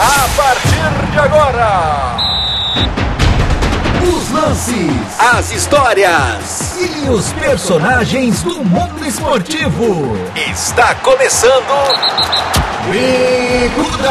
A 0.00 0.28
partir 0.36 1.10
de 1.10 1.18
agora. 1.18 2.17
Lances, 4.58 5.20
As 5.20 5.52
histórias. 5.52 6.76
e 6.80 7.08
os 7.10 7.32
personagens 7.34 8.42
do 8.42 8.56
mundo 8.64 9.06
esportivo. 9.06 10.16
Está 10.34 10.96
começando. 10.96 11.62
Bicuda! 12.90 14.08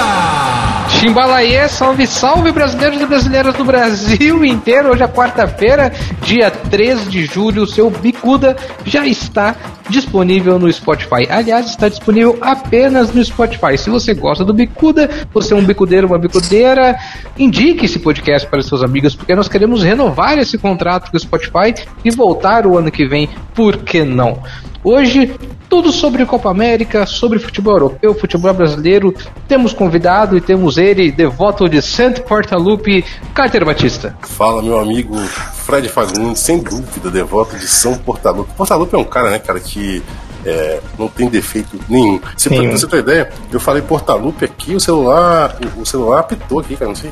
Chimbalaê, 0.90 1.68
salve, 1.68 2.08
salve 2.08 2.52
brasileiros 2.54 3.02
e 3.02 3.06
brasileiras 3.06 3.56
do 3.56 3.66
Brasil 3.66 4.46
inteiro. 4.46 4.92
Hoje 4.92 5.04
é 5.04 5.08
quarta-feira, 5.08 5.92
dia 6.22 6.50
3 6.50 7.10
de 7.10 7.26
julho. 7.26 7.64
O 7.64 7.68
seu 7.68 7.90
Bicuda 7.90 8.56
já 8.86 9.06
está 9.06 9.54
disponível 9.90 10.58
no 10.60 10.72
Spotify. 10.72 11.28
Aliás, 11.30 11.68
está 11.68 11.88
disponível 11.90 12.38
apenas 12.42 13.14
no 13.14 13.24
Spotify. 13.24 13.78
Se 13.78 13.90
você 13.90 14.14
gosta 14.14 14.44
do 14.44 14.54
Bicuda, 14.54 15.10
você 15.34 15.54
é 15.54 15.58
um 15.58 15.64
bicudeiro, 15.64 16.08
uma 16.08 16.18
bicudeira, 16.18 16.98
indique 17.38 17.86
esse 17.86 18.00
podcast 18.00 18.48
para 18.48 18.62
seus 18.62 18.84
amigos, 18.84 19.16
porque 19.16 19.36
nós 19.36 19.48
queremos 19.48 19.84
renovar 19.84 20.37
esse 20.40 20.58
contrato 20.58 21.12
com 21.12 21.18
o 21.18 21.20
Spotify 21.20 21.74
e 22.04 22.12
voltar 22.12 22.66
o 22.66 22.78
ano 22.78 22.92
que 22.92 23.06
vem. 23.06 23.30
Por 23.54 23.78
que 23.78 24.04
não? 24.04 24.42
Hoje, 24.84 25.36
tudo 25.70 25.92
sobre 25.92 26.26
Copa 26.26 26.50
América, 26.50 27.06
sobre 27.06 27.40
futebol 27.40 27.74
europeu, 27.74 28.14
futebol 28.14 28.54
brasileiro. 28.54 29.14
Temos 29.48 29.74
convidado 29.74 30.38
e 30.38 30.42
temos 30.42 30.78
ele, 30.78 31.12
devoto 31.12 31.68
de 31.68 31.82
Santo 31.82 32.22
Portalupe, 32.24 33.04
Carter 33.34 33.66
Batista. 33.66 34.16
Fala, 34.22 34.62
meu 34.62 34.80
amigo 34.80 35.18
Fred 35.18 35.90
Fagundes, 35.90 36.40
sem 36.40 36.60
dúvida, 36.60 37.12
devoto 37.12 37.58
de 37.58 37.68
São 37.68 37.98
Portalupe. 37.98 38.54
Portalupe 38.56 38.96
é 38.96 38.98
um 38.98 39.04
cara, 39.04 39.30
né, 39.30 39.40
cara, 39.40 39.60
que 39.60 40.02
é, 40.46 40.80
não 40.98 41.08
tem 41.08 41.30
defeito 41.30 41.80
nenhum. 41.90 42.20
Você, 42.36 42.50
pra 42.50 42.72
você 42.72 42.88
ter 42.88 43.00
ideia, 43.00 43.30
eu 43.52 43.60
falei 43.60 43.82
Portalupe 43.82 44.46
aqui, 44.46 44.76
o 44.76 44.80
celular, 44.80 45.58
o, 45.78 45.82
o 45.82 45.86
celular 45.86 46.20
apitou 46.20 46.60
aqui, 46.60 46.76
cara, 46.76 46.90
não 46.90 46.96
sei. 46.96 47.12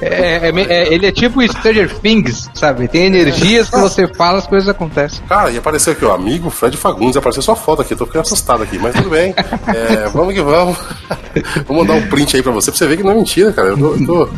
É, 0.00 0.48
é 0.48 0.52
é- 0.68 0.92
ele 0.94 1.06
é 1.06 1.10
tipo 1.12 1.42
Stranger 1.42 1.92
Things, 1.98 2.48
sabe? 2.54 2.86
Tem 2.86 3.06
energias 3.06 3.68
que 3.68 3.76
você 3.78 4.06
fala, 4.06 4.38
as 4.38 4.46
coisas 4.46 4.68
acontecem. 4.68 5.20
Cara, 5.28 5.50
e 5.50 5.58
apareceu 5.58 5.92
aqui, 5.92 6.04
ó, 6.04 6.14
amigo 6.14 6.48
Fred 6.50 6.76
Fagundes, 6.76 7.16
apareceu 7.16 7.42
sua 7.42 7.56
foto 7.56 7.82
aqui, 7.82 7.94
eu 7.94 7.98
tô 7.98 8.06
ficando 8.06 8.22
assustado 8.22 8.62
aqui, 8.62 8.78
mas 8.78 8.94
tudo 8.94 9.10
bem. 9.10 9.34
É, 9.66 10.08
vamos 10.08 10.34
que 10.34 10.40
vamos. 10.40 10.76
Vou 11.66 11.76
mandar 11.78 11.94
um 11.94 12.06
print 12.08 12.36
aí 12.36 12.42
pra 12.42 12.52
você, 12.52 12.70
pra 12.70 12.78
você 12.78 12.86
ver 12.86 12.96
que 12.96 13.02
não 13.02 13.12
é 13.12 13.14
mentira, 13.14 13.52
cara. 13.52 13.68
Eu 13.68 13.76
tô, 13.78 13.94
eu 13.94 14.06
tô 14.06 14.28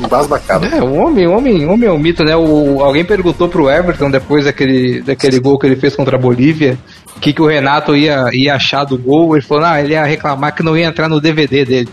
embasbacado. 0.00 0.66
É, 0.66 0.82
o 0.82 0.94
homem, 0.94 1.26
o 1.26 1.32
homem, 1.32 1.66
o 1.66 1.72
homem 1.72 1.88
é 1.88 1.92
um 1.92 1.98
mito, 1.98 2.22
né? 2.24 2.36
O, 2.36 2.82
alguém 2.82 3.04
perguntou 3.04 3.48
pro 3.48 3.70
Everton 3.70 4.10
depois 4.10 4.44
daquele, 4.44 5.02
daquele 5.02 5.38
gol 5.40 5.58
que 5.58 5.66
ele 5.66 5.76
fez 5.76 5.94
contra 5.96 6.16
a 6.16 6.18
Bolívia, 6.20 6.47
o 6.52 7.20
que, 7.20 7.32
que 7.32 7.42
o 7.42 7.46
Renato 7.46 7.96
ia, 7.96 8.26
ia 8.32 8.54
achar 8.54 8.84
do 8.84 8.96
gol. 8.96 9.36
Ele 9.36 9.44
falou, 9.44 9.64
não, 9.64 9.76
ele 9.76 9.92
ia 9.92 10.04
reclamar 10.04 10.54
que 10.54 10.62
não 10.62 10.76
ia 10.76 10.86
entrar 10.86 11.08
no 11.08 11.20
DVD 11.20 11.64
dele. 11.64 11.88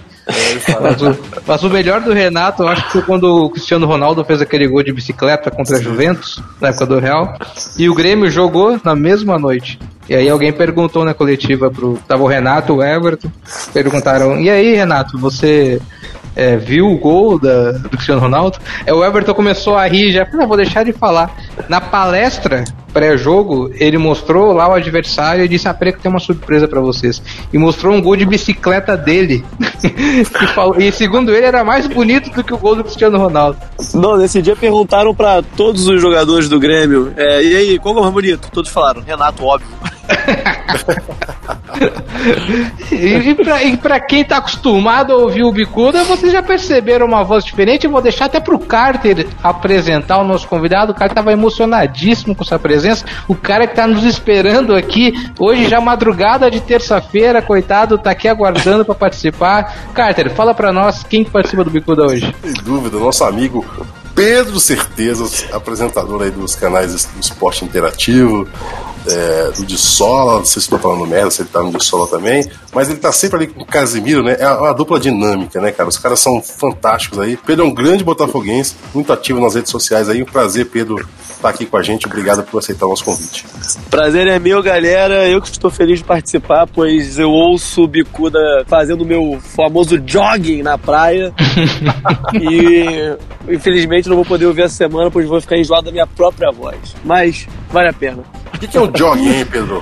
Mas 0.81 1.01
o, 1.01 1.17
mas 1.45 1.63
o 1.63 1.69
melhor 1.69 2.01
do 2.01 2.11
Renato, 2.11 2.63
eu 2.63 2.67
acho 2.67 2.83
que 2.85 2.91
foi 2.93 3.01
quando 3.03 3.45
o 3.45 3.49
Cristiano 3.49 3.85
Ronaldo 3.85 4.23
fez 4.25 4.41
aquele 4.41 4.67
gol 4.67 4.81
de 4.81 4.91
bicicleta 4.91 5.51
contra 5.51 5.77
a 5.77 5.81
Juventus, 5.81 6.41
na 6.59 6.69
época 6.69 6.85
do 6.87 6.99
Real, 6.99 7.37
e 7.77 7.87
o 7.87 7.93
Grêmio 7.93 8.29
jogou 8.29 8.79
na 8.83 8.95
mesma 8.95 9.37
noite. 9.37 9.79
E 10.09 10.15
aí 10.15 10.29
alguém 10.29 10.51
perguntou 10.51 11.05
na 11.05 11.13
coletiva 11.13 11.69
pro. 11.69 11.99
Tava 12.07 12.23
o 12.23 12.27
Renato, 12.27 12.75
o 12.75 12.83
Everton, 12.83 13.31
perguntaram, 13.73 14.39
e 14.39 14.49
aí, 14.49 14.75
Renato, 14.75 15.17
você 15.17 15.79
é, 16.35 16.57
viu 16.57 16.87
o 16.87 16.97
gol 16.97 17.39
da, 17.39 17.73
do 17.73 17.89
Cristiano 17.89 18.21
Ronaldo? 18.21 18.57
É, 18.85 18.93
o 18.93 19.03
Everton 19.03 19.33
começou 19.33 19.75
a 19.75 19.87
rir 19.87 20.11
já, 20.11 20.27
não, 20.33 20.47
vou 20.47 20.57
deixar 20.57 20.83
de 20.83 20.93
falar. 20.93 21.35
Na 21.69 21.79
palestra 21.79 22.63
pré-jogo, 22.95 23.69
ele 23.73 23.97
mostrou 23.97 24.53
lá 24.53 24.69
o 24.69 24.73
adversário 24.73 25.43
e 25.43 25.49
disse: 25.49 25.67
Ah, 25.67 25.73
peraí 25.73 25.91
que 25.91 25.99
tem 25.99 26.09
uma 26.09 26.19
surpresa 26.19 26.65
pra 26.65 26.79
vocês. 26.79 27.21
E 27.51 27.57
mostrou 27.57 27.93
um 27.93 28.01
gol 28.01 28.15
de 28.15 28.25
bicicleta 28.25 28.95
dele. 28.95 29.43
Que 29.81 30.47
falou- 30.55 30.79
e 30.79 30.89
segundo 30.93 31.35
ele, 31.35 31.45
era 31.45 31.61
mais 31.65 31.87
bonito 31.87 32.29
do 32.31 32.41
que 32.41 32.53
o 32.53 32.57
gol 32.57 32.73
do 32.77 32.83
Cristiano 32.85 33.17
Ronaldo. 33.17 33.57
Não, 33.93 34.15
nesse 34.15 34.41
dia 34.41 34.55
perguntaram 34.55 35.13
pra 35.13 35.41
todos 35.57 35.85
os 35.89 36.01
jogadores 36.01 36.47
do 36.47 36.57
Grêmio, 36.57 37.11
é, 37.17 37.43
e 37.43 37.55
aí, 37.57 37.79
qual 37.79 37.93
é 37.95 37.99
o 37.99 38.01
mais 38.01 38.13
bonito? 38.13 38.49
Todos 38.51 38.71
falaram, 38.71 39.01
Renato, 39.01 39.43
óbvio. 39.43 39.67
E, 42.91 42.95
e, 43.29 43.35
pra, 43.35 43.63
e 43.63 43.77
pra 43.77 43.99
quem 43.99 44.23
tá 44.23 44.37
acostumado 44.37 45.11
a 45.11 45.17
ouvir 45.17 45.43
o 45.43 45.51
Bicuda, 45.51 46.03
vocês 46.03 46.31
já 46.31 46.41
perceberam 46.41 47.05
uma 47.05 47.23
voz 47.23 47.43
diferente. 47.43 47.85
Eu 47.85 47.91
vou 47.91 48.01
deixar 48.01 48.25
até 48.25 48.39
pro 48.39 48.57
Carter 48.57 49.27
apresentar 49.43 50.19
o 50.19 50.23
nosso 50.23 50.47
convidado. 50.47 50.91
O 50.91 50.95
cara 50.95 51.13
tava 51.13 51.31
emocionadíssimo 51.31 52.35
com 52.35 52.43
sua 52.43 52.57
presença. 52.59 52.84
O 53.27 53.35
cara 53.35 53.67
que 53.67 53.75
tá 53.75 53.87
nos 53.87 54.03
esperando 54.03 54.75
aqui, 54.75 55.13
hoje 55.39 55.67
já 55.67 55.79
madrugada 55.79 56.49
de 56.49 56.59
terça-feira, 56.59 57.41
coitado, 57.41 57.97
tá 57.97 58.11
aqui 58.11 58.27
aguardando 58.27 58.85
pra 58.85 58.95
participar. 58.95 59.91
Carter, 59.93 60.33
fala 60.33 60.53
pra 60.53 60.71
nós 60.71 61.03
quem 61.03 61.23
que 61.23 61.31
participa 61.31 61.63
do 61.63 61.69
Bicuda 61.69 62.03
hoje. 62.05 62.35
Sem 62.43 62.53
dúvida, 62.53 62.97
nosso 62.97 63.23
amigo 63.23 63.65
Pedro 64.15 64.59
Certezas, 64.59 65.45
apresentador 65.51 66.23
aí 66.23 66.31
dos 66.31 66.55
canais 66.55 67.05
do 67.05 67.19
Esporte 67.19 67.65
Interativo, 67.65 68.47
é, 69.07 69.51
do 69.57 69.65
de 69.65 69.77
Sola, 69.77 70.37
não 70.37 70.45
sei 70.45 70.53
se 70.53 70.59
estou 70.59 70.79
falando 70.79 71.05
merda, 71.05 71.29
se 71.29 71.41
ele 71.41 71.49
tá 71.49 71.61
no 71.61 71.71
de 71.71 71.83
Sola 71.83 72.07
também, 72.07 72.49
mas 72.75 72.89
ele 72.89 72.99
tá 72.99 73.09
sempre 73.09 73.37
ali 73.37 73.47
com 73.47 73.61
o 73.61 73.65
Casimiro, 73.65 74.21
né? 74.21 74.35
É 74.37 74.49
uma 74.49 74.73
dupla 74.73 74.99
dinâmica, 74.99 75.61
né, 75.61 75.71
cara? 75.71 75.87
Os 75.87 75.97
caras 75.97 76.19
são 76.19 76.41
fantásticos 76.41 77.17
aí. 77.19 77.37
Pedro 77.37 77.63
é 77.63 77.67
um 77.69 77.73
grande 77.73 78.03
botafoguense, 78.03 78.75
muito 78.93 79.13
ativo 79.13 79.39
nas 79.39 79.55
redes 79.55 79.71
sociais 79.71 80.09
aí. 80.09 80.21
Um 80.21 80.25
prazer, 80.25 80.65
Pedro, 80.65 81.07
estar 81.29 81.47
aqui 81.47 81.65
com 81.65 81.77
a 81.77 81.81
gente. 81.81 82.05
Obrigado 82.05 82.43
por 82.43 82.57
aceitar 82.57 82.85
o 82.85 82.89
nosso 82.89 83.05
convite. 83.05 83.45
Prazer 83.89 84.27
é 84.27 84.37
meu, 84.39 84.61
galera. 84.61 85.25
Eu 85.25 85.41
que 85.41 85.49
estou 85.49 85.71
feliz 85.71 85.99
de 85.99 86.03
participar, 86.03 86.67
pois 86.67 87.17
eu 87.17 87.31
ouço 87.31 87.83
o 87.83 87.87
Bicuda 87.87 88.39
fazendo 88.67 89.03
o 89.03 89.05
meu 89.05 89.39
famoso 89.55 89.97
jogging 90.05 90.61
na 90.61 90.77
praia. 90.77 91.33
e 92.35 93.15
infelizmente 93.53 94.09
não 94.09 94.17
vou 94.17 94.25
poder 94.25 94.47
ouvir 94.47 94.63
essa 94.63 94.75
semana, 94.75 95.09
pois 95.09 95.25
vou 95.25 95.39
ficar 95.39 95.57
enjoado 95.57 95.85
da 95.85 95.91
minha 95.93 96.07
própria 96.07 96.51
voz. 96.51 96.77
Mas 97.05 97.47
vale 97.71 97.87
a 97.87 97.93
pena. 97.93 98.21
O 98.53 98.59
que, 98.59 98.67
que 98.67 98.77
é 98.77 98.81
um 98.81 98.91
jogging, 98.93 99.29
hein, 99.29 99.45
Pedro? 99.49 99.81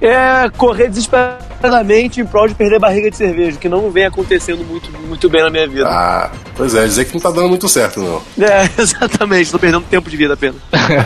É 0.00 0.48
correr 0.56 0.88
desesperadamente 0.88 2.20
em 2.20 2.26
prol 2.26 2.46
de 2.46 2.54
perder 2.54 2.78
barriga 2.78 3.10
de 3.10 3.16
cerveja, 3.16 3.58
que 3.58 3.68
não 3.68 3.90
vem 3.90 4.06
acontecendo 4.06 4.64
muito, 4.64 4.90
muito 5.06 5.28
bem 5.28 5.42
na 5.42 5.50
minha 5.50 5.66
vida. 5.66 5.88
Ah, 5.88 6.30
pois 6.56 6.74
é, 6.74 6.84
dizer 6.84 7.04
que 7.04 7.14
não 7.14 7.20
tá 7.20 7.30
dando 7.30 7.48
muito 7.48 7.68
certo, 7.68 8.00
não. 8.00 8.22
É, 8.44 8.68
exatamente, 8.80 9.42
estou 9.42 9.58
perdendo 9.58 9.84
tempo 9.84 10.08
de 10.08 10.16
vida 10.16 10.34
apenas. 10.34 10.56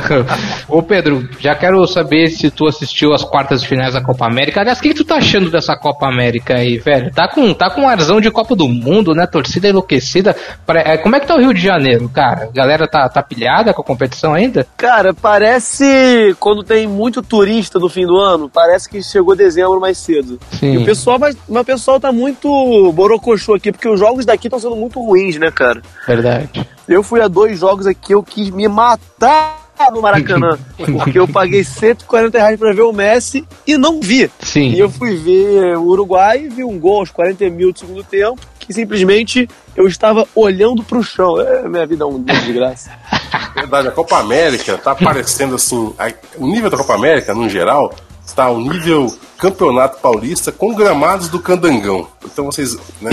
Ô 0.68 0.82
Pedro, 0.82 1.26
já 1.38 1.54
quero 1.54 1.86
saber 1.86 2.28
se 2.28 2.50
tu 2.50 2.66
assistiu 2.66 3.14
as 3.14 3.24
quartas 3.24 3.62
de 3.62 3.68
finais 3.68 3.94
da 3.94 4.02
Copa 4.02 4.26
América. 4.26 4.60
Aliás, 4.60 4.78
o 4.78 4.82
que, 4.82 4.90
que 4.90 4.94
tu 4.94 5.04
tá 5.04 5.16
achando 5.16 5.50
dessa 5.50 5.74
Copa 5.76 6.06
América 6.06 6.56
aí, 6.56 6.78
velho? 6.78 7.10
Tá 7.12 7.28
com, 7.28 7.52
tá 7.54 7.70
com 7.70 7.82
um 7.82 7.88
arzão 7.88 8.20
de 8.20 8.30
Copa 8.30 8.54
do 8.54 8.68
Mundo, 8.68 9.14
né? 9.14 9.26
Torcida 9.26 9.68
enlouquecida. 9.68 10.36
É, 10.68 10.98
Como 10.98 11.16
é 11.16 11.20
que 11.20 11.26
tá 11.26 11.34
o 11.34 11.40
Rio 11.40 11.54
de 11.54 11.62
Janeiro, 11.62 12.08
cara? 12.08 12.44
A 12.44 12.52
galera 12.52 12.86
tá, 12.86 13.08
tá 13.08 13.22
pilhada 13.22 13.72
com 13.72 13.82
a 13.82 13.84
competição 13.84 14.34
ainda? 14.34 14.66
Cara, 14.76 15.14
parece 15.14 16.36
quando 16.38 16.62
tem 16.62 16.86
muito 16.86 17.22
turista 17.22 17.78
no 17.78 17.88
fim 17.88 18.06
do 18.06 18.16
ano, 18.16 18.48
parece 18.48 18.81
que 18.88 19.02
chegou 19.02 19.34
dezembro 19.36 19.80
mais 19.80 19.98
cedo. 19.98 20.38
Sim. 20.58 20.72
E 20.74 20.78
o 20.78 20.84
pessoal, 20.84 21.18
vai, 21.18 21.32
mas 21.48 21.62
o 21.62 21.64
pessoal 21.64 21.98
tá 22.00 22.10
muito 22.12 22.92
borocochô 22.92 23.54
aqui, 23.54 23.70
porque 23.72 23.88
os 23.88 23.98
jogos 23.98 24.24
daqui 24.24 24.46
estão 24.46 24.58
sendo 24.60 24.76
muito 24.76 25.00
ruins, 25.00 25.36
né, 25.38 25.50
cara? 25.50 25.82
Verdade. 26.06 26.66
Eu 26.88 27.02
fui 27.02 27.20
a 27.20 27.28
dois 27.28 27.58
jogos 27.58 27.86
aqui, 27.86 28.12
eu 28.14 28.22
quis 28.22 28.50
me 28.50 28.66
matar 28.68 29.60
no 29.92 30.00
Maracanã, 30.02 30.58
porque 30.76 31.18
eu 31.18 31.26
paguei 31.26 31.64
140 31.64 32.38
reais 32.38 32.58
pra 32.58 32.72
ver 32.72 32.82
o 32.82 32.92
Messi 32.92 33.44
e 33.66 33.76
não 33.76 34.00
vi. 34.00 34.30
Sim. 34.40 34.70
E 34.70 34.78
eu 34.78 34.88
fui 34.90 35.16
ver 35.16 35.76
o 35.76 35.82
Uruguai 35.86 36.44
e 36.44 36.48
vi 36.48 36.62
um 36.64 36.78
gol 36.78 37.00
aos 37.00 37.10
40 37.10 37.48
mil 37.50 37.72
do 37.72 37.78
segundo 37.78 38.04
tempo, 38.04 38.38
que 38.60 38.72
simplesmente 38.72 39.48
eu 39.74 39.88
estava 39.88 40.26
olhando 40.36 40.84
pro 40.84 41.02
chão. 41.02 41.40
É, 41.40 41.68
minha 41.68 41.84
vida 41.86 42.04
é 42.04 42.06
um 42.06 42.22
desgraça. 42.22 42.90
Verdade, 43.56 43.88
a 43.88 43.90
Copa 43.90 44.18
América 44.18 44.78
tá 44.78 44.94
parecendo 44.96 45.56
assim. 45.56 45.92
a- 45.98 46.12
o 46.36 46.46
nível 46.46 46.70
da 46.70 46.76
Copa 46.76 46.94
América, 46.94 47.34
no 47.34 47.48
geral, 47.48 47.92
tá 48.34 48.44
ao 48.44 48.58
nível 48.60 49.14
Campeonato 49.42 49.98
Paulista 50.00 50.52
com 50.52 50.72
gramados 50.72 51.28
do 51.28 51.40
Candangão. 51.40 52.06
Então 52.24 52.44
vocês, 52.44 52.76
né, 53.00 53.10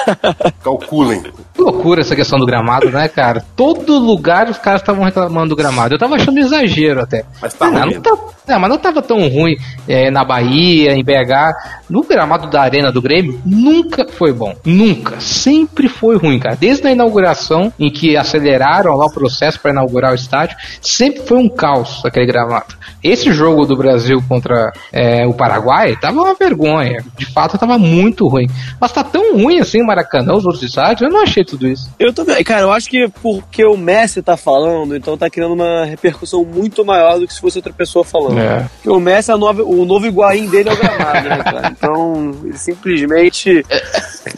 calculem. 0.64 1.22
Que 1.52 1.60
loucura 1.60 2.00
essa 2.00 2.16
questão 2.16 2.38
do 2.38 2.46
gramado, 2.46 2.88
né, 2.90 3.08
cara? 3.08 3.44
Todo 3.54 3.98
lugar 3.98 4.48
os 4.48 4.56
caras 4.56 4.80
estavam 4.80 5.04
reclamando 5.04 5.50
do 5.50 5.56
gramado. 5.56 5.94
Eu 5.94 5.98
tava 5.98 6.14
achando 6.14 6.38
exagero 6.38 7.02
até. 7.02 7.24
Mas 7.42 7.52
tá 7.52 7.66
Ah, 7.66 7.84
ruim 7.84 7.94
não, 7.94 8.00
tá, 8.00 8.10
não, 8.48 8.60
mas 8.60 8.70
não 8.70 8.78
tava 8.78 9.02
tão 9.02 9.28
ruim 9.28 9.54
é, 9.86 10.10
na 10.10 10.24
Bahia, 10.24 10.92
em 10.94 11.04
BH. 11.04 11.84
No 11.90 12.02
gramado 12.02 12.48
da 12.48 12.62
Arena 12.62 12.90
do 12.90 13.02
Grêmio, 13.02 13.38
nunca 13.44 14.06
foi 14.08 14.32
bom. 14.32 14.54
Nunca. 14.64 15.20
Sempre 15.20 15.88
foi 15.90 16.16
ruim, 16.16 16.38
cara. 16.38 16.56
Desde 16.56 16.86
a 16.86 16.90
inauguração, 16.90 17.70
em 17.78 17.90
que 17.90 18.16
aceleraram 18.16 18.96
lá 18.96 19.04
o 19.04 19.12
processo 19.12 19.60
para 19.60 19.72
inaugurar 19.72 20.12
o 20.12 20.14
estádio, 20.14 20.56
sempre 20.80 21.20
foi 21.26 21.36
um 21.36 21.50
caos 21.50 22.02
aquele 22.02 22.26
gramado. 22.26 22.74
Esse 23.04 23.30
jogo 23.32 23.66
do 23.66 23.76
Brasil 23.76 24.22
contra 24.26 24.72
é, 24.90 25.26
o 25.26 25.34
Paraguai 25.34 25.65
tava 26.00 26.20
uma 26.20 26.34
vergonha. 26.34 27.04
De 27.16 27.26
fato, 27.26 27.58
tava 27.58 27.78
muito 27.78 28.26
ruim. 28.28 28.46
Mas 28.80 28.92
tá 28.92 29.02
tão 29.04 29.36
ruim 29.36 29.58
assim 29.60 29.82
o 29.82 29.86
Maracanã, 29.86 30.34
os 30.34 30.44
outros 30.44 30.62
estádios, 30.62 31.02
eu 31.02 31.10
não 31.10 31.22
achei 31.22 31.44
tudo 31.44 31.66
isso. 31.66 31.90
Eu 31.98 32.12
também, 32.12 32.42
cara, 32.44 32.62
eu 32.62 32.72
acho 32.72 32.88
que 32.88 33.08
porque 33.22 33.64
o 33.64 33.76
Messi 33.76 34.22
tá 34.22 34.36
falando, 34.36 34.96
então 34.96 35.16
tá 35.16 35.28
criando 35.30 35.54
uma 35.54 35.84
repercussão 35.84 36.44
muito 36.44 36.84
maior 36.84 37.18
do 37.18 37.26
que 37.26 37.34
se 37.34 37.40
fosse 37.40 37.58
outra 37.58 37.72
pessoa 37.72 38.04
falando. 38.04 38.38
É. 38.38 38.68
Porque 38.76 38.90
o 38.90 39.00
Messi, 39.00 39.30
é 39.30 39.36
nova- 39.36 39.62
o 39.62 39.84
novo 39.84 40.06
iguaim 40.06 40.46
dele 40.48 40.68
é 40.68 40.72
o 40.72 40.76
gramado, 40.76 41.28
né, 41.28 41.42
cara? 41.42 41.68
Então, 41.76 42.34
ele 42.44 42.56
simplesmente 42.58 43.64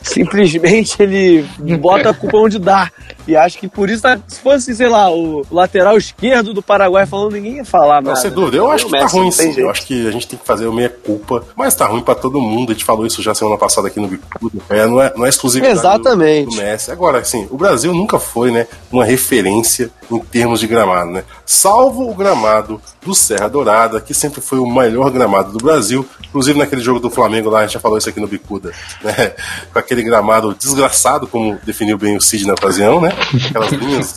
simplesmente 0.03 1.03
ele 1.03 1.43
bota 1.79 2.11
a 2.11 2.15
culpa 2.15 2.37
onde 2.39 2.59
dá. 2.59 2.91
E 3.27 3.37
acho 3.37 3.59
que 3.59 3.69
por 3.69 3.91
isso, 3.91 4.03
tá, 4.03 4.19
se 4.27 4.41
fosse, 4.41 4.75
sei 4.75 4.89
lá, 4.89 5.11
o 5.11 5.45
lateral 5.51 5.97
esquerdo 5.99 6.55
do 6.55 6.63
Paraguai 6.63 7.05
falando, 7.07 7.33
ninguém 7.33 7.57
ia 7.57 7.65
falar 7.65 7.97
Não, 8.03 8.11
nada. 8.11 8.21
sem 8.21 8.31
dúvida. 8.31 8.57
Eu 8.57 8.71
acho 8.71 8.87
que 8.87 8.99
tá 8.99 9.07
ruim 9.07 9.31
sim. 9.31 9.55
Eu 9.59 9.69
acho 9.71 9.87
que 9.87 10.07
a 10.07 10.11
gente 10.11 10.27
tem 10.27 10.39
que 10.39 10.47
fazer 10.47 10.67
o 10.67 10.73
meia-culpa, 10.73 11.45
mas 11.55 11.75
tá 11.75 11.87
ruim 11.87 12.03
pra 12.03 12.15
todo 12.15 12.41
mundo. 12.41 12.71
A 12.71 12.73
gente 12.73 12.85
falou 12.85 13.07
isso 13.07 13.23
já 13.23 13.35
semana 13.35 13.59
passada 13.59 13.89
aqui 13.89 14.01
no 14.01 14.09
Bicudo. 14.09 14.63
É, 14.71 14.87
não, 14.87 15.01
é, 15.03 15.13
não 15.17 15.27
é 15.27 15.29
exclusividade 15.29 15.75
do- 15.75 15.81
Exatamente. 15.81 16.51
do 16.57 16.63
Messi. 16.63 16.91
Agora, 16.91 17.19
assim, 17.19 17.47
o 17.51 17.57
Brasil 17.57 17.93
nunca 17.93 18.19
foi, 18.19 18.51
né, 18.51 18.67
uma 18.91 19.05
referência 19.05 19.91
em 20.11 20.19
termos 20.21 20.61
de 20.61 20.67
gramado, 20.67 21.11
né? 21.11 21.23
Salvo 21.45 22.09
o 22.11 22.15
gramado 22.15 22.81
do 23.09 23.15
Serra 23.15 23.49
Dourada, 23.49 24.01
que 24.03 24.13
sempre 24.13 24.43
foi 24.43 24.59
o 24.59 24.67
melhor 24.67 25.11
gramado 25.11 25.51
do 25.51 25.65
Brasil. 25.65 26.07
Inclusive 26.29 26.59
naquele 26.59 26.83
jogo 26.83 27.01
do 27.01 27.09
Flamengo 27.11 27.49
lá, 27.49 27.61
a 27.61 27.63
gente 27.63 27.73
já 27.73 27.81
falou 27.81 27.97
isso 27.97 28.09
aqui 28.09 28.21
no 28.21 28.27
Bicuda, 28.27 28.71
né? 29.03 29.33
Com 29.73 29.79
aquele 29.79 30.03
gramado 30.03 30.55
desgraçado, 30.55 31.27
como 31.27 31.59
definiu 31.65 31.97
bem 31.97 32.17
o 32.17 32.21
Cid 32.21 32.47
na 32.47 32.53
ocasião, 32.53 33.01
né? 33.01 33.11
Aquelas 33.49 33.73
linhas 33.73 34.15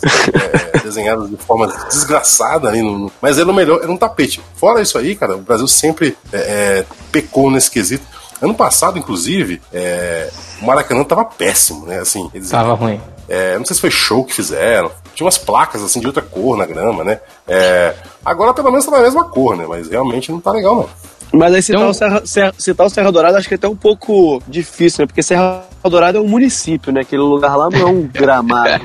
é, 0.74 0.78
desenhadas 0.80 1.30
de 1.30 1.36
forma 1.38 1.66
desgraçada 1.88 2.68
ali 2.68 2.82
no, 2.82 2.98
no- 2.98 3.12
Mas 3.20 3.38
era 3.38 3.50
o 3.50 3.54
melhor, 3.54 3.80
era 3.82 3.90
um 3.90 3.96
tapete. 3.96 4.42
Fora 4.56 4.82
isso 4.82 4.98
aí, 4.98 5.16
cara, 5.16 5.36
o 5.36 5.40
Brasil 5.40 5.66
sempre 5.66 6.16
é, 6.30 6.36
é, 6.38 6.86
pecou 7.10 7.50
nesse 7.50 7.70
quesito. 7.70 8.04
Ano 8.42 8.54
passado, 8.54 8.98
inclusive, 8.98 9.62
é, 9.72 10.28
o 10.60 10.66
Maracanã 10.66 11.02
tava 11.04 11.24
péssimo, 11.24 11.86
né? 11.86 12.00
Assim, 12.00 12.28
eles, 12.34 12.50
Tava 12.50 12.74
ruim. 12.74 13.00
é, 13.28 13.56
não 13.56 13.64
sei 13.64 13.74
se 13.74 13.80
foi 13.80 13.90
show 13.90 14.22
que 14.24 14.34
fizeram. 14.34 14.90
Tinha 15.22 15.26
umas 15.26 15.38
placas 15.38 15.82
assim 15.84 16.00
de 16.00 16.06
outra 16.08 16.20
cor 16.20 16.56
na 16.56 16.66
grama, 16.66 17.04
né? 17.04 17.20
É, 17.46 17.94
agora 18.24 18.52
pelo 18.52 18.70
menos 18.70 18.84
tá 18.84 18.90
na 18.90 19.02
mesma 19.02 19.28
cor, 19.28 19.56
né? 19.56 19.64
Mas 19.68 19.88
realmente 19.88 20.32
não 20.32 20.40
tá 20.40 20.50
legal, 20.50 20.74
não. 20.74 20.88
Mas 21.32 21.54
aí 21.54 21.62
citar, 21.62 21.80
Então- 21.80 21.90
o 21.90 21.94
Serra, 21.94 22.22
Serra- 22.26 22.54
citar 22.58 22.86
o 22.86 22.90
Serra 22.90 23.10
Dourada 23.10 23.38
acho 23.38 23.48
que 23.48 23.54
é 23.54 23.56
até 23.56 23.66
um 23.68 23.74
pouco 23.76 24.42
difícil, 24.46 25.02
né? 25.02 25.06
Porque 25.06 25.22
Serra 25.22 25.62
Dourada 25.84 26.18
é 26.18 26.20
um 26.20 26.28
município, 26.28 26.92
né? 26.92 27.00
Aquele 27.00 27.22
lugar 27.22 27.56
lá 27.56 27.70
não 27.70 27.78
é 27.80 27.84
um 27.86 28.02
gramado. 28.12 28.84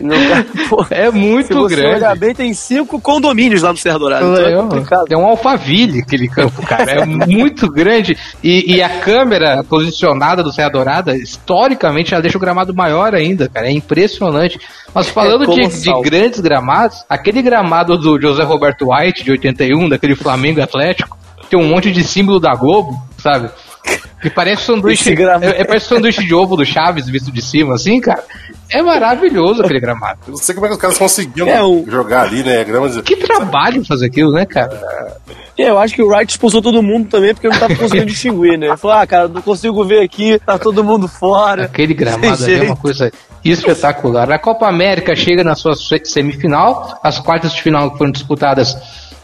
Não 0.00 0.16
é- 0.16 0.44
pô, 0.68 0.84
É 0.90 1.10
se 1.10 1.16
muito 1.16 1.54
você 1.54 1.76
grande. 1.76 1.94
olhar 1.96 2.16
bem, 2.16 2.34
tem 2.34 2.52
cinco 2.52 3.00
condomínios 3.00 3.62
lá 3.62 3.70
no 3.70 3.76
Serra 3.78 3.98
Dourada. 3.98 4.24
Então 4.26 4.46
é 4.46 4.56
complicado. 4.56 5.04
É 5.10 5.16
um 5.16 5.24
alfaville 5.26 6.00
aquele 6.00 6.28
campo, 6.28 6.62
cara. 6.66 6.90
É 6.90 7.04
muito 7.04 7.70
grande. 7.70 8.16
E, 8.42 8.74
e 8.76 8.82
a 8.82 8.88
câmera 9.00 9.62
posicionada 9.62 10.42
do 10.42 10.52
Serra 10.52 10.70
Dourada, 10.70 11.16
historicamente, 11.16 12.12
ela 12.12 12.22
deixa 12.22 12.36
o 12.36 12.40
gramado 12.40 12.74
maior 12.74 13.14
ainda, 13.14 13.48
cara. 13.48 13.68
É 13.68 13.72
impressionante. 13.72 14.58
Mas 14.94 15.08
falando 15.08 15.40
de, 15.40 15.46
colossal. 15.60 16.02
de 16.02 16.10
grandes 16.10 16.40
gramados, 16.40 17.04
aquele 17.08 17.42
gramado 17.42 17.96
do 17.98 18.20
José 18.20 18.42
Roberto 18.42 18.86
White, 18.90 19.22
de 19.22 19.30
81, 19.32 19.88
daquele 19.88 20.14
Flamengo 20.16 20.62
Atlético, 20.62 21.17
tem 21.48 21.58
um 21.60 21.68
monte 21.68 21.90
de 21.90 22.02
símbolo 22.04 22.38
da 22.40 22.54
Globo, 22.54 22.92
sabe? 23.18 23.50
Que 24.20 24.28
parece 24.28 24.62
sanduíche. 24.64 25.14
É, 25.14 25.60
é 25.60 25.64
parece 25.64 25.86
sanduíche 25.86 26.24
de 26.24 26.34
ovo 26.34 26.56
do 26.56 26.64
Chaves 26.64 27.06
visto 27.08 27.30
de 27.32 27.40
cima, 27.40 27.74
assim, 27.74 28.00
cara. 28.00 28.22
É 28.70 28.82
maravilhoso 28.82 29.62
aquele 29.62 29.80
gramado. 29.80 30.18
Eu 30.26 30.32
não 30.32 30.36
sei 30.38 30.54
como 30.54 30.66
é 30.66 30.68
que 30.68 30.74
os 30.74 30.80
caras 30.80 30.98
conseguiam 30.98 31.48
É, 31.48 31.62
o- 31.62 31.84
jogar 31.88 32.22
ali, 32.22 32.42
né? 32.42 32.64
Grama 32.64 32.88
de... 32.90 33.00
Que 33.02 33.16
trabalho 33.16 33.82
fazer 33.84 34.06
aquilo, 34.06 34.32
né, 34.32 34.44
cara? 34.44 35.16
E 35.56 35.62
eu 35.62 35.78
acho 35.78 35.94
que 35.94 36.02
o 36.02 36.08
Wright 36.08 36.30
expulsou 36.30 36.60
todo 36.60 36.82
mundo 36.82 37.08
também, 37.08 37.32
porque 37.32 37.46
eu 37.46 37.50
não 37.52 37.58
tava 37.58 37.74
conseguindo 37.76 38.06
distinguir, 38.10 38.58
né? 38.58 38.66
Ele 38.66 38.76
falou, 38.76 38.96
ah, 38.98 39.06
cara, 39.06 39.28
não 39.28 39.40
consigo 39.40 39.82
ver 39.84 40.02
aqui, 40.02 40.38
tá 40.44 40.58
todo 40.58 40.84
mundo 40.84 41.08
fora. 41.08 41.64
Aquele 41.64 41.94
gramado 41.94 42.44
ali 42.44 42.54
é 42.58 42.62
uma 42.62 42.76
coisa 42.76 43.10
espetacular. 43.44 44.30
A 44.30 44.38
Copa 44.38 44.66
América 44.68 45.14
chega 45.16 45.42
na 45.42 45.54
sua 45.54 45.74
se- 45.74 46.04
semifinal, 46.04 46.98
as 47.02 47.18
quartas 47.18 47.52
de 47.52 47.62
final 47.62 47.96
foram 47.96 48.10
disputadas 48.10 48.76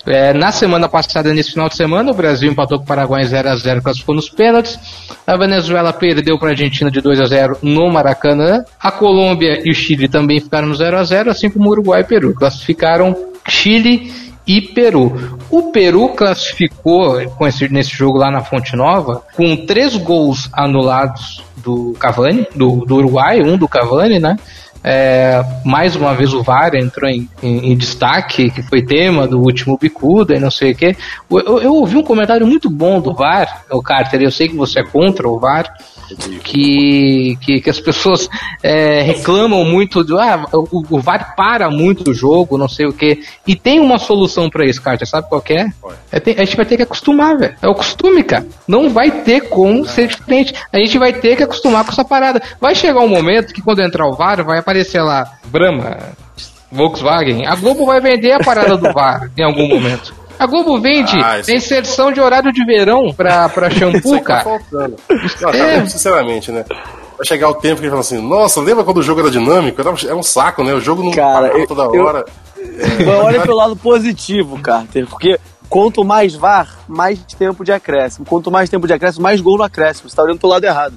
é, 0.07 0.33
na 0.35 0.53
semana 0.53 0.89
passada, 0.89 1.33
nesse 1.33 1.53
final 1.53 1.69
de 1.69 1.77
semana, 1.77 2.11
o 2.11 2.15
Brasil 2.15 2.51
empatou 2.51 2.79
com 2.79 2.85
o 2.85 2.87
Paraguai 2.87 3.23
em 3.23 3.27
0x0, 3.27 3.83
classificou 3.83 4.15
nos 4.15 4.29
pênaltis. 4.29 4.79
A 5.27 5.37
Venezuela 5.37 5.93
perdeu 5.93 6.39
para 6.39 6.49
a 6.49 6.53
Argentina 6.53 6.91
de 6.91 7.01
2 7.01 7.21
a 7.21 7.25
0 7.25 7.59
no 7.63 7.91
Maracanã. 7.91 8.65
A 8.79 8.91
Colômbia 8.91 9.63
e 9.65 9.71
o 9.71 9.75
Chile 9.75 10.09
também 10.09 10.41
ficaram 10.41 10.69
no 10.69 10.75
0 10.75 10.99
a 10.99 11.05
0 11.05 11.31
assim 11.31 11.49
como 11.49 11.69
o 11.69 11.73
Uruguai 11.73 12.03
e 12.03 12.05
Peru. 12.05 12.35
Classificaram 12.35 13.17
Chile 13.49 14.13
e 14.47 14.61
Peru. 14.61 15.39
O 15.51 15.71
Peru 15.73 16.11
classificou 16.11 17.21
esse, 17.47 17.69
nesse 17.73 17.91
jogo 17.91 18.19
lá 18.19 18.31
na 18.31 18.43
Fonte 18.43 18.77
Nova 18.77 19.23
com 19.35 19.57
três 19.65 19.97
gols 19.97 20.51
anulados 20.53 21.43
do 21.57 21.95
Cavani, 21.99 22.47
do, 22.55 22.85
do 22.85 22.97
Uruguai, 22.97 23.41
um 23.41 23.57
do 23.57 23.67
Cavani, 23.67 24.19
né? 24.19 24.37
É, 24.87 25.43
mais 25.65 25.97
uma 25.97 26.15
vez 26.15 26.35
o 26.35 26.43
VAR 26.43 26.75
entrou 26.75 27.09
em, 27.11 27.27
em- 27.43 27.73
em 27.73 27.77
destaque, 27.77 28.51
que 28.51 28.63
foi 28.63 28.83
tema 28.83 29.27
do 29.27 29.41
último 29.41 29.79
Bicuda 29.81 30.37
e 30.37 30.39
não 30.39 30.51
sei 30.51 30.73
o 30.73 30.77
que. 30.77 30.95
Eu, 31.31 31.39
eu- 31.41 31.63
eu 31.63 31.75
ouvi 31.75 31.97
um 31.97 32.03
comentário 32.03 32.47
muito 32.47 32.69
bom 32.69 33.01
do 33.01 33.15
VAR, 33.15 33.65
o 33.71 33.83
Carter, 33.83 34.21
eu 34.23 34.31
sei 34.31 34.49
que 34.49 34.57
você 34.57 34.81
é 34.81 34.85
contra 34.85 35.27
o 35.27 35.39
VAR, 35.41 35.73
que, 36.45 37.37
que, 37.41 37.61
que 37.63 37.71
as 37.71 37.81
pessoas 37.81 38.29
é, 38.63 39.01
reclamam 39.01 39.65
muito 39.65 40.05
do 40.05 40.19
ah, 40.21 40.45
o, 40.53 40.85
o 40.97 41.01
VAR 41.01 41.35
para 41.35 41.71
muito 41.71 42.11
o 42.11 42.15
jogo, 42.15 42.59
não 42.59 42.69
sei 42.69 42.85
o 42.87 42.93
que. 42.93 43.23
E 43.47 43.57
tem 43.57 43.81
uma 43.81 43.97
solução 43.99 44.51
pra 44.51 44.67
isso, 44.67 44.83
Carter, 44.83 45.09
sabe 45.09 45.29
qual 45.31 45.41
que 45.41 45.55
é? 45.55 45.67
É 46.13 46.21
ter- 46.21 46.39
a 46.39 46.45
gente 46.45 46.57
vai 46.57 46.67
ter 46.67 46.77
que 46.77 46.83
acostumar, 46.83 47.39
velho. 47.39 47.55
É 47.63 47.69
o 47.69 47.75
costume, 47.75 48.23
cara. 48.23 48.47
Não 48.69 48.91
vai 48.91 49.11
ter 49.11 49.49
como 49.49 49.87
ser 49.87 50.09
diferente. 50.09 50.53
A 50.71 50.77
gente 50.79 50.99
vai 50.99 51.13
ter 51.15 51.37
que 51.37 51.43
acostumar 51.43 51.85
com 51.85 51.91
essa 51.93 52.05
parada. 52.05 52.43
Vai 52.61 52.75
chegar 52.75 53.01
um 53.01 53.09
momento 53.09 53.55
que 53.55 53.63
quando 53.63 53.81
entrar 53.81 54.07
o 54.07 54.13
VAR, 54.15 54.45
vai 54.45 54.59
aparecer 54.59 54.74
lá, 55.03 55.31
Brahma, 55.47 55.97
Volkswagen. 56.71 57.47
A 57.47 57.55
Globo 57.55 57.87
vai 57.87 58.01
vender 58.01 58.33
a 58.33 58.41
parada 58.41 58.77
do 58.77 58.93
VAR 58.93 59.31
em 59.37 59.43
algum 59.45 59.69
momento. 59.69 60.15
A 60.39 60.47
Globo 60.47 60.81
vende 60.81 61.17
Ah, 61.23 61.35
a 61.47 61.53
inserção 61.53 62.11
de 62.11 62.21
horário 62.21 62.53
de 62.53 62.65
verão 62.65 63.13
pra, 63.17 63.49
pra 63.49 63.69
Isso 63.71 63.79
shampoo, 63.79 64.15
aí 64.15 64.21
tá 64.21 64.25
cara. 64.27 64.45
faltando. 64.45 64.97
Não, 65.09 65.53
cara, 65.53 65.57
É. 65.57 65.87
sinceramente, 65.87 66.51
né? 66.51 66.65
Vai 67.17 67.25
chegar 67.25 67.49
o 67.49 67.55
tempo 67.55 67.77
que 67.77 67.83
ele 67.83 67.91
fala 67.91 68.01
assim, 68.01 68.21
nossa, 68.21 68.61
lembra 68.61 68.83
quando 68.83 68.97
o 68.99 69.03
jogo 69.03 69.21
era 69.21 69.31
dinâmico? 69.31 69.81
Era 69.81 69.91
um, 69.93 69.95
era 70.05 70.17
um 70.17 70.23
saco, 70.23 70.65
né? 70.65 70.75
O 70.75 70.81
jogo 70.81 71.05
não 71.05 71.13
Cara, 71.13 71.33
parava 71.49 71.59
eu- 71.59 71.67
toda 71.69 71.83
eu- 71.97 72.05
hora. 72.05 72.25
Mas 72.99 73.09
olha 73.09 73.41
pelo 73.43 73.57
lado 73.57 73.77
positivo, 73.77 74.59
Carter, 74.61 75.07
porque 75.07 75.39
quanto 75.69 76.03
mais 76.05 76.35
VAR, 76.35 76.79
mais 76.89 77.21
tempo 77.39 77.63
de 77.65 77.71
acréscimo. 77.71 78.27
Quanto 78.27 78.51
mais 78.51 78.69
tempo 78.69 78.87
de 78.89 78.93
acréscimo, 78.93 79.23
mais 79.23 79.41
gol 79.41 79.57
no 79.59 79.63
acréscimo. 79.63 80.09
Você 80.11 80.17
tá 80.17 80.23
olhando 80.25 80.39
pelo 80.41 80.53
lado 80.53 80.65
errado. 80.65 80.95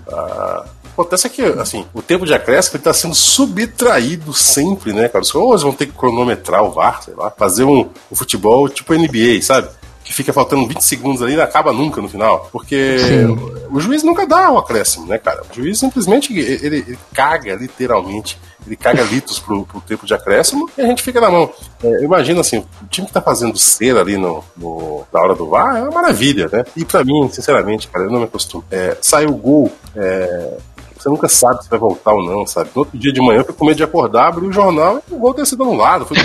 Acontece 0.98 1.30
que, 1.30 1.42
assim, 1.44 1.86
o 1.94 2.02
tempo 2.02 2.26
de 2.26 2.34
acréscimo 2.34 2.78
está 2.78 2.92
sendo 2.94 3.14
subtraído 3.14 4.34
sempre, 4.34 4.94
né, 4.94 5.08
cara? 5.08 5.22
Os 5.24 5.32
caras 5.32 5.62
vão 5.62 5.72
ter 5.72 5.86
que 5.86 5.92
cronometrar 5.94 6.64
o 6.64 6.72
VAR, 6.72 7.04
sei 7.04 7.14
lá, 7.16 7.30
fazer 7.30 7.64
um, 7.66 7.88
um 8.12 8.16
futebol 8.16 8.68
tipo 8.68 8.94
NBA, 8.96 9.42
sabe? 9.42 9.68
Que 10.04 10.14
fica 10.14 10.32
faltando 10.32 10.66
20 10.68 10.82
segundos 10.82 11.22
ali 11.22 11.34
e 11.34 11.36
não 11.36 11.44
acaba 11.44 11.74
nunca 11.74 12.02
no 12.02 12.08
final. 12.08 12.48
Porque 12.52 12.98
Sim. 12.98 13.26
o 13.70 13.80
juiz 13.80 14.04
nunca 14.04 14.26
dá 14.26 14.50
o 14.50 14.58
acréscimo, 14.58 15.06
né, 15.06 15.18
cara? 15.18 15.44
O 15.52 15.54
juiz 15.54 15.78
simplesmente 15.78 16.34
ele, 16.34 16.78
ele 16.84 16.98
caga, 17.14 17.54
literalmente. 17.56 18.40
Ele 18.66 18.76
caga 18.78 19.04
litros 19.04 19.38
pro, 19.38 19.66
pro 19.66 19.82
tempo 19.82 20.06
de 20.06 20.14
acréscimo 20.14 20.70
e 20.78 20.82
a 20.82 20.86
gente 20.86 21.04
fica 21.04 21.20
na 21.22 21.30
mão. 21.30 21.50
É, 21.84 21.88
eu 21.88 22.04
imagino 22.04 22.40
assim, 22.42 22.60
o 22.82 22.88
time 22.90 23.06
que 23.06 23.14
tá 23.14 23.22
fazendo 23.22 23.58
cera 23.58 24.00
ali 24.02 24.18
no, 24.18 24.44
no- 24.58 25.04
na 25.14 25.22
hora 25.22 25.36
do 25.36 25.48
VAR 25.48 25.76
é 25.78 25.82
uma 25.84 25.92
maravilha, 25.92 26.50
né? 26.52 26.64
E 26.76 26.84
pra 26.86 27.04
mim, 27.04 27.30
sinceramente, 27.32 27.88
cara, 27.88 28.06
eu 28.06 28.10
não 28.12 28.20
me 28.20 28.26
acostumo. 28.26 28.64
É, 28.72 28.98
sai 29.02 29.26
o 29.26 29.34
gol, 29.36 29.72
é, 29.96 30.58
você 31.02 31.10
nunca 31.10 31.28
sabe 31.28 31.64
se 31.64 31.70
vai 31.70 31.80
voltar 31.80 32.14
ou 32.14 32.26
não, 32.26 32.46
sabe? 32.46 32.70
No 32.76 32.82
outro 32.82 32.98
dia 32.98 33.12
de 33.12 33.22
manhã 33.22 33.40
eu 33.40 33.46
fico 33.46 33.58
com 33.58 33.66
medo 33.66 33.78
de 33.78 33.84
acordar, 33.84 34.28
abrir 34.28 34.48
o 34.48 34.52
jornal 34.52 35.02
e 35.10 35.14
o 35.14 35.18
gol 35.18 35.34
ter 35.34 35.46
sido 35.46 35.64
anulado. 35.64 36.06
Foi 36.06 36.18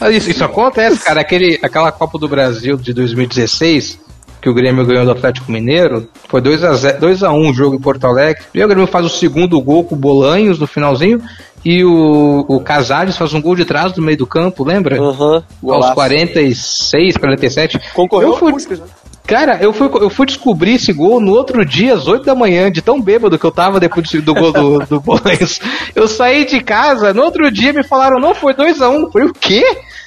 Mas 0.00 0.14
Isso, 0.16 0.30
isso 0.30 0.44
acontece, 0.44 1.04
cara. 1.04 1.20
Aquele, 1.20 1.58
aquela 1.62 1.92
Copa 1.92 2.18
do 2.18 2.28
Brasil 2.28 2.76
de 2.76 2.92
2016, 2.92 3.98
que 4.40 4.48
o 4.48 4.54
Grêmio 4.54 4.84
ganhou 4.86 5.04
do 5.04 5.10
Atlético 5.10 5.50
Mineiro, 5.52 6.08
foi 6.28 6.40
2x1 6.40 7.32
um 7.32 7.50
o 7.50 7.54
jogo 7.54 7.76
em 7.76 7.80
Porto 7.80 8.06
Alegre. 8.06 8.42
E 8.54 8.64
o 8.64 8.68
Grêmio 8.68 8.86
faz 8.86 9.04
o 9.04 9.10
segundo 9.10 9.60
gol 9.60 9.84
com 9.84 9.94
o 9.94 9.98
Bolanhos 9.98 10.58
no 10.58 10.66
finalzinho. 10.66 11.20
E 11.64 11.84
o, 11.84 12.46
o 12.48 12.60
Casares 12.60 13.18
faz 13.18 13.34
um 13.34 13.40
gol 13.40 13.54
de 13.54 13.66
trás 13.66 13.92
do 13.92 14.00
meio 14.00 14.16
do 14.16 14.26
campo, 14.26 14.64
lembra? 14.64 14.98
Aham. 14.98 15.34
Aos 15.34 15.44
golaço. 15.62 15.94
46, 15.94 17.16
47. 17.18 17.78
Concorreu 17.92 18.30
eu 18.30 18.36
fui, 18.36 18.50
com 18.50 18.56
Puskas, 18.56 18.80
né? 18.80 18.86
Cara, 19.30 19.58
eu 19.62 19.72
fui, 19.72 19.88
eu 20.00 20.10
fui 20.10 20.26
descobrir 20.26 20.74
esse 20.74 20.92
gol 20.92 21.20
no 21.20 21.30
outro 21.30 21.64
dia, 21.64 21.94
às 21.94 22.08
8 22.08 22.24
da 22.24 22.34
manhã, 22.34 22.68
de 22.68 22.82
tão 22.82 23.00
bêbado 23.00 23.38
que 23.38 23.46
eu 23.46 23.52
tava 23.52 23.78
depois 23.78 24.10
do 24.10 24.34
gol 24.34 24.50
do, 24.50 24.78
do 24.80 25.00
Bolanhos. 25.00 25.60
Eu 25.94 26.08
saí 26.08 26.44
de 26.44 26.60
casa, 26.60 27.14
no 27.14 27.22
outro 27.22 27.48
dia 27.48 27.72
me 27.72 27.84
falaram, 27.84 28.18
não, 28.20 28.34
foi 28.34 28.54
2x1. 28.54 28.90
Um. 28.90 29.08
Falei, 29.12 29.28
o 29.28 29.32
quê? 29.32 29.64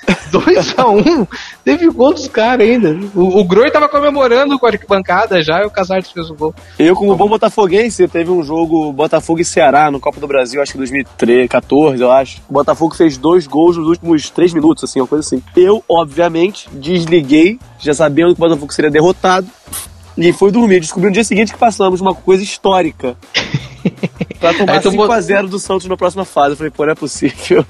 2x1? 0.32 1.08
Um? 1.08 1.28
Teve 1.64 1.90
gol 1.90 2.14
dos 2.14 2.28
caras 2.28 2.68
ainda. 2.68 2.98
O, 3.16 3.40
o 3.40 3.44
Groi 3.44 3.72
tava 3.72 3.88
comemorando 3.88 4.58
com 4.60 4.66
a 4.66 4.70
arquibancada 4.70 5.42
já 5.42 5.62
e 5.62 5.66
o 5.66 5.72
Casares 5.72 6.12
fez 6.12 6.30
o 6.30 6.36
gol. 6.36 6.54
Eu, 6.78 6.96
como 6.96 7.16
bom 7.16 7.28
botafoguense, 7.28 8.08
teve 8.08 8.32
um 8.32 8.44
jogo 8.44 8.92
Botafogo 8.92 9.40
e 9.40 9.46
Ceará 9.46 9.90
no 9.90 10.00
Copa 10.00 10.20
do 10.20 10.28
Brasil, 10.28 10.62
acho 10.62 10.74
que 10.74 10.78
2014, 10.78 12.02
eu 12.02 12.12
acho. 12.12 12.42
O 12.50 12.54
Botafogo 12.54 12.96
fez 12.96 13.18
dois 13.18 13.48
gols 13.48 13.78
nos 13.78 13.88
últimos 13.88 14.30
três 14.30 14.54
minutos, 14.54 14.84
assim, 14.84 15.00
uma 15.00 15.08
coisa 15.08 15.26
assim. 15.26 15.42
Eu, 15.56 15.84
obviamente, 15.88 16.70
desliguei, 16.74 17.60
já 17.80 17.94
sabendo 17.94 18.36
que 18.36 18.42
o 18.42 18.46
Botafogo 18.46 18.74
seria 18.74 18.92
derrotado, 18.92 19.48
e 20.18 20.32
fui 20.32 20.52
dormir. 20.52 20.80
Descobri 20.80 21.08
no 21.08 21.14
dia 21.14 21.24
seguinte 21.24 21.54
que 21.54 21.60
passamos 21.60 22.02
uma 22.02 22.14
coisa 22.14 22.44
histórica. 22.44 23.18
Pra 24.40 24.54
tomar 24.54 24.74
Aí 24.74 24.80
tu 24.82 24.92
5x0 24.92 25.48
do 25.48 25.60
Santos 25.60 25.88
na 25.88 25.98
próxima 25.98 26.26
fase. 26.26 26.52
Eu 26.52 26.58
falei, 26.58 26.72
pô, 26.72 26.86
não 26.86 26.92
é 26.92 26.96
possível. 26.96 27.66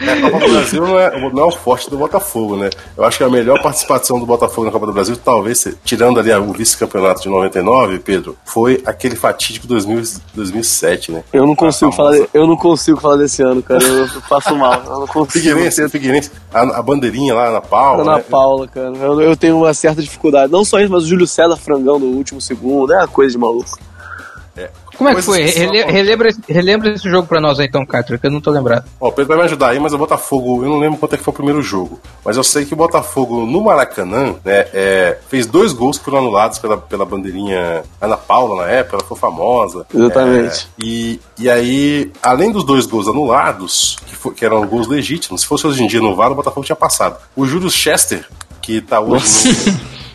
É, 0.00 0.12
a 0.12 0.20
Copa 0.20 0.46
do 0.46 0.52
Brasil 0.52 0.86
não 0.86 0.98
é, 0.98 1.30
não 1.32 1.42
é 1.42 1.46
o 1.46 1.50
forte 1.50 1.88
do 1.88 1.96
Botafogo, 1.96 2.56
né? 2.56 2.68
Eu 2.96 3.04
acho 3.04 3.16
que 3.16 3.24
a 3.24 3.30
melhor 3.30 3.62
participação 3.62 4.20
do 4.20 4.26
Botafogo 4.26 4.66
na 4.66 4.70
Copa 4.70 4.86
do 4.86 4.92
Brasil, 4.92 5.16
talvez, 5.16 5.66
tirando 5.84 6.20
ali 6.20 6.32
o 6.32 6.52
vice-campeonato 6.52 7.22
de 7.22 7.28
99, 7.28 8.00
Pedro, 8.00 8.36
foi 8.44 8.82
aquele 8.84 9.16
fatídico 9.16 9.66
2000, 9.66 10.20
2007, 10.34 11.12
né? 11.12 11.24
Eu 11.32 11.46
não 11.46 11.56
consigo 11.56 11.90
falar, 11.92 12.14
eu 12.32 12.46
não 12.46 12.56
consigo 12.56 13.00
falar 13.00 13.16
desse 13.16 13.42
ano, 13.42 13.62
cara. 13.62 13.82
Eu 13.82 14.06
faço 14.22 14.54
mal. 14.54 14.82
Eu 14.84 15.00
não 15.00 15.06
consigo. 15.06 15.32
Figueirense, 15.32 15.88
Figueirense, 15.88 16.30
a, 16.52 16.60
a 16.60 16.82
bandeirinha 16.82 17.34
lá 17.34 17.50
na 17.50 17.60
Paula, 17.60 18.02
Ana 18.02 18.16
né? 18.16 18.24
Paula, 18.28 18.68
cara. 18.68 18.94
Eu, 18.96 19.20
eu 19.20 19.36
tenho 19.36 19.56
uma 19.56 19.72
certa 19.72 20.02
dificuldade. 20.02 20.52
Não 20.52 20.64
só 20.64 20.78
isso, 20.78 20.92
mas 20.92 21.04
o 21.04 21.06
Júlio 21.06 21.26
César 21.26 21.56
frangão 21.56 21.98
no 21.98 22.06
último 22.06 22.40
segundo. 22.40 22.92
É 22.92 22.98
uma 22.98 23.08
coisa 23.08 23.32
de 23.32 23.38
maluco. 23.38 23.78
Como 24.96 25.10
é 25.10 25.14
que 25.14 25.22
foi? 25.22 25.44
que 25.44 25.58
Rele- 25.58 25.82
relembra, 25.84 26.28
esse- 26.28 26.40
relembra 26.48 26.90
esse 26.94 27.08
jogo 27.10 27.28
pra 27.28 27.40
nós 27.40 27.60
aí, 27.60 27.66
então, 27.66 27.84
Catra, 27.84 28.16
que 28.16 28.26
eu 28.26 28.30
não 28.30 28.40
tô 28.40 28.50
lembrado. 28.50 28.84
Ó, 29.00 29.08
o 29.08 29.12
Pedro 29.12 29.28
vai 29.28 29.36
me 29.38 29.42
ajudar 29.44 29.68
aí, 29.70 29.78
mas 29.78 29.92
o 29.92 29.98
Botafogo, 29.98 30.64
eu 30.64 30.70
não 30.70 30.78
lembro 30.78 30.98
quanto 30.98 31.14
é 31.14 31.18
que 31.18 31.22
foi 31.24 31.32
o 31.32 31.34
primeiro 31.34 31.60
jogo, 31.62 32.00
mas 32.24 32.36
eu 32.36 32.44
sei 32.44 32.64
que 32.64 32.72
o 32.72 32.76
Botafogo 32.76 33.44
no 33.44 33.62
Maracanã, 33.62 34.34
né, 34.44 34.66
é, 34.72 35.18
fez 35.28 35.44
dois 35.46 35.72
gols 35.72 35.98
que 35.98 36.04
foram 36.04 36.18
anulados 36.18 36.58
pela, 36.58 36.78
pela 36.78 37.04
bandeirinha 37.04 37.82
Ana 38.00 38.16
Paula 38.16 38.64
na 38.64 38.70
época, 38.70 38.96
ela 38.96 39.04
foi 39.06 39.18
famosa. 39.18 39.86
Exatamente. 39.94 40.68
É, 40.80 40.84
e, 40.84 41.20
e 41.38 41.50
aí, 41.50 42.10
além 42.22 42.50
dos 42.50 42.64
dois 42.64 42.86
gols 42.86 43.08
anulados, 43.08 43.96
que, 44.06 44.30
que 44.34 44.44
eram 44.44 44.66
gols 44.66 44.86
legítimos, 44.88 45.42
se 45.42 45.46
fosse 45.46 45.66
hoje 45.66 45.82
em 45.82 45.86
dia 45.86 46.00
no 46.00 46.14
VAR, 46.14 46.32
o 46.32 46.34
Botafogo 46.34 46.64
tinha 46.64 46.76
passado. 46.76 47.18
O 47.36 47.44
Júlio 47.46 47.70
Chester, 47.70 48.26
que 48.62 48.80
tá 48.80 49.00
hoje 49.00 49.54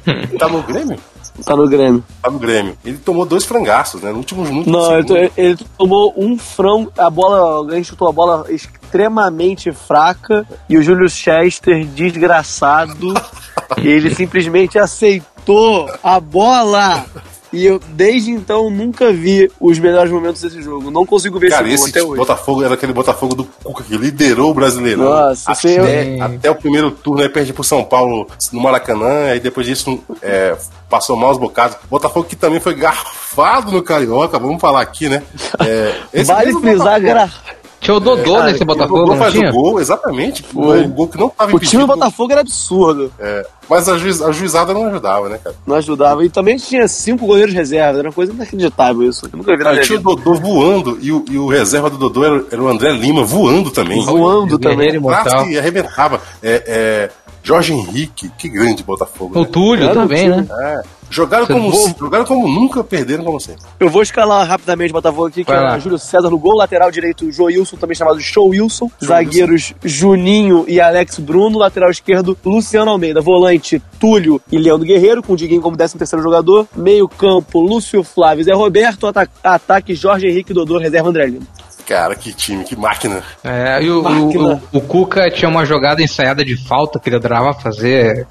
no. 0.06 0.38
tá 0.40 0.48
no 0.48 0.64
Grêmio? 0.64 0.98
Tá 1.46 1.56
no 1.56 1.68
Grêmio. 1.68 2.04
Tá 2.22 2.30
no 2.30 2.40
Grêmio. 2.40 2.78
Ele 2.84 2.98
tomou 2.98 3.26
dois 3.26 3.46
frangaços, 3.46 4.02
né? 4.02 4.12
No 4.12 4.18
último, 4.18 4.42
último 4.42 4.72
Não, 4.72 4.98
ele, 4.98 5.32
ele 5.38 5.58
tomou 5.78 6.14
um 6.18 6.38
frango. 6.38 6.92
A 6.98 7.10
bola, 7.10 7.40
alguém 7.40 7.84
chutou 7.84 8.08
a 8.08 8.12
bola 8.12 8.46
extremamente 8.50 9.72
fraca 9.72 10.46
e 10.68 10.78
o 10.78 10.84
Júlio 10.84 11.10
Chester, 11.10 11.86
desgraçado, 11.86 13.14
ele 13.78 14.14
simplesmente 14.14 14.78
aceitou 14.78 15.90
a 16.04 16.20
bola. 16.20 17.06
E 17.54 17.66
eu, 17.66 17.80
desde 17.90 18.32
então, 18.32 18.70
nunca 18.70 19.12
vi 19.12 19.52
os 19.60 19.78
melhores 19.78 20.10
momentos 20.12 20.42
desse 20.42 20.62
jogo. 20.62 20.90
Não 20.90 21.06
consigo 21.06 21.38
ver 21.38 21.50
Cara, 21.50 21.68
esse 21.68 21.84
esse 21.84 21.90
até 21.90 22.02
hoje. 22.04 22.18
Botafogo 22.18 22.64
era 22.64 22.76
aquele 22.76 22.94
Botafogo 22.94 23.36
do 23.36 23.44
Cuca 23.44 23.84
que 23.84 23.98
liderou 23.98 24.52
o 24.52 24.54
brasileiro. 24.54 25.02
Nossa, 25.04 25.52
até, 25.52 26.18
eu- 26.18 26.24
até 26.24 26.50
o 26.50 26.56
primeiro 26.56 26.92
turno, 26.92 27.22
aí 27.22 27.28
perde 27.30 27.52
pro 27.52 27.64
São 27.64 27.84
Paulo 27.84 28.26
no 28.54 28.62
Maracanã, 28.62 29.26
aí 29.32 29.40
depois 29.40 29.68
disso 29.68 30.00
é, 30.22 30.56
passou 30.90 31.18
maus 31.18 31.38
bocados. 31.38 31.78
Botafogo 31.90 32.26
que 32.28 32.36
também 32.38 32.60
foi 32.62 32.74
garfado 32.74 33.72
no 33.72 33.82
Carioca, 33.84 34.40
vamos 34.40 34.62
falar 34.62 34.82
aqui, 34.82 35.10
né? 35.10 35.22
É, 35.60 36.24
Vale 36.24 36.54
frisar, 36.54 37.02
Botafogo. 37.02 37.61
Tinha 37.82 37.98
o 37.98 38.00
Dodô 38.00 38.36
cara, 38.36 38.52
nesse 38.52 38.62
o 38.62 38.66
Botafogo, 38.66 39.00
Dodô 39.00 39.12
não 39.14 39.18
faz 39.18 39.34
tinha? 39.34 39.50
o 39.50 39.54
gol, 39.54 39.82
exatamente. 39.82 40.44
Foi. 40.44 40.84
O 40.84 40.90
gol 40.90 41.08
que 41.08 41.18
não 41.18 41.28
estava 41.28 41.56
o 41.56 41.60
time 41.60 41.82
do 41.82 41.88
Botafogo 41.88 42.32
era 42.32 42.42
absurdo. 42.42 43.12
É, 43.20 43.44
mas 43.68 43.90
a, 43.90 43.98
juiz, 43.98 44.22
a 44.22 44.32
juizada 44.32 44.72
não 44.72 44.86
ajudava, 44.86 45.30
né, 45.30 45.40
cara? 45.44 45.56
Não 45.66 45.76
ajudava. 45.76 46.24
E 46.24 46.30
também 46.30 46.58
tinha 46.58 46.88
cinco 46.88 47.26
goleiros 47.26 47.56
reservas. 47.56 47.98
Era 47.98 48.08
uma 48.08 48.14
coisa 48.14 48.32
inacreditável 48.32 49.02
isso. 49.02 49.26
Eu 49.26 49.36
nunca 49.36 49.52
vi 49.54 49.58
na 49.58 49.64
Cara, 49.64 49.76
minha 49.78 49.86
tinha 49.86 50.00
o. 50.00 50.04
Dodô 50.04 50.36
voando 50.36 51.00
e 51.02 51.12
o, 51.12 51.26
e 51.28 51.38
o 51.40 51.48
reserva 51.48 51.90
do 51.90 51.98
Dodô 51.98 52.24
era, 52.24 52.46
era 52.52 52.62
o 52.62 52.68
André 52.68 52.92
Lima 52.92 53.24
voando 53.24 53.72
também. 53.72 54.06
Voando 54.06 54.60
também. 54.60 54.94
Imortal. 54.94 55.24
Quase 55.24 55.50
que 55.50 55.58
arrebentava. 55.58 56.22
É, 56.44 56.64
é, 56.68 57.10
Jorge 57.44 57.74
Henrique, 57.74 58.30
que 58.38 58.48
grande 58.50 58.84
Botafogo. 58.84 59.38
O 59.40 59.44
né? 59.44 59.50
Túlio 59.52 59.94
também, 59.94 60.24
time. 60.32 60.42
né? 60.42 60.48
É, 60.62 60.82
jogaram, 61.10 61.46
Você 61.46 61.54
como, 61.54 61.96
jogaram 62.00 62.26
como 62.26 62.48
nunca, 62.48 62.84
perderam 62.84 63.24
como 63.24 63.40
sempre. 63.40 63.64
Eu 63.80 63.90
vou 63.90 64.02
escalar 64.04 64.48
rapidamente 64.48 64.92
o 64.92 64.94
Botafogo 64.94 65.26
aqui, 65.28 65.44
que 65.44 65.52
Vai 65.52 65.78
é 65.78 65.80
Júlio 65.80 65.98
César 65.98 66.30
no 66.30 66.38
gol, 66.38 66.56
lateral 66.56 66.92
direito 66.92 67.32
Joilson, 67.32 67.78
também 67.78 67.96
chamado 67.96 68.20
Show 68.22 68.50
Wilson, 68.50 68.90
zagueiros 69.04 69.74
Juninho 69.84 70.66
e 70.68 70.80
Alex 70.80 71.18
Bruno, 71.20 71.58
lateral 71.58 71.90
esquerdo 71.90 72.38
Luciano 72.46 72.92
Almeida, 72.92 73.22
volante 73.22 73.82
Túlio 74.00 74.40
e 74.52 74.58
Leandro 74.58 74.86
Guerreiro, 74.86 75.24
com 75.24 75.34
o 75.34 75.38
Diguinho 75.38 75.62
como 75.62 75.76
13 75.76 75.98
terceiro 75.98 76.24
jogador, 76.24 76.68
meio 76.76 77.08
campo 77.08 77.60
Lúcio 77.62 78.04
Flávio 78.04 78.44
Zé 78.44 78.54
Roberto, 78.54 79.08
ata- 79.08 79.28
ataque 79.44 79.96
Jorge 79.96 80.28
Henrique 80.28 80.54
Dodô, 80.54 80.78
reserva 80.78 81.10
André 81.10 81.26
Lima. 81.26 81.46
Cara, 81.88 82.16
que 82.16 82.34
time, 82.34 82.64
que 82.64 82.76
máquina. 82.76 83.22
É, 83.44 83.82
e 83.84 83.90
o, 83.90 84.02
Máquina. 84.04 84.62
o, 84.72 84.78
o 84.78 84.82
Cuca 84.82 85.30
tinha 85.30 85.50
uma 85.50 85.66
jogada 85.66 86.02
ensaiada 86.02 86.44
de 86.46 86.56
falta 86.56 87.00
que 87.00 87.10
ele 87.10 87.18
adorava 87.18 87.54
fazer. 87.54 88.26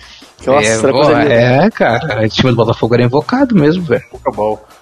Nossa, 0.47 0.67
é, 0.67 1.23
linda. 1.23 1.35
é, 1.35 1.71
cara, 1.71 2.25
o 2.25 2.29
time 2.29 2.51
do 2.51 2.57
Botafogo 2.57 2.95
era 2.95 3.03
invocado 3.05 3.55
mesmo, 3.55 3.83
velho. 3.83 4.03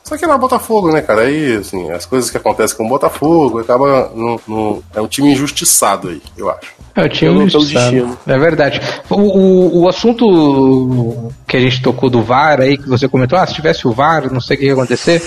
Só 0.04 0.16
que 0.16 0.24
era 0.24 0.38
Botafogo, 0.38 0.92
né, 0.92 1.02
cara? 1.02 1.22
Aí, 1.22 1.56
assim, 1.56 1.90
as 1.90 2.06
coisas 2.06 2.30
que 2.30 2.36
acontecem 2.36 2.76
com 2.76 2.86
o 2.86 2.88
Botafogo 2.88 3.58
acaba. 3.58 4.10
No, 4.14 4.40
no- 4.46 4.82
é 4.94 5.00
um 5.00 5.08
time 5.08 5.32
injustiçado 5.32 6.08
aí, 6.10 6.22
eu 6.36 6.48
acho. 6.48 6.72
É, 6.94 7.02
o 7.02 7.08
time 7.08 7.44
injustiçado. 7.44 8.18
É 8.26 8.38
verdade. 8.38 8.80
O, 9.10 9.16
o, 9.16 9.82
o 9.82 9.88
assunto 9.88 11.32
que 11.46 11.56
a 11.56 11.60
gente 11.60 11.82
tocou 11.82 12.08
do 12.08 12.22
VAR 12.22 12.60
aí, 12.60 12.78
que 12.78 12.88
você 12.88 13.08
comentou, 13.08 13.38
ah, 13.38 13.46
se 13.46 13.54
tivesse 13.54 13.86
o 13.86 13.92
VAR, 13.92 14.32
não 14.32 14.40
sei 14.40 14.56
o 14.56 14.60
que 14.60 14.66
ia 14.66 14.72
acontecer. 14.72 15.20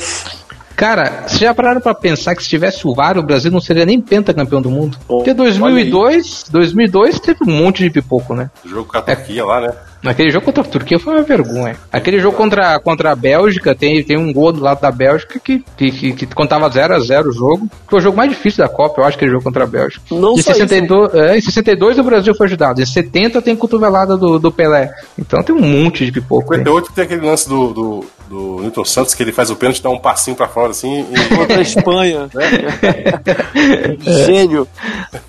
Cara, 0.81 1.25
vocês 1.27 1.41
já 1.41 1.53
pararam 1.53 1.79
pra 1.79 1.93
pensar 1.93 2.35
que 2.35 2.41
se 2.41 2.49
tivesse 2.49 2.87
o 2.87 2.95
VAR, 2.95 3.15
o 3.15 3.21
Brasil 3.21 3.51
não 3.51 3.61
seria 3.61 3.85
nem 3.85 4.01
pentacampeão 4.01 4.59
do 4.59 4.71
mundo? 4.71 4.97
Bom, 5.07 5.17
Porque 5.17 5.31
2002, 5.31 6.45
2002 6.49 7.19
teve 7.19 7.37
um 7.43 7.51
monte 7.51 7.83
de 7.83 7.91
pipoco, 7.91 8.33
né? 8.33 8.49
O 8.65 8.67
jogo 8.67 8.89
com 8.89 8.97
a 8.97 9.01
Turquia 9.03 9.45
lá, 9.45 9.61
né? 9.61 9.75
Naquele 10.01 10.31
jogo 10.31 10.43
contra 10.43 10.63
a 10.63 10.65
Turquia 10.65 10.97
foi 10.97 11.13
uma 11.13 11.21
vergonha. 11.21 11.77
Aquele 11.91 12.19
jogo 12.19 12.35
contra, 12.35 12.79
contra 12.79 13.11
a 13.11 13.15
Bélgica, 13.15 13.75
tem, 13.75 14.03
tem 14.03 14.17
um 14.17 14.33
gol 14.33 14.51
do 14.51 14.59
lado 14.59 14.81
da 14.81 14.89
Bélgica 14.89 15.39
que, 15.39 15.63
que, 15.77 15.91
que, 15.91 16.13
que 16.13 16.25
contava 16.33 16.67
0 16.67 16.95
a 16.95 16.99
0 16.99 17.29
o 17.29 17.31
jogo. 17.31 17.69
Foi 17.87 17.99
o 17.99 18.01
jogo 18.01 18.17
mais 18.17 18.31
difícil 18.31 18.65
da 18.65 18.67
Copa, 18.67 19.01
eu 19.01 19.05
acho, 19.05 19.17
aquele 19.17 19.29
jogo 19.29 19.43
contra 19.43 19.65
a 19.65 19.67
Bélgica. 19.67 20.01
Não 20.09 20.33
em, 20.33 20.41
só 20.41 20.51
62, 20.51 21.13
é, 21.13 21.37
em 21.37 21.41
62 21.41 21.99
o 21.99 22.03
Brasil 22.03 22.33
foi 22.33 22.47
ajudado. 22.47 22.81
Em 22.81 22.85
70 22.87 23.39
tem 23.43 23.55
cotovelada 23.55 24.17
do, 24.17 24.39
do 24.39 24.51
Pelé. 24.51 24.91
Então 25.15 25.43
tem 25.43 25.53
um 25.53 25.61
monte 25.61 26.07
de 26.07 26.11
pipoco. 26.11 26.55
aí. 26.55 26.57
58 26.61 26.91
tem 26.91 27.03
aquele 27.03 27.23
lance 27.23 27.47
do, 27.47 27.67
do, 27.71 28.05
do 28.31 28.61
Newton 28.61 28.85
Santos 28.85 29.13
que 29.13 29.21
ele 29.21 29.33
faz 29.33 29.49
o 29.49 29.55
pênalti, 29.57 29.83
dá 29.83 29.89
um 29.89 29.99
passinho 29.99 30.35
pra 30.37 30.47
fora 30.47 30.71
assim 30.71 31.05
e. 31.11 31.21
Contra 31.35 31.57
a 31.57 31.61
Espanha. 31.61 32.29
Gênio. 34.25 34.67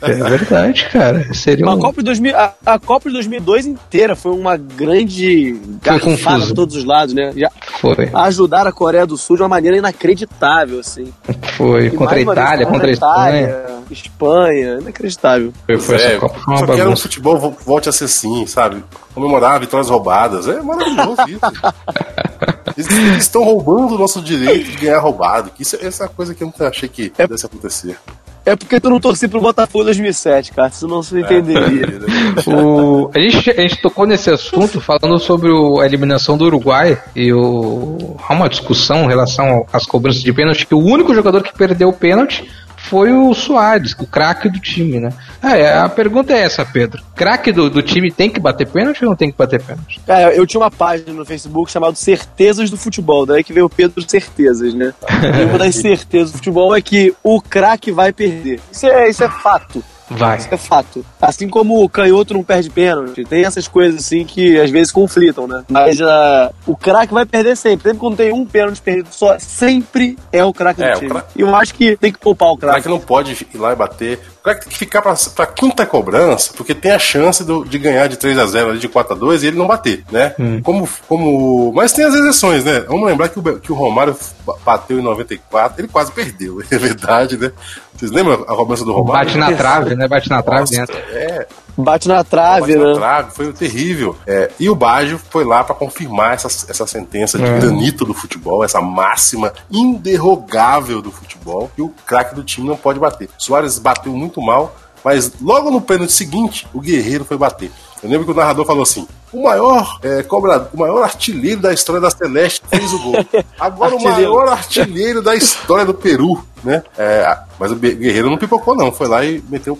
É 0.01 0.13
verdade, 0.15 0.89
cara. 0.91 1.35
Seria 1.35 1.65
Uma 1.67 1.75
um... 1.75 1.79
Copa 1.81 2.01
de 2.01 2.05
2000, 2.07 2.37
a, 2.37 2.55
a 2.65 2.79
Copa 2.79 3.09
de 3.09 3.15
2002 3.15 3.67
inteira 3.67 4.15
foi 4.15 4.33
uma 4.33 4.57
grande 4.57 5.57
garfada 5.83 6.05
confusa. 6.17 6.47
por 6.47 6.55
todos 6.55 6.77
os 6.77 6.85
lados, 6.85 7.15
né? 7.15 7.33
Já 7.37 7.51
Foi. 7.81 8.09
ajudar 8.15 8.67
a 8.67 8.73
Coreia 8.73 9.07
do 9.07 9.17
Sul 9.17 9.37
de 9.37 9.43
uma 9.43 9.49
maneira 9.49 9.77
inacreditável, 9.77 10.79
assim. 10.81 11.13
Foi. 11.57 11.87
E 11.87 11.91
Contra 11.91 12.17
a 12.17 12.21
Itália, 12.21 12.67
contra 12.67 12.89
a 12.89 12.93
Espanha. 12.93 13.41
Itália, 13.43 13.67
Espanha, 13.91 14.79
inacreditável. 14.81 15.53
Foi, 15.67 15.79
foi 15.79 15.97
É, 15.97 16.17
Copa. 16.19 16.39
Foi 16.39 16.55
uma 16.55 16.59
só 16.61 16.67
quero 16.67 16.79
um 16.79 16.85
bagunça. 16.85 17.03
futebol 17.03 17.39
vo- 17.39 17.57
volte 17.67 17.89
a 17.89 17.93
ser 17.93 18.05
assim, 18.05 18.47
sabe? 18.47 18.83
Comemorar 19.15 19.59
vitórias 19.61 19.91
roubadas. 19.91 20.49
É 20.49 20.61
maravilhoso 20.63 21.23
isso. 21.29 21.41
Eles 22.77 22.91
eles 22.91 23.25
estão 23.25 23.43
roubando 23.45 23.95
o 23.95 23.99
nosso 23.99 24.21
direito 24.21 24.71
de 24.71 24.77
ganhar 24.77 24.99
roubado. 25.01 25.51
Que 25.51 25.63
isso, 25.63 25.77
essa 25.81 26.05
é 26.05 26.07
uma 26.07 26.13
coisa 26.13 26.35
que 26.35 26.43
eu 26.43 26.47
nunca 26.47 26.69
achei 26.69 26.89
que 26.89 27.11
pudesse 27.11 27.47
acontecer. 27.47 27.97
É 28.45 28.57
porque 28.57 28.81
tu 28.81 28.91
não 28.91 28.99
torci 28.99 29.29
pro 29.29 29.41
Botafogo 29.41 29.83
em 29.83 29.87
2007, 29.87 30.51
cara, 30.51 30.69
senão 30.71 31.01
você 31.01 31.15
não 31.15 31.21
entenderia. 31.23 31.87
O- 32.45 33.09
a, 33.15 33.21
gente, 33.21 33.51
a 33.51 33.61
gente 33.61 33.81
tocou 33.81 34.05
nesse 34.05 34.31
assunto 34.31 34.81
falando 34.81 35.17
sobre 35.21 35.49
o- 35.51 35.79
a 35.79 35.87
eliminação 35.87 36.37
do 36.37 36.45
Uruguai 36.47 37.01
e 37.15 37.33
o, 37.33 38.17
há 38.29 38.33
uma 38.33 38.49
discussão 38.49 39.05
em 39.05 39.09
relação 39.09 39.65
às 39.73 39.87
cobranças 39.87 40.23
de 40.23 40.33
pênalti, 40.33 40.67
que 40.67 40.75
o 40.75 40.81
único 40.81 41.15
jogador 41.15 41.41
que 41.43 41.57
perdeu 41.57 41.89
o 41.91 41.93
pênalti 41.93 42.51
foi 42.93 43.11
o 43.11 43.33
Soares, 43.33 43.97
o 43.99 44.07
craque 44.07 44.51
do 44.51 44.61
time, 44.61 45.01
né? 45.01 45.09
Ah, 45.41 45.57
é, 45.57 45.79
a 45.79 45.89
pergunta 45.89 46.31
é 46.35 46.41
essa, 46.41 46.63
Pedro. 46.63 47.03
Craque 47.17 47.51
do, 47.51 47.71
do 47.71 47.81
time 47.81 48.13
tem 48.13 48.29
que 48.29 48.39
bater 48.39 48.67
pênalti 48.67 49.03
ou 49.03 49.09
não 49.09 49.17
tem 49.17 49.31
que 49.31 49.39
bater 49.39 49.63
pênalti? 49.63 49.99
Cara, 50.07 50.35
eu 50.35 50.47
tinha 50.47 50.61
uma 50.61 50.71
página 50.71 51.11
no 51.11 51.25
Facebook 51.25 51.73
chamada 51.73 51.95
Certezas 51.95 52.69
do 52.69 52.77
Futebol, 52.77 53.25
daí 53.25 53.43
que 53.43 53.51
veio 53.51 53.65
o 53.65 53.71
Pedro 53.71 54.07
Certezas, 54.07 54.75
né? 54.75 54.93
E 55.41 55.45
uma 55.47 55.57
das 55.57 55.77
certezas 55.77 56.33
do 56.33 56.37
futebol 56.37 56.77
é 56.77 56.83
que 56.83 57.15
o 57.23 57.41
craque 57.41 57.91
vai 57.91 58.13
perder. 58.13 58.61
Isso 58.71 58.87
é, 58.87 59.09
isso 59.09 59.25
é 59.25 59.29
fato. 59.31 59.83
Vai. 60.17 60.39
Isso 60.39 60.49
é 60.53 60.57
fato. 60.57 61.05
Assim 61.21 61.49
como 61.49 61.83
o 61.83 61.89
canhoto 61.89 62.35
não 62.35 62.43
perde 62.43 62.71
pênalti, 62.71 63.25
tem 63.25 63.45
essas 63.45 63.67
coisas 63.69 64.01
assim 64.01 64.25
que 64.25 64.59
às 64.61 64.71
vezes 64.71 64.93
conflitam, 64.93 65.47
né? 65.47 65.63
Mas 65.69 66.01
ah, 66.01 66.51
o 66.67 66.77
craque 66.77 67.13
vai 67.15 67.25
perder 67.27 67.57
sempre. 67.57 67.83
Sempre 67.85 67.99
quando 67.99 68.17
tem 68.17 68.33
um 68.33 68.45
pênalti 68.45 68.81
perdido 68.81 69.09
só, 69.11 69.37
sempre 69.39 70.17
é 70.33 70.45
o 70.45 70.53
craque 70.53 70.83
É, 70.83 70.91
do 70.93 70.97
o 70.97 70.99
time. 71.01 71.11
craque- 71.11 71.29
E 71.37 71.41
eu 71.43 71.55
acho 71.57 71.75
que 71.75 71.97
tem 71.97 72.13
que 72.13 72.19
poupar 72.19 72.49
o 72.49 72.53
O 72.53 72.59
cara 72.59 72.73
craque. 72.75 72.87
que 72.89 72.93
não 72.93 73.01
pode 73.01 73.47
ir 73.55 73.59
lá 73.59 73.73
e 73.73 73.77
bater. 73.77 74.21
O 74.43 74.45
cara 74.45 74.57
que 74.59 74.65
tem 74.65 74.73
que 74.73 74.79
ficar 74.79 75.01
pra, 75.03 75.15
pra 75.37 75.47
quinta 75.47 75.87
cobrança, 75.87 76.53
porque 76.57 76.75
tem 76.75 76.91
a 76.91 76.99
chance 76.99 77.45
do- 77.45 77.65
de 77.65 77.79
ganhar 77.79 78.09
de 78.09 78.17
3 78.17 78.37
a 78.41 78.45
0 78.45 78.71
ali, 78.71 78.81
de 78.81 78.89
4 78.89 79.15
a 79.15 79.17
2 79.17 79.45
e 79.45 79.47
ele 79.47 79.57
não 79.57 79.69
bater, 79.69 80.03
né? 80.11 80.35
Como, 80.65 80.89
como. 81.09 81.73
Mas 81.73 81.93
tem 81.93 82.05
as 82.05 82.13
exceções, 82.13 82.65
né? 82.65 82.81
Vamos 82.81 83.07
lembrar 83.07 83.29
que 83.29 83.39
o, 83.39 83.61
que 83.61 83.71
o 83.71 83.75
Romário 83.77 84.17
ba- 84.45 84.57
bateu 84.67 84.99
em 84.99 85.03
94, 85.03 85.81
ele 85.81 85.87
quase 85.87 86.11
perdeu, 86.11 86.61
é 86.69 86.77
verdade, 86.77 87.37
né? 87.37 87.53
Vocês 87.95 88.11
lembram 88.11 88.35
a 88.35 88.57
cobrança 88.57 88.85
do 88.85 88.93
Romário? 88.93 89.27
Bate 89.29 89.39
na 89.39 89.57
trave, 89.57 89.95
né? 89.95 90.09
Bate 90.09 90.29
na 90.29 90.43
trave 90.43 90.61
Nossa, 90.63 90.75
dentro. 90.75 90.97
É, 91.13 91.47
Bate 91.77 92.07
na 92.09 92.23
trave, 92.23 92.61
Bate 92.73 92.77
na 92.77 92.87
né? 92.89 92.95
trave, 92.95 93.31
foi 93.33 93.53
terrível. 93.53 94.17
É, 94.27 94.51
e 94.61 94.69
o 94.69 94.75
Baggio 94.75 95.19
foi 95.31 95.45
lá 95.45 95.65
para 95.65 95.75
confirmar 95.75 96.35
essa, 96.35 96.47
essa 96.71 96.87
sentença 96.87 97.39
de 97.39 97.45
É. 97.45 97.59
granito 97.59 98.05
do 98.05 98.13
futebol, 98.15 98.63
essa 98.63 98.81
máxima 98.81 99.53
inderrogável 99.71 101.01
do 101.01 101.11
futebol, 101.11 101.71
que 101.75 101.83
o 101.83 101.89
craque 102.07 102.35
do 102.35 102.45
time 102.45 102.69
não 102.69 102.77
pode 102.77 102.99
bater. 102.99 103.29
Soares 103.39 103.79
bateu 103.79 104.13
muito 104.13 104.41
mal, 104.41 104.75
mas 105.05 105.33
logo 105.41 105.71
no 105.71 105.81
pênalti 105.81 106.13
seguinte, 106.13 106.67
o 106.73 106.81
Guerreiro 106.81 107.25
foi 107.25 107.37
bater. 107.37 107.71
Eu 108.03 108.11
lembro 108.11 108.27
que 108.27 108.33
o 108.33 108.35
narrador 108.35 108.67
falou 108.67 108.83
assim: 108.83 109.07
o 109.33 109.45
maior 109.45 109.99
é, 110.03 110.23
cobrador, 110.25 110.69
o 110.75 110.79
maior 110.79 111.03
artilheiro 111.03 111.61
da 111.61 111.73
história 111.73 112.01
da 112.01 112.11
Celeste 112.11 112.63
fez 112.69 112.93
o 112.93 112.99
gol. 112.99 113.15
Agora 113.59 113.95
o 113.97 114.03
maior 114.03 114.49
artilheiro 114.49 115.23
da 115.23 115.35
história 115.35 115.85
do 115.87 115.95
Peru, 115.95 116.45
né? 116.65 116.83
É, 116.99 117.39
mas 117.59 117.71
o 117.71 117.77
Guerreiro 117.77 118.29
não 118.29 118.37
pipocou, 118.39 118.75
não. 118.75 118.91
Foi 118.93 119.07
lá 119.09 119.25
e 119.25 119.43
meteu 119.49 119.79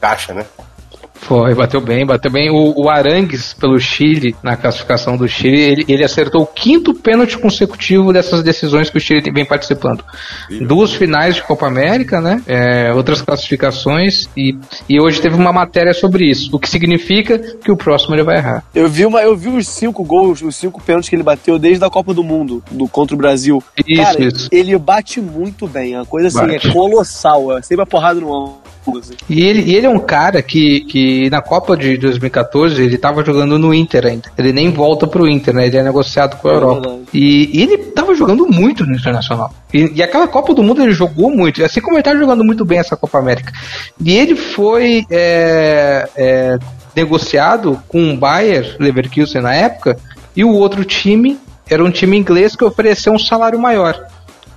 caixa, 0.00 0.32
né? 0.32 0.46
Foi, 1.24 1.54
bateu 1.54 1.80
bem, 1.80 2.04
bateu 2.04 2.30
bem. 2.30 2.50
O, 2.50 2.82
o 2.82 2.90
Arangues, 2.90 3.54
pelo 3.54 3.78
Chile, 3.78 4.36
na 4.42 4.56
classificação 4.56 5.16
do 5.16 5.26
Chile, 5.26 5.58
ele, 5.58 5.84
ele 5.88 6.04
acertou 6.04 6.42
o 6.42 6.46
quinto 6.46 6.92
pênalti 6.92 7.38
consecutivo 7.38 8.12
dessas 8.12 8.42
decisões 8.42 8.90
que 8.90 8.98
o 8.98 9.00
Chile 9.00 9.30
vem 9.32 9.44
participando. 9.44 10.04
Duas 10.66 10.92
finais 10.92 11.36
de 11.36 11.42
Copa 11.42 11.66
América, 11.66 12.20
né? 12.20 12.42
É, 12.46 12.92
outras 12.92 13.22
classificações, 13.22 14.28
e, 14.36 14.54
e 14.86 15.00
hoje 15.00 15.20
teve 15.20 15.34
uma 15.34 15.52
matéria 15.52 15.94
sobre 15.94 16.30
isso, 16.30 16.54
o 16.54 16.58
que 16.58 16.68
significa 16.68 17.38
que 17.38 17.72
o 17.72 17.76
próximo 17.76 18.14
ele 18.14 18.22
vai 18.22 18.36
errar. 18.36 18.62
Eu 18.74 18.88
vi, 18.88 19.06
uma, 19.06 19.22
eu 19.22 19.34
vi 19.34 19.48
os 19.48 19.66
cinco 19.66 20.04
gols, 20.04 20.42
os 20.42 20.54
cinco 20.54 20.82
pênaltis 20.82 21.08
que 21.08 21.16
ele 21.16 21.22
bateu 21.22 21.58
desde 21.58 21.82
a 21.84 21.88
Copa 21.88 22.12
do 22.12 22.22
Mundo, 22.22 22.62
do, 22.70 22.86
contra 22.86 23.14
o 23.14 23.18
Brasil. 23.18 23.62
Isso, 23.86 24.02
Cara, 24.02 24.22
isso. 24.22 24.48
ele 24.52 24.76
bate 24.76 25.20
muito 25.20 25.66
bem. 25.66 25.96
A 25.96 26.04
coisa 26.04 26.28
assim 26.28 26.52
Bate. 26.52 26.68
é 26.68 26.72
colossal. 26.72 27.56
É 27.56 27.62
sempre 27.62 27.82
a 27.82 27.86
porrada 27.86 28.20
no 28.20 28.34
ângulo. 28.34 28.63
E 29.28 29.42
ele, 29.42 29.74
ele 29.74 29.86
é 29.86 29.90
um 29.90 29.98
cara 29.98 30.42
que, 30.42 30.80
que 30.80 31.30
na 31.30 31.40
Copa 31.40 31.76
de 31.76 31.96
2014 31.96 32.82
ele 32.82 32.98
tava 32.98 33.24
jogando 33.24 33.58
no 33.58 33.72
Inter 33.72 34.06
ainda. 34.06 34.30
Ele 34.36 34.52
nem 34.52 34.70
volta 34.70 35.06
pro 35.06 35.28
Inter, 35.28 35.54
né? 35.54 35.66
Ele 35.66 35.76
é 35.76 35.82
negociado 35.82 36.36
com 36.40 36.48
a 36.48 36.52
É 36.52 36.54
Europa. 36.54 36.98
E, 37.12 37.58
e 37.58 37.62
ele 37.62 37.78
tava 37.78 38.14
jogando 38.14 38.46
muito 38.46 38.84
no 38.84 38.94
Internacional. 38.94 39.52
E, 39.72 39.92
e 39.94 40.02
aquela 40.02 40.28
Copa 40.28 40.54
do 40.54 40.62
Mundo 40.62 40.82
ele 40.82 40.92
jogou 40.92 41.30
muito, 41.30 41.64
assim 41.64 41.80
como 41.80 41.96
ele 41.96 42.02
tá 42.02 42.14
jogando 42.14 42.44
muito 42.44 42.64
bem 42.64 42.78
essa 42.78 42.96
Copa 42.96 43.18
América. 43.18 43.52
E 44.00 44.12
ele 44.12 44.36
foi 44.36 45.06
é, 45.10 46.08
é, 46.16 46.58
negociado 46.94 47.82
com 47.88 48.12
o 48.12 48.16
Bayer 48.16 48.76
Leverkusen 48.78 49.42
na 49.42 49.54
época, 49.54 49.96
e 50.36 50.44
o 50.44 50.50
outro 50.50 50.84
time 50.84 51.38
era 51.68 51.82
um 51.82 51.90
time 51.90 52.16
inglês 52.16 52.54
que 52.54 52.64
ofereceu 52.64 53.12
um 53.12 53.18
salário 53.18 53.58
maior. 53.58 54.06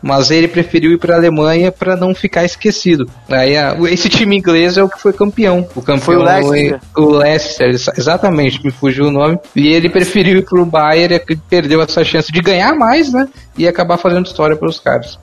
Mas 0.02 0.30
ele 0.32 0.48
preferiu 0.48 0.92
ir 0.92 0.98
para 0.98 1.16
a 1.16 1.18
Alemanha 1.18 1.72
para 1.72 1.96
não 1.96 2.14
ficar 2.14 2.44
esquecido. 2.46 3.10
Aí 3.30 3.54
esse 3.92 4.08
time 4.10 4.38
inglês 4.38 4.78
é 4.78 4.84
o 4.84 4.90
que 4.90 5.02
foi 5.02 5.12
campeão. 5.12 5.68
O 5.76 5.82
campeão 5.82 6.00
Foi 6.00 6.16
o 6.18 6.24
Leicester. 6.24 6.80
o 6.96 7.10
Leicester, 7.12 7.70
exa- 7.70 7.94
exatamente, 7.98 8.64
me 8.64 8.72
fugiu 8.72 9.06
o 9.06 9.12
nome. 9.12 9.40
E 9.56 9.68
ele 9.68 9.90
preferiu 9.90 10.38
ir 10.40 10.46
pro 10.46 10.66
Bayern 10.66 11.16
e 11.30 11.36
perdeu 11.36 11.82
essa 11.82 12.04
chance 12.04 12.32
de 12.32 12.42
ganhar 12.42 12.76
mais, 12.76 13.12
né? 13.12 13.28
E 13.58 13.68
acabar 13.68 13.98
fazendo 13.98 14.26
história 14.28 14.56
pelos 14.56 14.80
caras. 14.80 15.18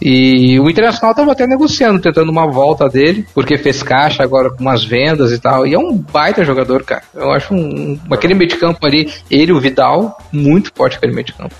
E 0.00 0.58
o 0.60 0.70
Internacional 0.70 1.12
tava 1.14 1.32
até 1.32 1.44
negociando, 1.46 1.98
tentando 2.00 2.30
uma 2.30 2.46
volta 2.46 2.88
dele, 2.88 3.26
porque 3.34 3.58
fez 3.58 3.82
caixa 3.82 4.22
agora 4.22 4.48
com 4.48 4.60
umas 4.62 4.84
vendas 4.84 5.32
e 5.32 5.38
tal. 5.40 5.66
E 5.66 5.74
é 5.74 5.78
um 5.78 5.96
baita 5.96 6.44
jogador, 6.44 6.84
cara. 6.84 7.02
Eu 7.14 7.32
acho 7.32 7.52
um. 7.52 7.98
aquele 8.10 8.34
meio 8.34 8.48
de 8.48 8.56
campo 8.56 8.78
ali, 8.86 9.12
ele 9.28 9.52
o 9.52 9.60
Vidal, 9.60 10.16
muito 10.32 10.70
forte 10.74 10.96
aquele 10.96 11.12
meio 11.12 11.26
de 11.26 11.32
campo. 11.32 11.54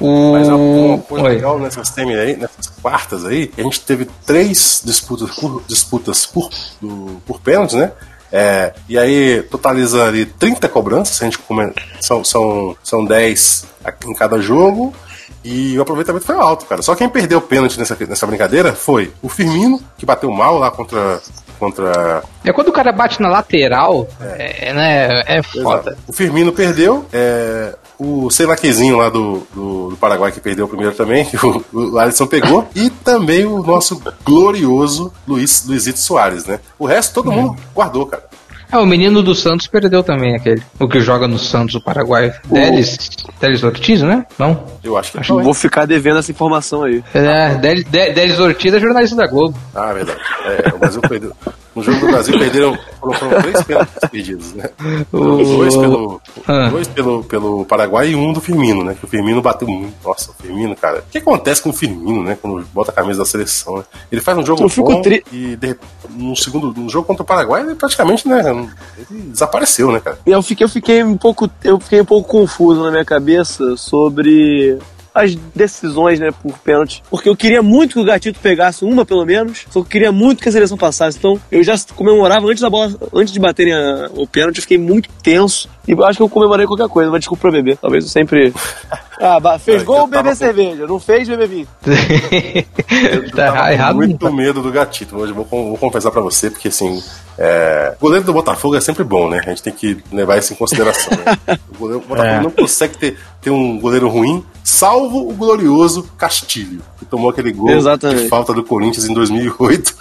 O... 0.00 0.32
Mas 0.32 0.48
uma 0.48 0.98
coisa 0.98 1.26
Oi. 1.26 1.34
legal 1.34 1.58
nessas 1.58 1.96
aí, 1.98 2.36
nessas 2.36 2.68
quartas 2.80 3.24
aí, 3.24 3.50
a 3.58 3.62
gente 3.62 3.80
teve 3.80 4.06
três 4.24 4.82
disputas 4.84 5.30
por, 5.30 5.62
disputas 5.66 6.26
por, 6.26 6.48
do, 6.80 7.20
por 7.26 7.40
pênaltis, 7.40 7.76
né? 7.76 7.92
É, 8.30 8.74
e 8.88 8.98
aí 8.98 9.42
totaliza 9.44 10.04
ali 10.04 10.26
30 10.26 10.68
cobranças, 10.68 11.20
a 11.20 11.24
gente 11.24 11.38
come, 11.38 11.72
são, 12.00 12.22
são, 12.22 12.76
são 12.82 13.04
10 13.04 13.66
em 14.06 14.14
cada 14.14 14.40
jogo. 14.40 14.94
E 15.44 15.78
o 15.78 15.82
aproveitamento 15.82 16.26
foi 16.26 16.34
alto, 16.34 16.66
cara. 16.66 16.82
Só 16.82 16.94
quem 16.94 17.08
perdeu 17.08 17.38
o 17.38 17.42
pênalti 17.42 17.78
nessa, 17.78 17.96
nessa 18.06 18.26
brincadeira 18.26 18.74
foi 18.74 19.12
o 19.22 19.28
Firmino, 19.28 19.80
que 19.96 20.04
bateu 20.04 20.30
mal 20.30 20.58
lá 20.58 20.70
contra. 20.70 21.20
Contra 21.58 22.22
É 22.44 22.52
quando 22.52 22.68
o 22.68 22.72
cara 22.72 22.92
bate 22.92 23.20
na 23.20 23.28
lateral, 23.28 24.08
é, 24.20 24.72
né? 24.72 25.22
É 25.26 25.42
foda. 25.42 25.96
O 26.06 26.12
Firmino 26.12 26.52
perdeu. 26.52 27.04
é, 27.12 27.74
o 27.98 28.30
sei 28.30 28.46
lá 28.46 28.56
quezinho 28.56 28.96
lá 28.96 29.08
do, 29.08 29.46
do, 29.52 29.90
do 29.90 29.96
Paraguai 29.96 30.30
que 30.30 30.40
perdeu 30.40 30.66
o 30.66 30.68
primeiro 30.68 30.94
também, 30.94 31.24
que 31.26 31.36
o, 31.44 31.64
o 31.72 31.98
Alisson 31.98 32.26
pegou. 32.26 32.66
e 32.74 32.88
também 32.90 33.44
o 33.44 33.62
nosso 33.62 34.00
glorioso 34.24 35.12
Luiz, 35.26 35.64
Luizito 35.66 35.98
Soares, 35.98 36.46
né? 36.46 36.60
O 36.78 36.86
resto 36.86 37.14
todo 37.14 37.32
mundo 37.32 37.56
guardou, 37.74 38.06
cara. 38.06 38.27
Ah, 38.70 38.80
o 38.80 38.86
menino 38.86 39.22
do 39.22 39.34
Santos 39.34 39.66
perdeu 39.66 40.02
também 40.02 40.34
aquele. 40.36 40.62
O 40.78 40.86
que 40.88 41.00
joga 41.00 41.26
no 41.26 41.38
Santos, 41.38 41.74
o 41.74 41.80
Paraguai. 41.80 42.34
Delis. 42.44 42.98
Delis 43.40 43.62
Ortiz, 43.62 44.02
né? 44.02 44.26
Não? 44.38 44.64
Eu 44.84 44.96
acho 44.96 45.12
que 45.12 45.18
Acho 45.20 45.34
não? 45.34 45.42
Vou 45.42 45.54
ficar 45.54 45.86
devendo 45.86 46.18
essa 46.18 46.30
informação 46.30 46.82
aí. 46.82 47.02
É, 47.14 47.54
Delis, 47.54 47.84
De- 47.84 48.12
Delis 48.12 48.38
Ortiz 48.38 48.74
é 48.74 48.78
jornalista 48.80 49.16
da 49.16 49.26
Globo. 49.26 49.58
Ah, 49.74 49.92
verdade. 49.92 50.20
É, 50.44 50.74
o 50.74 50.78
Brasil 50.78 51.00
perdeu. 51.00 51.32
No 51.78 51.84
jogo 51.84 52.00
do 52.00 52.06
Brasil 52.08 52.38
perderam 52.38 52.76
foram, 53.00 53.40
três 53.42 53.62
pênaltis 53.62 53.94
perdidos, 54.10 54.52
né? 54.54 54.68
Dois, 55.12 55.76
pelo, 55.76 56.20
Ah. 56.46 56.68
dois 56.70 56.88
pelo, 56.88 57.22
pelo 57.24 57.64
Paraguai 57.64 58.10
e 58.10 58.14
um 58.16 58.32
do 58.32 58.40
Firmino, 58.40 58.82
né? 58.82 58.94
Que 58.98 59.04
o 59.04 59.08
Firmino 59.08 59.40
bateu 59.40 59.68
muito. 59.68 59.94
Nossa, 60.04 60.30
o 60.32 60.34
Firmino, 60.42 60.74
cara. 60.74 60.98
O 61.00 61.10
que 61.10 61.18
acontece 61.18 61.62
com 61.62 61.70
o 61.70 61.72
Firmino, 61.72 62.22
né? 62.22 62.36
Quando 62.40 62.66
bota 62.74 62.90
a 62.90 62.94
camisa 62.94 63.20
da 63.20 63.24
seleção, 63.24 63.78
né? 63.78 63.84
Ele 64.10 64.20
faz 64.20 64.36
um 64.36 64.44
jogo 64.44 64.62
Eu 64.64 64.84
bom 64.84 65.00
tri- 65.02 65.22
e 65.32 65.54
de, 65.56 65.76
no 66.10 66.34
segundo 66.36 66.72
no 66.78 66.88
jogo 66.88 67.06
contra 67.06 67.22
o 67.22 67.26
Paraguai 67.26 67.62
ele 67.62 67.74
praticamente, 67.74 68.26
né? 68.26 68.42
Ele 68.98 69.22
desapareceu, 69.30 69.92
né, 69.92 70.00
cara? 70.00 70.18
Eu 70.26 70.42
fiquei, 70.42 70.64
eu 70.64 70.68
fiquei 70.68 71.04
um 71.04 71.16
pouco, 71.16 71.48
eu 71.62 71.78
fiquei 71.78 72.00
um 72.00 72.04
pouco 72.04 72.28
confuso 72.28 72.82
na 72.82 72.90
minha 72.90 73.04
cabeça 73.04 73.76
sobre 73.76 74.78
as 75.14 75.34
decisões, 75.54 76.18
né, 76.20 76.28
por 76.42 76.56
pênalti. 76.58 77.02
Porque 77.10 77.28
eu 77.28 77.36
queria 77.36 77.62
muito 77.62 77.94
que 77.94 78.00
o 78.00 78.04
Gatito 78.04 78.38
pegasse 78.40 78.84
uma, 78.84 79.04
pelo 79.04 79.24
menos. 79.24 79.64
Só 79.70 79.70
que 79.72 79.78
eu 79.78 79.84
queria 79.84 80.12
muito 80.12 80.42
que 80.42 80.48
a 80.48 80.52
seleção 80.52 80.76
passasse. 80.76 81.18
Então, 81.18 81.40
eu 81.50 81.62
já 81.62 81.74
comemorava 81.94 82.46
antes 82.46 82.60
da 82.62 82.70
bola, 82.70 82.94
antes 83.14 83.32
de 83.32 83.40
baterem 83.40 83.72
a- 83.74 84.10
o 84.14 84.26
pênalti, 84.26 84.56
eu 84.56 84.62
fiquei 84.62 84.78
muito 84.78 85.08
tenso. 85.22 85.68
E 85.88 85.92
eu 85.92 86.04
acho 86.04 86.18
que 86.18 86.22
eu 86.22 86.28
comemorei 86.28 86.66
qualquer 86.66 86.88
coisa, 86.88 87.10
mas 87.10 87.20
desculpa 87.20 87.40
pra 87.42 87.50
beber. 87.50 87.76
Talvez 87.78 88.04
eu 88.04 88.10
sempre. 88.10 88.52
Ah, 89.20 89.58
fez 89.58 89.82
gol, 89.82 90.02
tava 90.08 90.22
beber 90.22 90.36
cerveja. 90.36 90.86
Não 90.86 91.00
fez, 91.00 91.28
beber 91.28 91.48
vinho. 91.48 91.66
Eu 93.12 93.30
tá 93.32 93.52
tava 93.52 93.72
errado. 93.72 93.96
muito 93.96 94.32
medo 94.32 94.62
do 94.62 94.70
gatito. 94.70 95.16
Hoje 95.16 95.32
vou, 95.32 95.44
vou 95.44 95.76
confessar 95.76 96.10
pra 96.12 96.20
você, 96.20 96.48
porque 96.50 96.68
assim, 96.68 97.02
é, 97.36 97.94
o 97.98 98.00
goleiro 98.00 98.24
do 98.24 98.32
Botafogo 98.32 98.76
é 98.76 98.80
sempre 98.80 99.02
bom, 99.04 99.28
né? 99.28 99.40
A 99.44 99.48
gente 99.50 99.62
tem 99.62 99.72
que 99.72 99.98
levar 100.12 100.38
isso 100.38 100.52
em 100.52 100.56
consideração. 100.56 101.10
né? 101.18 101.58
O, 101.74 101.78
goleiro, 101.78 102.04
o 102.04 102.08
Botafogo 102.08 102.32
É. 102.34 102.40
não 102.42 102.50
consegue 102.50 102.96
ter, 102.96 103.16
ter 103.40 103.50
um 103.50 103.78
goleiro 103.78 104.08
ruim, 104.08 104.44
salvo 104.64 105.28
o 105.28 105.32
glorioso 105.32 106.08
Castilho, 106.18 106.80
que 106.98 107.04
tomou 107.04 107.30
aquele 107.30 107.52
gol 107.52 107.70
Exatamente. 107.70 108.22
de 108.22 108.28
falta 108.28 108.52
do 108.52 108.64
Corinthians 108.64 109.04
em 109.08 109.14
2008. 109.14 109.94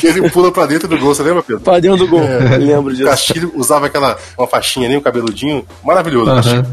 que 0.00 0.06
ele 0.06 0.30
pula 0.30 0.52
pra 0.52 0.66
dentro 0.66 0.86
do 0.86 0.96
gol, 0.98 1.14
você 1.14 1.22
lembra, 1.24 1.42
Pedro? 1.42 1.62
Pra 1.62 1.80
dentro 1.80 1.98
do 1.98 2.06
gol. 2.08 2.20
Lembro 2.58 2.92
O 2.92 2.96
disso. 2.96 3.08
Castilho 3.08 3.52
usava 3.56 3.86
aquela 3.86 4.16
uma 4.38 4.46
faixinha 4.46 4.77
ali, 4.86 4.96
um 4.96 5.00
cabeludinho 5.00 5.64
maravilhoso. 5.84 6.34
Castilho. 6.34 6.66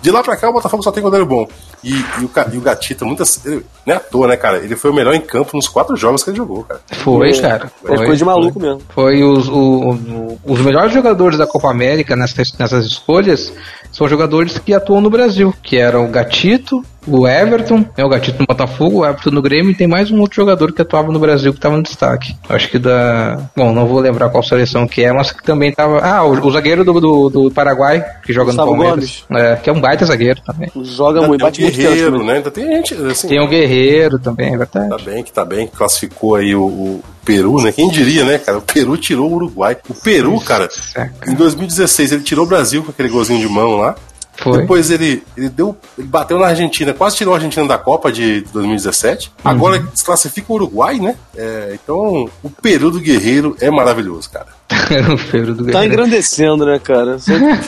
De 0.00 0.12
lá 0.12 0.22
pra 0.22 0.36
cá, 0.36 0.48
o 0.48 0.52
Botafogo 0.52 0.80
só 0.82 0.92
tem 0.92 1.02
goleiro 1.02 1.26
bom. 1.26 1.44
E, 1.82 1.90
e 1.92 2.24
o, 2.24 2.30
e 2.52 2.56
o 2.56 2.60
Gatita, 2.60 3.04
muitas. 3.04 3.44
Ele, 3.44 3.66
não 3.84 3.94
é 3.94 3.96
à 3.96 4.00
toa, 4.00 4.28
né, 4.28 4.36
cara? 4.36 4.58
Ele 4.58 4.76
foi 4.76 4.90
o 4.90 4.94
melhor 4.94 5.12
em 5.12 5.20
campo 5.20 5.56
nos 5.56 5.66
quatro 5.66 5.96
jogos 5.96 6.22
que 6.22 6.30
ele 6.30 6.36
jogou, 6.36 6.62
cara. 6.62 6.80
Foi, 7.02 7.32
cara. 7.40 7.70
Foi, 7.84 7.96
coisa 7.96 8.16
de 8.16 8.24
maluco 8.24 8.60
mesmo. 8.60 8.80
Foi 8.90 9.24
os, 9.24 9.48
o- 9.48 9.90
o- 9.90 10.38
os 10.44 10.60
melhores 10.60 10.92
jogadores 10.92 11.36
da 11.36 11.48
Copa 11.48 11.68
América 11.68 12.14
nessas, 12.14 12.52
nessas 12.56 12.86
escolhas 12.86 13.52
são 13.90 14.08
jogadores 14.08 14.56
que 14.58 14.72
atuam 14.72 15.00
no 15.00 15.10
Brasil, 15.10 15.52
que 15.62 15.76
eram 15.76 16.04
o 16.04 16.08
Gatito, 16.08 16.80
o 17.10 17.26
Everton, 17.26 17.84
é 17.96 18.04
o 18.04 18.08
Gatito 18.08 18.40
no 18.40 18.46
Botafogo, 18.46 18.98
o 19.00 19.06
Everton 19.06 19.30
no 19.30 19.42
Grêmio, 19.42 19.70
e 19.70 19.74
tem 19.74 19.86
mais 19.86 20.10
um 20.10 20.20
outro 20.20 20.36
jogador 20.36 20.72
que 20.72 20.82
atuava 20.82 21.12
no 21.12 21.18
Brasil 21.18 21.52
que 21.52 21.58
estava 21.58 21.76
no 21.76 21.82
destaque. 21.82 22.34
Acho 22.48 22.68
que 22.68 22.78
da. 22.78 23.38
Bom, 23.56 23.72
não 23.72 23.86
vou 23.86 24.00
lembrar 24.00 24.28
qual 24.28 24.42
seleção 24.42 24.86
que 24.86 25.02
é, 25.02 25.12
mas 25.12 25.32
que 25.32 25.42
também 25.42 25.70
estava. 25.70 26.00
Ah, 26.00 26.24
o, 26.24 26.32
o 26.32 26.50
zagueiro 26.50 26.84
do, 26.84 27.00
do, 27.00 27.28
do 27.28 27.50
Paraguai, 27.50 28.04
que 28.24 28.32
joga 28.32 28.46
Gustavo 28.46 28.74
no 28.74 28.82
Palmeiras. 28.82 29.24
É, 29.30 29.56
que 29.56 29.70
é 29.70 29.72
um 29.72 29.80
baita 29.80 30.04
zagueiro 30.04 30.40
também. 30.44 30.70
Joga 30.84 31.22
muito, 31.26 31.42
bate 31.42 31.60
o 31.60 31.62
muito 31.64 31.76
Guerreiro, 31.76 32.12
também. 32.12 32.26
né? 32.26 32.34
Ainda 32.34 32.50
tem 32.50 32.64
gente, 32.66 32.94
assim. 32.94 33.28
Tem 33.28 33.40
o 33.40 33.48
Guerreiro 33.48 34.18
também, 34.18 34.54
é 34.54 34.58
verdade. 34.58 34.88
Tá 34.88 34.98
bem, 34.98 35.22
que 35.22 35.32
tá 35.32 35.44
bem, 35.44 35.66
que 35.66 35.76
classificou 35.76 36.34
aí 36.34 36.54
o, 36.54 36.64
o 36.64 37.02
Peru, 37.24 37.60
né? 37.62 37.72
Quem 37.72 37.90
diria, 37.90 38.24
né, 38.24 38.38
cara? 38.38 38.58
O 38.58 38.62
Peru 38.62 38.96
tirou 38.96 39.30
o 39.30 39.34
Uruguai. 39.34 39.76
O 39.88 39.94
Peru, 39.94 40.38
cara, 40.40 40.68
Saca. 40.70 41.30
em 41.30 41.34
2016 41.34 42.12
ele 42.12 42.22
tirou 42.22 42.44
o 42.44 42.48
Brasil 42.48 42.82
com 42.82 42.90
aquele 42.90 43.08
golzinho 43.08 43.40
de 43.40 43.48
mão 43.48 43.76
lá. 43.76 43.94
Foi. 44.40 44.60
Depois 44.60 44.90
ele, 44.90 45.22
ele 45.36 45.48
deu. 45.48 45.76
Ele 45.98 46.06
bateu 46.06 46.38
na 46.38 46.46
Argentina, 46.46 46.94
quase 46.94 47.16
tirou 47.16 47.34
a 47.34 47.36
Argentina 47.38 47.66
da 47.66 47.76
Copa 47.76 48.12
de 48.12 48.42
2017. 48.52 49.32
Agora 49.44 49.78
desclassifica 49.80 50.52
o 50.52 50.56
Uruguai, 50.56 50.98
né? 51.00 51.16
É, 51.36 51.76
então, 51.82 52.28
o 52.42 52.48
Peru 52.50 52.90
do 52.90 53.00
Guerreiro 53.00 53.56
é 53.60 53.68
maravilhoso, 53.70 54.30
cara. 54.30 54.46
o 55.12 55.30
Peru 55.30 55.54
do 55.54 55.64
Tá 55.66 55.72
Guerreiro. 55.72 55.94
engrandecendo, 55.94 56.64
né, 56.64 56.78
cara? 56.78 57.18
Sempre- 57.18 57.58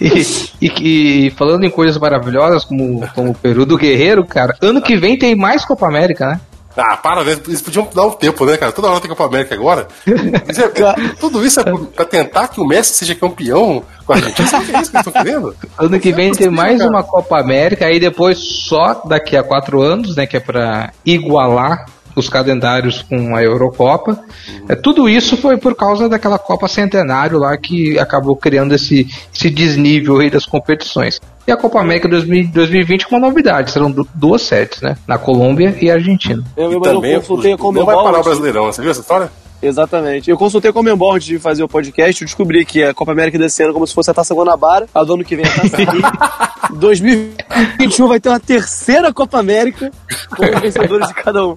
E, 0.00 0.22
e- 0.60 1.26
e 1.26 1.30
falando 1.30 1.64
em 1.64 1.70
coisas 1.70 1.98
maravilhosas 1.98 2.64
como, 2.64 3.06
como 3.14 3.30
o 3.30 3.34
Peru 3.34 3.66
do 3.66 3.76
Guerreiro, 3.76 4.24
cara, 4.24 4.56
ano 4.60 4.80
que 4.80 4.96
vem 4.96 5.18
tem 5.18 5.34
mais 5.34 5.64
Copa 5.64 5.86
América, 5.86 6.26
né? 6.28 6.40
Ah, 6.76 6.96
para, 6.96 7.24
né? 7.24 7.32
Eles 7.46 7.62
podiam 7.62 7.88
dar 7.94 8.04
um 8.04 8.10
tempo, 8.12 8.44
né, 8.44 8.56
cara? 8.56 8.70
Toda 8.72 8.88
hora 8.88 9.00
tem 9.00 9.08
Copa 9.08 9.24
América 9.24 9.54
agora. 9.54 9.88
Isso 10.06 10.60
é- 10.62 10.68
tudo 11.18 11.44
isso 11.44 11.60
é 11.60 11.64
pra 11.94 12.04
tentar 12.04 12.48
que 12.48 12.60
o 12.60 12.66
Messi 12.66 12.92
seja 12.94 13.14
campeão 13.14 13.82
com 14.04 14.12
a 14.12 14.16
Argentina. 14.16 14.46
Sabe 14.48 14.64
o 14.64 14.68
que 14.68 14.76
é 14.76 14.80
isso 14.82 14.92
que 14.92 15.12
querendo? 15.12 15.56
Ano 15.78 15.98
que 16.00 16.12
vem 16.12 16.32
tem 16.32 16.50
mais 16.50 16.80
uma 16.82 17.02
Copa 17.02 17.40
América, 17.40 17.86
aí 17.86 17.98
depois 17.98 18.38
só 18.38 19.02
daqui 19.06 19.36
a 19.36 19.42
quatro 19.42 19.80
anos, 19.80 20.16
né? 20.16 20.26
Que 20.26 20.36
é 20.36 20.40
pra 20.40 20.92
igualar 21.04 21.86
os 22.16 22.28
calendários 22.28 23.02
com 23.02 23.36
a 23.36 23.42
Eurocopa. 23.42 24.18
É, 24.68 24.74
tudo 24.74 25.08
isso 25.08 25.36
foi 25.36 25.56
por 25.58 25.74
causa 25.76 26.08
daquela 26.08 26.38
Copa 26.38 26.66
Centenário 26.66 27.38
lá 27.38 27.56
que 27.56 27.98
acabou 27.98 28.34
criando 28.34 28.74
esse, 28.74 29.06
esse 29.34 29.50
desnível 29.50 30.18
aí 30.18 30.30
das 30.30 30.46
competições. 30.46 31.20
E 31.46 31.52
a 31.52 31.56
Copa 31.56 31.78
América 31.80 32.08
2000 32.08 32.48
2020 32.48 33.06
com 33.06 33.16
uma 33.16 33.28
novidade, 33.28 33.70
serão 33.70 33.90
du- 33.90 34.08
duas 34.14 34.42
sedes, 34.42 34.80
né? 34.80 34.96
Na 35.06 35.16
Colômbia 35.18 35.76
e 35.80 35.90
Argentina. 35.90 36.42
Eu, 36.56 36.72
E 36.72 36.78
mas 36.78 36.88
eu 36.88 36.94
também 36.94 37.14
consultei 37.16 37.52
a 37.52 37.56
não 37.56 37.84
vai 37.84 37.94
parar 37.94 38.20
o 38.20 38.24
Brasileirão, 38.24 38.64
você 38.66 38.80
viu 38.82 38.90
essa 38.90 39.00
história? 39.00 39.30
Exatamente. 39.62 40.30
Eu 40.30 40.36
consultei 40.36 40.70
a 40.70 40.72
Comembol 40.72 41.14
antes 41.14 41.26
de 41.26 41.38
fazer 41.38 41.62
o 41.62 41.68
podcast. 41.68 42.22
Eu 42.22 42.26
descobri 42.26 42.64
que 42.64 42.82
a 42.84 42.92
Copa 42.94 43.12
América 43.12 43.38
desse 43.38 43.62
ano 43.62 43.70
é 43.70 43.74
como 43.74 43.86
se 43.86 43.94
fosse 43.94 44.10
a 44.10 44.14
Taça 44.14 44.34
Guanabara. 44.34 44.86
A 44.94 45.02
do 45.02 45.14
ano 45.14 45.24
que 45.24 45.34
vem 45.36 45.44
é 45.44 45.48
a 45.48 45.52
Taça 45.52 45.76
Rio. 45.78 46.02
2021 46.78 48.08
vai 48.08 48.18
ter 48.20 48.28
uma 48.28 48.40
terceira 48.40 49.12
Copa 49.12 49.38
América 49.38 49.90
com 50.36 50.44
os 50.44 50.60
vencedores 50.60 51.06
de 51.08 51.14
cada 51.14 51.46
um. 51.46 51.56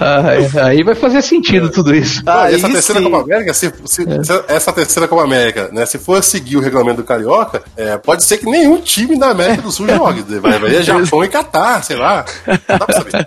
Ah, 0.00 0.64
aí 0.66 0.82
vai 0.82 0.94
fazer 0.94 1.22
sentido 1.22 1.70
tudo 1.70 1.94
isso. 1.94 2.22
Ah, 2.26 2.50
essa 2.50 2.68
terceira 2.68 3.00
sim. 3.00 3.10
Copa 3.10 3.22
América, 3.22 3.54
se, 3.54 3.72
se- 3.84 4.04
se- 4.24 4.44
essa 4.48 4.72
terceira 4.72 5.06
Copa 5.06 5.22
América, 5.22 5.68
né? 5.72 5.84
Se 5.86 5.98
for 5.98 6.22
seguir 6.22 6.56
o 6.56 6.60
regulamento 6.60 7.02
do 7.02 7.04
Carioca, 7.06 7.62
é, 7.76 7.96
pode 7.98 8.24
ser 8.24 8.38
que 8.38 8.46
nenhum 8.46 8.80
time 8.80 9.18
da 9.18 9.28
América 9.30 9.62
do 9.62 9.70
Sul 9.70 9.86
jogue. 9.88 10.22
Vai, 10.40 10.58
vai 10.58 10.76
é 10.76 10.82
Japão 10.82 11.22
e 11.22 11.28
Catar, 11.28 11.84
sei 11.84 11.96
lá. 11.96 12.24
Não 12.46 12.78
dá 12.78 12.86
pra 12.86 12.94
saber. 12.96 13.24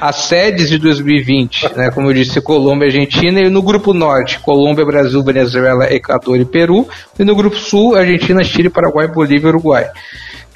As 0.00 0.16
sedes 0.16 0.68
de 0.68 0.78
2020, 0.78 1.76
né, 1.76 1.90
como 1.90 2.08
eu 2.08 2.14
disse, 2.14 2.40
Colômbia 2.40 2.86
e 2.86 2.88
Argentina, 2.88 3.40
e 3.40 3.48
no 3.48 3.62
grupo 3.62 3.92
norte, 3.92 4.38
Colômbia, 4.40 4.84
Brasil, 4.84 5.22
Venezuela, 5.22 5.92
Equador 5.92 6.38
e 6.38 6.44
Peru, 6.44 6.86
e 7.18 7.24
no 7.24 7.34
grupo 7.34 7.56
sul, 7.56 7.96
Argentina, 7.96 8.44
Chile, 8.44 8.68
Paraguai, 8.68 9.08
Bolívia 9.08 9.46
e 9.46 9.50
Uruguai. 9.50 9.86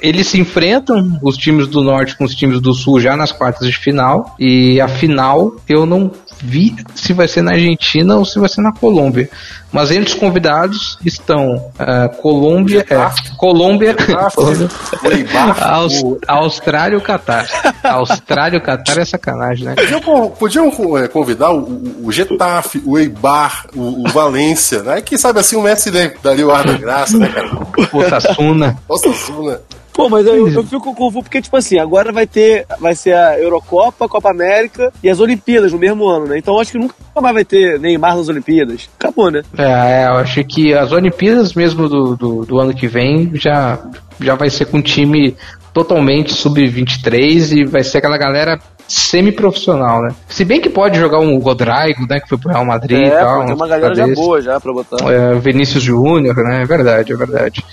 Eles 0.01 0.27
se 0.27 0.41
enfrentam, 0.41 1.19
os 1.23 1.37
times 1.37 1.69
do 1.69 1.81
norte 1.81 2.17
com 2.17 2.25
os 2.25 2.35
times 2.35 2.61
do 2.61 2.75
sul, 2.75 3.01
já 3.01 3.17
nas 3.17 3.31
quartas 3.31 3.69
de 3.69 3.77
final, 3.77 4.35
e 4.39 4.81
a 4.81 4.89
final 4.89 5.55
eu 5.69 5.87
não 5.87 6.11
vi 6.43 6.75
se 6.95 7.13
vai 7.13 7.29
ser 7.29 7.43
na 7.43 7.53
Argentina 7.53 8.17
ou 8.17 8.25
se 8.25 8.39
vai 8.39 8.49
ser 8.49 8.61
na 8.63 8.73
Colômbia. 8.73 9.29
Mas 9.71 9.91
entre 9.91 10.13
os 10.13 10.15
convidados 10.15 10.99
estão 11.05 11.71
ah, 11.79 12.09
Colômbia, 12.09 12.85
é, 12.91 13.11
Colômbia, 13.39 13.95
Colômbia 14.35 14.69
O 15.03 15.09
Eibar, 15.09 15.73
Aus- 15.73 16.03
o- 16.03 16.19
Austrália 16.29 16.95
e 16.95 16.99
o 16.99 17.01
Catar. 17.01 17.47
Austrália 17.83 18.57
e 18.57 18.61
o 18.61 18.63
Catar 18.63 18.99
é 18.99 19.05
sacanagem, 19.05 19.65
né? 19.65 19.75
Podiam, 19.77 20.31
podiam 20.31 20.99
é, 20.99 21.09
convidar 21.09 21.51
o, 21.53 21.61
o, 21.61 22.07
o 22.09 22.13
Getafe, 22.13 22.83
o 22.85 22.99
Eibar, 22.99 23.67
o, 23.75 24.07
o 24.07 24.11
Valência, 24.11 24.83
né? 24.83 25.01
Quem 25.01 25.17
sabe 25.17 25.41
assim 25.41 25.57
o 25.57 25.63
Messi 25.63 25.91
né, 25.91 26.13
daria 26.23 26.47
o 26.47 26.51
ar 26.51 26.67
da 26.67 26.75
graça, 26.77 27.17
né, 27.17 27.29
cara? 27.29 27.51
O 27.93 28.05
Sassuna. 28.11 28.77
Osasuna. 28.89 29.61
Pô, 29.93 30.09
mas 30.09 30.27
eu, 30.27 30.49
eu 30.49 30.63
fico 30.65 30.95
confuso 30.95 31.23
porque, 31.23 31.43
tipo 31.43 31.57
assim, 31.57 31.79
agora 31.79 32.11
vai 32.13 32.27
ter. 32.27 32.67
Vai 32.81 32.95
ser 32.95 33.15
a 33.15 33.39
Eurocopa, 33.39 34.07
a 34.07 34.09
Copa 34.09 34.31
América 34.31 34.93
e 35.03 35.11
as 35.11 35.21
Olimpíadas 35.21 35.73
no 35.73 35.79
mesmo 35.79 36.07
ano, 36.09 36.27
né? 36.27 36.39
Então 36.39 36.55
eu 36.55 36.61
acho 36.61 36.73
que 36.73 36.79
nunca 36.79 36.95
mais 37.21 37.35
vai 37.35 37.45
ter 37.45 37.79
Neymar 37.79 38.17
nas 38.17 38.29
Olimpíadas. 38.29 38.89
Acabou, 38.99 39.31
né? 39.31 39.43
É, 39.59 40.07
eu 40.09 40.15
acho 40.15 40.43
que 40.45 40.73
as 40.75 40.93
Olimpíadas 40.93 41.53
mesmo 41.55 41.89
do, 41.89 42.17
do, 42.17 42.45
do 42.47 42.59
ano 42.59 42.75
que 42.75 42.87
vem 42.89 43.31
já, 43.35 43.79
já 44.21 44.35
vai 44.35 44.49
ser 44.49 44.65
com 44.67 44.79
um 44.79 44.83
time 44.83 45.37
totalmente 45.75 46.33
sub-23 46.35 47.53
e 47.53 47.65
vai 47.65 47.83
ser 47.83 47.99
aquela 47.99 48.19
galera 48.19 48.59
semi-profissional, 48.89 50.03
né? 50.03 50.15
Se 50.29 50.45
bem 50.45 50.61
que 50.61 50.69
pode 50.69 50.99
jogar 50.99 51.19
um 51.21 51.39
Rodrigo, 51.39 52.07
né? 52.09 52.21
Que 52.21 52.29
foi 52.29 52.39
pro 52.39 52.51
Real 52.51 52.65
Madrid 52.65 52.99
e 52.99 53.05
É, 53.05 53.19
tal. 53.19 53.41
pô, 53.41 53.47
tem 53.47 53.55
uma 53.55 53.69
galera 53.69 53.95
já 53.95 54.07
boa 54.09 54.41
já 54.41 54.61
pra 54.61 54.73
botar. 54.73 54.97
é, 55.11 55.35
Vinícius 55.39 55.83
Júnior, 55.83 56.37
né? 56.37 56.63
É 56.63 56.65
verdade, 56.65 57.13
é 57.13 57.17
verdade. 57.17 57.65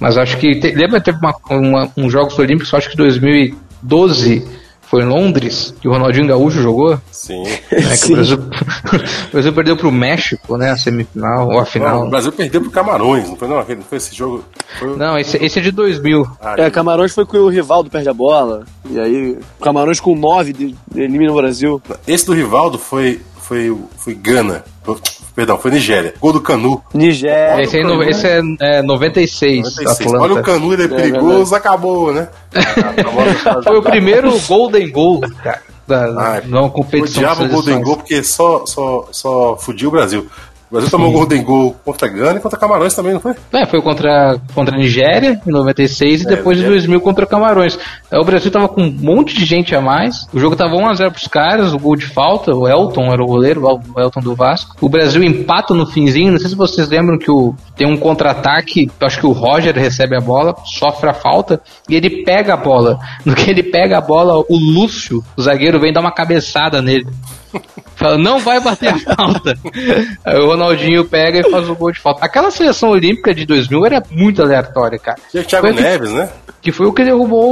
Mas 0.00 0.16
acho 0.18 0.36
que. 0.38 0.58
te- 0.58 0.72
lembra 0.74 0.98
que 1.00 1.06
teve 1.06 1.18
uma, 1.18 1.34
uma, 1.50 1.90
um 1.96 2.10
Jogos 2.10 2.38
Olímpicos, 2.38 2.72
acho 2.74 2.90
que 2.90 2.96
2012 2.96 4.46
foi 4.86 5.02
em 5.02 5.06
Londres, 5.06 5.74
que 5.80 5.88
o 5.88 5.92
Ronaldinho 5.92 6.26
Gaúcho 6.28 6.60
jogou. 6.60 7.00
Sim. 7.10 7.42
Né, 7.42 7.58
que 7.70 7.72
o, 7.72 7.96
Sim. 7.96 8.14
Brasil, 8.14 8.38
o 9.28 9.32
Brasil 9.32 9.52
perdeu 9.52 9.76
pro 9.76 9.90
México, 9.90 10.56
né? 10.56 10.70
A 10.70 10.76
semifinal 10.76 11.46
ou 11.46 11.52
a 11.54 11.60
Não, 11.60 11.64
final. 11.66 12.06
o 12.06 12.10
Brasil 12.10 12.30
perdeu 12.32 12.60
pro 12.60 12.70
Camarões, 12.70 13.28
não 13.28 13.36
foi, 13.36 13.48
não? 13.48 13.56
Não 13.56 13.82
foi 13.82 13.98
esse 13.98 14.14
jogo? 14.14 14.44
Foi... 14.78 14.96
Não, 14.96 15.18
esse, 15.18 15.36
esse 15.42 15.58
é 15.58 15.62
de 15.62 15.70
2000. 15.70 16.26
Ah, 16.40 16.54
É, 16.58 16.70
Camarões 16.70 17.12
foi 17.14 17.24
com 17.24 17.38
o 17.38 17.48
Rivaldo 17.48 17.90
perde 17.90 18.08
a 18.08 18.14
bola. 18.14 18.64
E 18.88 18.98
aí, 19.00 19.38
Camarões 19.60 19.98
com 20.00 20.14
9 20.14 20.52
de, 20.52 20.74
elimina 20.94 21.32
o 21.32 21.36
Brasil. 21.36 21.80
Esse 22.06 22.26
do 22.26 22.34
Rivaldo 22.34 22.78
foi, 22.78 23.20
foi, 23.44 23.76
foi 23.98 24.14
Gana. 24.14 24.64
Perdão, 25.34 25.58
foi 25.58 25.70
Nigéria. 25.70 26.14
Gol 26.20 26.32
do 26.32 26.40
Canu. 26.40 26.82
Nigéria. 26.94 27.62
Esse, 27.62 27.76
aí, 27.78 27.82
no- 27.82 28.02
esse 28.02 28.26
é, 28.26 28.40
é 28.60 28.82
96, 28.82 29.62
96. 29.62 30.00
Atlanta. 30.06 30.24
Olha 30.24 30.34
o 30.40 30.42
Canu, 30.42 30.72
ele 30.72 30.84
é 30.84 30.88
perigoso, 30.88 31.54
acabou, 31.54 32.12
né? 32.12 32.28
Foi 33.64 33.76
o 33.78 33.82
primeiro 33.82 34.38
Golden 34.46 34.90
Goal, 34.90 35.20
cara, 35.42 35.60
da, 35.86 36.04
Ah, 36.36 36.42
Eu 36.48 36.70
competição 36.70 37.22
odiava 37.22 37.42
o 37.42 37.46
de 37.48 37.52
Golden. 37.52 37.82
Goal 37.82 37.96
porque 37.96 38.22
só, 38.22 38.64
só, 38.66 39.08
só 39.10 39.56
fudia 39.56 39.88
o 39.88 39.90
Brasil. 39.90 40.26
O 40.74 40.76
Brasil 40.76 40.90
tomou 40.90 41.10
o 41.10 41.12
Golden 41.12 41.44
Goal 41.44 41.76
contra 41.84 42.08
Gana 42.08 42.36
e 42.36 42.42
contra 42.42 42.58
Camarões 42.58 42.92
também, 42.92 43.12
não 43.12 43.20
foi? 43.20 43.32
É, 43.52 43.64
foi 43.64 43.80
contra, 43.80 44.40
contra 44.52 44.74
a 44.74 44.78
Nigéria 44.78 45.40
em 45.46 45.50
96 45.52 46.22
e 46.22 46.26
depois 46.26 46.56
de 46.56 46.64
Nigéria. 46.64 46.80
2000 46.80 47.00
contra 47.00 47.26
Camarões. 47.26 47.78
Aí 48.10 48.18
o 48.18 48.24
Brasil 48.24 48.50
tava 48.50 48.66
com 48.66 48.82
um 48.82 48.90
monte 48.90 49.36
de 49.36 49.44
gente 49.44 49.72
a 49.72 49.80
mais. 49.80 50.26
O 50.32 50.40
jogo 50.40 50.56
tava 50.56 50.74
1x0 50.74 51.12
pros 51.12 51.28
caras, 51.28 51.72
o 51.72 51.78
gol 51.78 51.94
de 51.94 52.06
falta, 52.06 52.52
o 52.52 52.66
Elton 52.66 53.04
era 53.12 53.22
o 53.22 53.26
goleiro, 53.26 53.62
o 53.64 54.00
Elton 54.00 54.18
do 54.18 54.34
Vasco. 54.34 54.74
O 54.80 54.88
Brasil 54.88 55.22
empata 55.22 55.72
no 55.74 55.86
finzinho, 55.86 56.32
não 56.32 56.40
sei 56.40 56.48
se 56.48 56.56
vocês 56.56 56.88
lembram 56.88 57.20
que 57.20 57.30
o, 57.30 57.54
tem 57.76 57.86
um 57.86 57.96
contra-ataque, 57.96 58.90
acho 59.00 59.20
que 59.20 59.26
o 59.26 59.32
Roger 59.32 59.76
recebe 59.76 60.16
a 60.16 60.20
bola, 60.20 60.56
sofre 60.64 61.08
a 61.08 61.14
falta 61.14 61.62
e 61.88 61.94
ele 61.94 62.24
pega 62.24 62.54
a 62.54 62.56
bola. 62.56 62.98
No 63.24 63.34
que 63.34 63.48
ele 63.48 63.62
pega 63.62 63.98
a 63.98 64.00
bola, 64.00 64.44
o 64.48 64.56
Lúcio, 64.56 65.22
o 65.36 65.40
zagueiro, 65.40 65.78
vem 65.78 65.92
dar 65.92 66.00
uma 66.00 66.12
cabeçada 66.12 66.82
nele. 66.82 67.06
Fala, 67.96 68.18
não 68.18 68.38
vai 68.40 68.60
bater 68.60 68.88
a 68.88 68.98
falta. 68.98 69.54
Aí 70.24 70.38
o 70.38 70.46
Ronaldinho 70.46 71.04
pega 71.04 71.40
e 71.40 71.50
faz 71.50 71.68
o 71.68 71.74
gol 71.76 71.92
de 71.92 72.00
falta. 72.00 72.24
Aquela 72.24 72.50
seleção 72.50 72.90
olímpica 72.90 73.32
de 73.34 73.46
2000 73.46 73.86
era 73.86 74.02
muito 74.10 74.42
aleatória, 74.42 74.98
cara. 74.98 75.18
Tinha 75.30 75.42
o 75.42 75.46
Thiago 75.46 75.66
Foi 75.68 75.76
que- 75.76 75.82
Neves, 75.82 76.10
né? 76.12 76.28
Que 76.60 76.72
foi 76.72 76.86
o 76.86 76.92
que 76.94 77.04
derrubou 77.04 77.42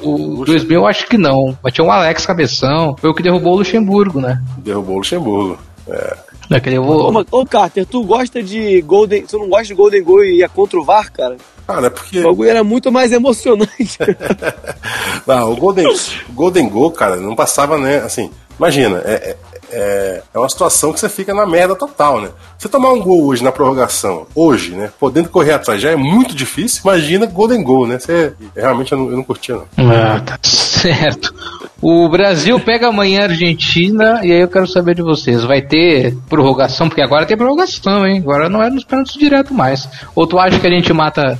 o, 0.00 0.40
o 0.40 0.44
2000, 0.44 0.86
acho 0.86 1.06
que 1.08 1.18
não. 1.18 1.56
Mas 1.62 1.72
tinha 1.74 1.84
o 1.86 1.90
Alex 1.90 2.24
Cabeção. 2.24 2.94
Foi 2.98 3.10
o 3.10 3.14
que 3.14 3.22
derrubou 3.22 3.54
o 3.54 3.58
Luxemburgo, 3.58 4.20
né? 4.20 4.40
Derrubou 4.58 4.94
o 4.94 4.98
Luxemburgo. 4.98 5.58
É. 5.88 6.16
Daquele 6.48 6.78
Ô, 6.78 6.82
derrubou. 6.82 7.12
mas- 7.12 7.26
ô, 7.32 7.44
Carter, 7.44 7.84
tu 7.84 8.04
gosta 8.04 8.42
de 8.42 8.80
Golden. 8.82 9.22
Tu 9.22 9.38
não 9.38 9.48
gosta 9.48 9.64
de 9.66 9.74
Golden 9.74 10.02
Goal 10.04 10.24
e 10.24 10.38
ia 10.38 10.48
contra 10.48 10.78
o 10.78 10.84
VAR, 10.84 11.10
cara? 11.12 11.36
Cara, 11.66 11.86
é 11.86 11.90
porque. 11.90 12.20
O 12.20 12.24
bagulho 12.24 12.50
era 12.50 12.64
muito 12.64 12.90
mais 12.92 13.12
emocionante. 13.12 13.98
Não, 15.26 15.52
o 15.52 15.56
Golden, 15.56 15.86
o 15.88 16.32
Golden 16.32 16.68
Goal, 16.68 16.90
cara, 16.90 17.16
não 17.16 17.34
passava, 17.36 17.78
né? 17.78 17.98
Assim, 17.98 18.30
imagina, 18.60 18.98
é, 19.06 19.12
é, 19.12 19.36
é, 19.72 20.22
é 20.34 20.38
uma 20.38 20.48
situação 20.48 20.92
que 20.92 21.00
você 21.00 21.08
fica 21.08 21.32
na 21.32 21.46
merda 21.46 21.74
total, 21.74 22.20
né? 22.20 22.28
Você 22.58 22.68
tomar 22.68 22.90
um 22.90 23.00
gol 23.00 23.24
hoje 23.24 23.42
na 23.42 23.50
prorrogação, 23.50 24.26
hoje, 24.34 24.72
né? 24.72 24.90
Podendo 25.00 25.30
correr 25.30 25.52
atrás 25.52 25.80
já 25.80 25.90
é 25.90 25.96
muito 25.96 26.34
difícil. 26.34 26.82
Imagina 26.84 27.24
Golden 27.24 27.62
Goal, 27.62 27.86
né? 27.86 27.98
Você, 27.98 28.34
realmente 28.54 28.92
eu 28.92 28.98
não, 28.98 29.10
eu 29.10 29.16
não 29.16 29.24
curtia, 29.24 29.54
não. 29.54 29.90
Ah, 29.90 30.20
tá 30.20 30.38
certo. 30.42 31.34
O 31.80 32.06
Brasil 32.10 32.60
pega 32.60 32.88
amanhã 32.88 33.22
a 33.22 33.24
Argentina 33.24 34.20
e 34.22 34.30
aí 34.30 34.40
eu 34.40 34.48
quero 34.48 34.66
saber 34.66 34.94
de 34.94 35.02
vocês. 35.02 35.42
Vai 35.44 35.62
ter 35.62 36.14
prorrogação? 36.28 36.88
Porque 36.88 37.00
agora 37.00 37.24
tem 37.24 37.36
prorrogação, 37.36 38.06
hein? 38.06 38.18
Agora 38.18 38.50
não 38.50 38.62
é 38.62 38.68
nos 38.68 38.84
pênaltis 38.84 39.14
direto 39.14 39.54
mais. 39.54 39.88
Ou 40.14 40.26
tu 40.26 40.38
acha 40.38 40.60
que 40.60 40.66
a 40.66 40.70
gente 40.70 40.92
mata 40.92 41.38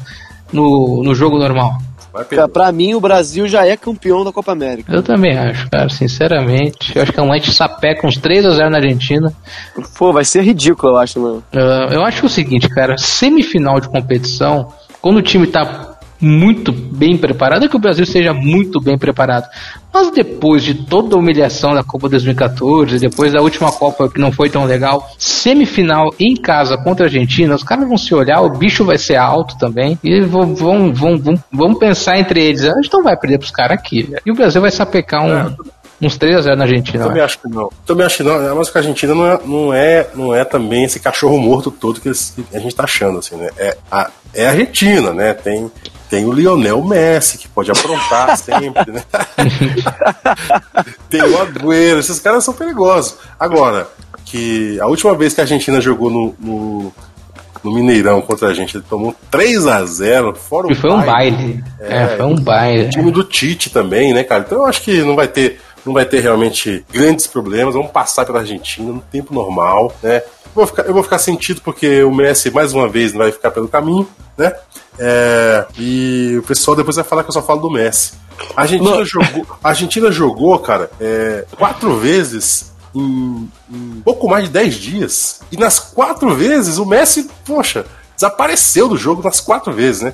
no, 0.51 1.03
no 1.03 1.15
jogo 1.15 1.39
normal? 1.39 1.77
Cara, 2.13 2.25
perder. 2.25 2.49
pra 2.49 2.73
mim, 2.73 2.95
o 2.95 3.01
Brasil 3.01 3.47
já 3.47 3.67
é 3.67 3.77
campeão 3.77 4.25
da 4.25 4.33
Copa 4.33 4.53
América. 4.53 4.93
Eu 4.93 5.03
também 5.03 5.37
acho, 5.37 5.69
cara, 5.71 5.89
sinceramente. 5.89 6.97
Eu 6.97 7.03
acho 7.03 7.13
que 7.13 7.21
a 7.21 7.35
gente 7.35 7.53
sapeca 7.53 8.07
uns 8.07 8.19
3x0 8.19 8.69
na 8.69 8.79
Argentina. 8.79 9.33
Pô, 9.97 10.13
vai 10.13 10.25
ser 10.25 10.43
ridículo, 10.43 10.95
eu 10.95 10.97
acho, 10.99 11.21
mano. 11.21 11.45
Ah, 11.53 11.89
eu 11.91 12.05
acho 12.05 12.21
que 12.21 12.27
é 12.27 12.29
o 12.29 12.31
seguinte, 12.31 12.69
cara, 12.69 12.97
semifinal 12.99 13.81
de 13.81 13.89
competição, 13.89 14.69
quando 15.01 15.19
o 15.19 15.23
time 15.23 15.47
tá 15.47 15.99
muito 16.21 16.71
bem 16.71 17.17
preparado, 17.17 17.65
é 17.65 17.69
que 17.69 17.77
o 17.77 17.81
Brasil 17.81 18.05
seja 18.05 18.35
muito 18.35 18.81
bem 18.81 18.99
preparado. 18.99 19.49
Mas 19.93 20.11
depois 20.13 20.63
de 20.63 20.75
toda 20.75 21.17
a 21.17 21.19
humilhação 21.19 21.75
da 21.75 21.83
Copa 21.83 22.09
2014, 22.09 22.99
depois 22.99 23.33
da 23.33 23.41
última 23.41 23.73
Copa 23.73 24.09
que 24.09 24.21
não 24.21 24.31
foi 24.31 24.49
tão 24.49 24.65
legal, 24.65 25.11
semifinal 25.19 26.15
em 26.19 26.37
casa 26.37 26.79
contra 26.79 27.07
a 27.07 27.09
Argentina, 27.09 27.55
os 27.55 27.65
caras 27.65 27.89
vão 27.89 27.99
se 27.99 28.15
olhar, 28.15 28.41
o 28.41 28.51
bicho 28.51 28.85
vai 28.85 28.99
ser 28.99 29.17
alto 29.17 29.59
também, 29.59 29.99
e 30.03 30.21
vão, 30.21 30.55
vão, 30.55 30.93
vão, 30.93 31.19
vão, 31.53 31.75
pensar 31.75 32.19
entre 32.19 32.43
eles, 32.43 32.65
a 32.65 32.75
gente 32.75 32.93
não 32.93 33.03
vai 33.03 33.17
perder 33.17 33.39
pros 33.39 33.51
caras 33.51 33.79
aqui, 33.79 34.03
velho. 34.03 34.23
E 34.25 34.31
o 34.31 34.35
Brasil 34.35 34.61
vai 34.61 34.71
sapecar 34.71 35.25
um, 35.25 35.57
uns 36.01 36.19
3x0 36.19 36.55
na 36.55 36.65
Argentina. 36.65 37.05
Também 37.05 37.19
eu 37.19 37.25
acho 37.25 37.39
que 37.39 37.49
não. 37.49 37.69
Também 37.85 38.07
acho 38.07 38.17
que 38.19 38.23
não. 38.23 38.57
Mas 38.57 38.75
a 38.75 38.79
Argentina 38.79 39.15
não 39.15 39.27
é, 39.27 39.41
não 39.45 39.75
é, 39.75 40.07
não 40.15 40.35
é 40.35 40.45
também 40.45 40.85
esse 40.85 41.01
cachorro 41.01 41.39
morto 41.39 41.71
todo 41.71 42.01
que 42.01 42.09
a 42.09 42.59
gente 42.59 42.75
tá 42.75 42.85
achando, 42.85 43.19
assim, 43.19 43.37
né? 43.37 43.51
É 43.59 43.77
a, 43.91 44.11
é 44.33 44.47
a 44.47 44.51
Argentina, 44.51 45.13
né? 45.13 45.35
Tem, 45.35 45.71
tem 46.11 46.27
o 46.27 46.33
Lionel 46.33 46.83
Messi, 46.85 47.39
que 47.39 47.49
pode 47.49 47.71
aprontar 47.71 48.37
sempre, 48.37 48.91
né? 48.91 49.03
tem 51.09 51.23
o 51.23 51.41
Agüero, 51.41 52.01
esses 52.01 52.19
caras 52.19 52.45
são 52.45 52.53
perigosos. 52.53 53.17
Agora, 53.39 53.89
que 54.25 54.79
a 54.81 54.87
última 54.87 55.15
vez 55.15 55.33
que 55.33 55.41
a 55.41 55.45
Argentina 55.45 55.81
jogou 55.81 56.11
no, 56.11 56.35
no, 56.41 56.93
no 57.63 57.73
Mineirão 57.73 58.21
contra 58.21 58.49
a 58.49 58.53
gente, 58.53 58.77
ele 58.77 58.85
tomou 58.91 59.15
3 59.31 59.69
a 59.69 59.85
0 59.85 60.35
fora 60.35 60.67
o 60.67 60.73
E 60.73 60.75
foi 60.75 60.91
um 60.91 61.01
baile. 61.01 61.65
É, 61.79 62.17
foi 62.17 62.27
um 62.27 62.35
baile. 62.35 62.87
O 62.87 62.91
time 62.91 63.13
do 63.13 63.23
Tite 63.23 63.71
também, 63.71 64.13
né, 64.13 64.25
cara? 64.25 64.43
Então 64.45 64.59
eu 64.59 64.67
acho 64.67 64.83
que 64.83 65.03
não 65.03 65.15
vai 65.15 65.29
ter, 65.29 65.61
não 65.87 65.93
vai 65.93 66.05
ter 66.05 66.21
realmente 66.21 66.85
grandes 66.93 67.29
problemas. 67.29 67.75
Vamos 67.75 67.93
passar 67.93 68.27
pela 68.27 68.41
Argentina 68.41 68.93
no 68.93 69.01
tempo 69.01 69.33
normal, 69.33 69.95
né? 70.03 70.17
Eu 70.17 70.55
vou 70.55 70.67
ficar, 70.67 70.83
eu 70.83 70.93
vou 70.93 71.03
ficar 71.05 71.19
sentido 71.21 71.61
porque 71.61 72.03
o 72.03 72.13
Messi 72.13 72.51
mais 72.51 72.73
uma 72.73 72.89
vez 72.89 73.13
não 73.13 73.21
vai 73.21 73.31
ficar 73.31 73.53
pelo 73.53 73.69
caminho, 73.69 74.09
né? 74.37 74.53
É, 75.03 75.67
e 75.79 76.37
o 76.39 76.43
pessoal 76.43 76.77
depois 76.77 76.95
vai 76.97 77.05
falar 77.05 77.23
que 77.23 77.31
eu 77.31 77.35
só 77.35 77.43
falo 77.43 77.61
do 77.61 77.71
Messi. 77.71 78.13
A 78.55 78.63
Argentina, 78.63 79.05
jogou, 79.05 79.47
a 79.63 79.69
Argentina 79.71 80.13
jogou, 80.13 80.59
cara, 80.59 80.91
é, 81.01 81.47
quatro 81.57 81.97
vezes 81.97 82.73
em, 82.95 83.51
em 83.71 84.03
pouco 84.05 84.29
mais 84.29 84.45
de 84.45 84.51
10 84.51 84.75
dias. 84.75 85.41
E 85.51 85.57
nas 85.57 85.79
quatro 85.79 86.35
vezes 86.35 86.77
o 86.77 86.85
Messi, 86.85 87.31
poxa, 87.47 87.87
desapareceu 88.21 88.87
do 88.87 88.99
jogo 88.99 89.23
nas 89.23 89.41
quatro 89.41 89.73
vezes, 89.73 90.03
né? 90.03 90.13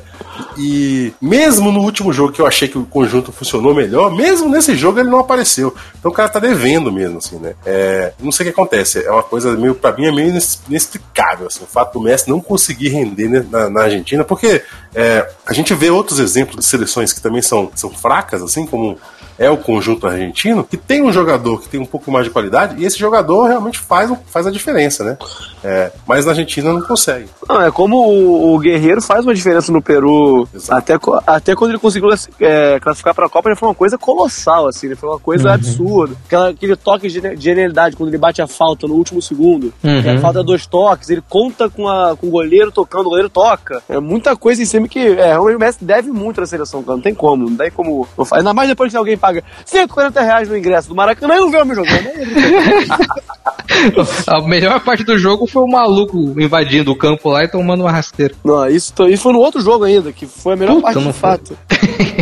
E 0.56 1.12
mesmo 1.20 1.72
no 1.72 1.80
último 1.80 2.12
jogo 2.12 2.32
que 2.32 2.40
eu 2.40 2.46
achei 2.46 2.68
que 2.68 2.78
o 2.78 2.86
conjunto 2.86 3.32
funcionou 3.32 3.74
melhor, 3.74 4.14
mesmo 4.14 4.48
nesse 4.48 4.76
jogo 4.76 5.00
ele 5.00 5.10
não 5.10 5.18
apareceu. 5.18 5.74
Então 5.98 6.12
o 6.12 6.14
cara 6.14 6.28
tá 6.28 6.38
devendo 6.38 6.92
mesmo, 6.92 7.18
assim, 7.18 7.36
né? 7.36 7.54
É, 7.64 8.12
não 8.20 8.30
sei 8.30 8.44
o 8.44 8.52
que 8.52 8.60
acontece. 8.60 9.04
É 9.04 9.10
uma 9.10 9.24
coisa 9.24 9.56
meio, 9.56 9.74
pra 9.74 9.92
mim, 9.92 10.06
é 10.06 10.12
meio 10.12 10.28
inexplicável, 10.68 11.48
assim, 11.48 11.64
o 11.64 11.66
fato 11.66 11.94
do 11.94 12.00
Messi 12.00 12.28
não 12.28 12.40
conseguir 12.40 12.90
render 12.90 13.28
né, 13.28 13.44
na, 13.50 13.68
na, 13.68 13.82
Argentina, 13.82 14.22
porque 14.22 14.62
é, 14.94 15.28
a 15.44 15.52
gente 15.52 15.74
vê 15.74 15.90
outros 15.90 16.20
exemplos 16.20 16.56
de 16.56 16.64
seleções 16.64 17.12
que 17.12 17.20
também 17.20 17.42
são, 17.42 17.70
são 17.74 17.90
fracas, 17.90 18.40
assim, 18.42 18.66
como 18.66 18.98
é 19.38 19.50
o 19.50 19.56
conjunto 19.56 20.06
argentino, 20.06 20.64
que 20.64 20.76
tem 20.76 21.02
um 21.02 21.12
jogador 21.12 21.60
que 21.60 21.68
tem 21.68 21.80
um 21.80 21.86
pouco 21.86 22.10
mais 22.10 22.24
de 22.24 22.30
qualidade, 22.30 22.80
e 22.80 22.84
esse 22.86 22.98
jogador 22.98 23.44
realmente 23.46 23.78
faz, 23.78 24.12
faz 24.26 24.46
a 24.46 24.50
diferença, 24.50 25.04
né? 25.04 25.18
É, 25.62 25.92
mas 26.06 26.24
na 26.24 26.32
Argentina 26.32 26.72
não 26.72 26.80
consegue. 26.80 27.26
Não, 27.48 27.60
é 27.60 27.70
como 27.70 27.96
o, 27.96 28.54
o 28.54 28.58
Guerreiro 28.58 29.02
faz 29.02 29.24
uma 29.24 29.34
diferença 29.34 29.72
no 29.72 29.82
Peru, 29.82 30.48
até, 30.68 30.94
até 31.26 31.54
quando 31.54 31.72
ele 31.72 31.78
conseguiu 31.78 32.08
é, 32.40 32.78
classificar 32.80 33.14
para 33.14 33.26
a 33.26 33.28
Copa, 33.28 33.48
ele 33.48 33.56
foi 33.56 33.68
uma 33.68 33.74
coisa 33.74 33.98
colossal, 33.98 34.68
assim, 34.68 34.94
foi 34.94 35.08
uma 35.08 35.18
coisa 35.18 35.48
uhum. 35.48 35.54
absurda. 35.54 36.16
Aquela, 36.26 36.48
aquele 36.50 36.76
toque 36.76 37.08
de 37.08 37.36
genialidade, 37.36 37.96
quando 37.96 38.08
ele 38.08 38.18
bate 38.18 38.40
a 38.40 38.46
falta 38.46 38.86
no 38.86 38.94
último 38.94 39.20
segundo, 39.20 39.72
uhum. 39.82 40.16
a 40.16 40.20
falta 40.20 40.42
dois 40.42 40.66
toques, 40.66 41.10
ele 41.10 41.22
conta 41.28 41.68
com, 41.68 41.88
a, 41.88 42.16
com 42.16 42.28
o 42.28 42.30
goleiro 42.30 42.70
tocando, 42.70 43.06
o 43.06 43.10
goleiro 43.10 43.28
toca. 43.28 43.82
É 43.88 43.98
muita 43.98 44.36
coisa 44.36 44.62
em 44.62 44.66
cima 44.66 44.88
que 44.88 45.00
é, 45.00 45.38
o 45.38 45.58
Messi 45.58 45.84
deve 45.84 46.10
muito 46.10 46.40
na 46.40 46.46
seleção, 46.46 46.82
cara, 46.82 46.96
não 46.96 47.02
tem 47.02 47.14
como, 47.14 47.50
não 47.50 47.56
tem 47.56 47.70
como. 47.70 48.06
Ainda 48.32 48.54
mais 48.54 48.68
depois 48.68 48.90
que 48.92 48.96
alguém 48.96 49.16
paga 49.26 49.42
140 49.64 50.22
reais 50.22 50.48
no 50.48 50.56
ingresso 50.56 50.88
do 50.88 50.94
Maracanã 50.94 51.34
e 51.34 51.38
não 51.38 51.50
vê 51.50 51.58
o 51.58 51.64
meu 51.64 51.76
jogando. 51.76 52.06
a 54.26 54.40
melhor 54.42 54.80
parte 54.80 55.04
do 55.04 55.18
jogo 55.18 55.46
foi 55.46 55.62
o 55.62 55.68
maluco 55.68 56.34
invadindo 56.40 56.92
o 56.92 56.96
campo 56.96 57.30
lá 57.30 57.44
e 57.44 57.48
tomando 57.48 57.80
uma 57.80 57.90
rasteira. 57.90 58.34
Não, 58.44 58.68
isso, 58.68 58.92
isso 59.08 59.22
foi 59.22 59.32
no 59.32 59.40
outro 59.40 59.60
jogo 59.60 59.84
ainda, 59.84 60.12
que 60.12 60.26
foi 60.26 60.54
a 60.54 60.56
melhor 60.56 60.76
Puta, 60.76 60.86
parte 60.86 61.00
do 61.00 61.12
fato. 61.12 61.58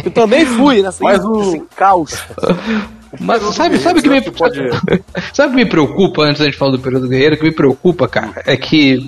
Eu 0.05 0.11
também 0.11 0.47
fui 0.47 0.83
nessa 0.83 1.03
Mas 1.03 1.25
o... 1.25 1.67
caos. 1.77 2.23
Mas 3.21 3.43
sabe, 3.55 3.79
sabe 3.79 4.03
que 4.03 4.09
me 4.09 4.21
pode... 4.23 4.59
sabe 5.33 5.51
que 5.51 5.57
me 5.57 5.67
preocupa 5.67 6.23
antes 6.23 6.41
da 6.41 6.47
gente 6.47 6.57
falar 6.57 6.73
do 6.73 6.81
período 6.81 7.09
guerreiro, 7.09 7.37
que 7.37 7.45
me 7.45 7.53
preocupa, 7.53 8.09
cara, 8.09 8.43
é 8.45 8.57
que 8.57 8.99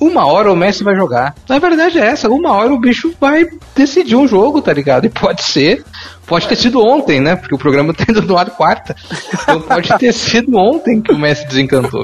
uma 0.00 0.26
hora 0.26 0.52
o 0.52 0.56
Messi 0.56 0.82
vai 0.82 0.96
jogar. 0.96 1.34
Na 1.48 1.58
verdade 1.58 1.98
é 1.98 2.06
essa, 2.06 2.28
uma 2.28 2.52
hora 2.52 2.72
o 2.72 2.80
bicho 2.80 3.14
vai 3.20 3.46
decidir 3.74 4.16
um 4.16 4.26
jogo, 4.26 4.62
tá 4.62 4.72
ligado? 4.72 5.06
E 5.06 5.10
pode 5.10 5.42
ser 5.42 5.84
Pode 6.26 6.48
ter 6.48 6.56
sido 6.56 6.80
ontem, 6.80 7.20
né? 7.20 7.36
Porque 7.36 7.54
o 7.54 7.58
programa 7.58 7.92
tá 7.92 8.04
indo 8.08 8.22
no 8.22 8.36
ar 8.36 8.50
quarta. 8.50 8.94
Então 9.42 9.60
pode 9.60 9.96
ter 9.98 10.12
sido 10.12 10.56
ontem 10.56 11.00
que 11.00 11.12
o 11.12 11.18
Messi 11.18 11.46
desencantou. 11.46 12.02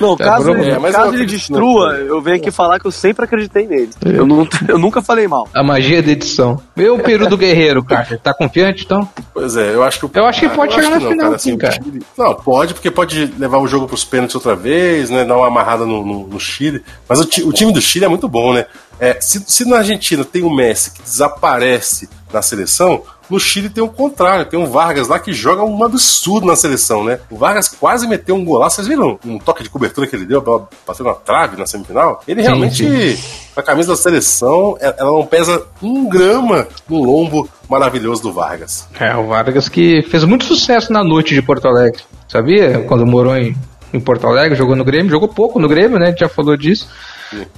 Não, 0.00 0.16
caso, 0.16 0.50
é, 0.52 0.60
ele, 0.60 0.92
caso 0.92 1.14
ele 1.14 1.26
destrua, 1.26 1.94
eu 1.94 2.20
venho 2.20 2.36
aqui 2.36 2.50
falar 2.50 2.78
que 2.78 2.86
eu 2.86 2.90
sempre 2.90 3.24
acreditei 3.24 3.66
nele. 3.66 3.90
É. 4.04 4.18
Eu, 4.18 4.26
não, 4.26 4.46
eu 4.68 4.78
nunca 4.78 5.02
falei 5.02 5.26
mal. 5.26 5.48
A 5.54 5.62
magia 5.62 6.02
da 6.02 6.10
edição. 6.10 6.60
Meu 6.74 6.98
peru 6.98 7.28
do 7.28 7.36
guerreiro, 7.36 7.84
cara. 7.84 8.18
Tá 8.22 8.34
confiante, 8.34 8.84
então? 8.84 9.08
Pois 9.32 9.56
é, 9.56 9.74
eu 9.74 9.82
acho 9.82 10.08
que... 10.08 10.18
Eu 10.18 10.26
acho 10.26 10.40
que 10.40 10.48
pode 10.48 10.74
chegar 10.74 10.90
na 10.90 10.98
não, 10.98 11.08
final, 11.10 11.24
cara, 11.26 11.36
assim, 11.36 11.56
cara. 11.56 11.76
Não, 12.16 12.34
pode, 12.34 12.74
porque 12.74 12.90
pode 12.90 13.32
levar 13.38 13.58
o 13.58 13.66
jogo 13.66 13.86
pros 13.86 14.04
pênaltis 14.04 14.34
outra 14.34 14.54
vez, 14.54 15.10
né? 15.10 15.24
Dar 15.24 15.36
uma 15.36 15.46
amarrada 15.46 15.84
no, 15.84 16.04
no, 16.04 16.26
no 16.26 16.40
Chile. 16.40 16.82
Mas 17.08 17.20
o, 17.20 17.24
o, 17.48 17.52
time 17.52 17.72
do 17.72 17.80
Chile 17.80 18.04
é 18.04 18.08
muito 18.08 18.28
bom, 18.28 18.52
né? 18.52 18.66
É, 18.98 19.18
se, 19.20 19.42
se 19.46 19.64
na 19.68 19.78
Argentina 19.78 20.24
tem 20.24 20.42
o 20.42 20.50
Messi 20.50 20.92
que 20.92 21.02
desaparece 21.02 22.08
na 22.32 22.42
seleção, 22.42 23.02
no 23.28 23.40
Chile 23.40 23.68
tem 23.68 23.82
o 23.82 23.88
contrário, 23.88 24.46
tem 24.46 24.58
um 24.58 24.66
Vargas 24.66 25.08
lá 25.08 25.18
que 25.18 25.32
joga 25.32 25.64
um 25.64 25.84
absurdo 25.84 26.46
na 26.46 26.56
seleção, 26.56 27.04
né? 27.04 27.18
O 27.30 27.36
Vargas 27.36 27.68
quase 27.68 28.06
meteu 28.06 28.34
um 28.34 28.44
golaço, 28.44 28.76
vocês 28.76 28.88
viram 28.88 29.18
um 29.24 29.38
toque 29.38 29.62
de 29.62 29.70
cobertura 29.70 30.06
que 30.06 30.14
ele 30.14 30.24
deu, 30.24 30.40
batendo 30.40 31.08
na 31.08 31.14
trave 31.14 31.56
na 31.56 31.66
semifinal? 31.66 32.22
Ele 32.26 32.42
realmente, 32.42 33.18
a 33.56 33.62
camisa 33.62 33.88
da 33.88 33.96
seleção, 33.96 34.76
é, 34.80 34.94
ela 34.98 35.10
não 35.10 35.26
pesa 35.26 35.64
um 35.82 36.08
grama 36.08 36.68
no 36.88 37.02
lombo 37.02 37.48
maravilhoso 37.68 38.22
do 38.22 38.32
Vargas. 38.32 38.88
É, 38.98 39.14
o 39.16 39.26
Vargas 39.26 39.68
que 39.68 40.02
fez 40.02 40.24
muito 40.24 40.44
sucesso 40.44 40.92
na 40.92 41.02
noite 41.02 41.34
de 41.34 41.42
Porto 41.42 41.66
Alegre, 41.66 42.02
sabia? 42.28 42.84
Quando 42.86 43.06
morou 43.06 43.36
em, 43.36 43.56
em 43.92 44.00
Porto 44.00 44.26
Alegre, 44.26 44.56
jogou 44.56 44.76
no 44.76 44.84
Grêmio, 44.84 45.10
jogou 45.10 45.28
pouco 45.28 45.58
no 45.58 45.68
Grêmio, 45.68 45.98
né? 45.98 46.06
A 46.06 46.10
gente 46.10 46.20
já 46.20 46.28
falou 46.28 46.56
disso. 46.56 46.88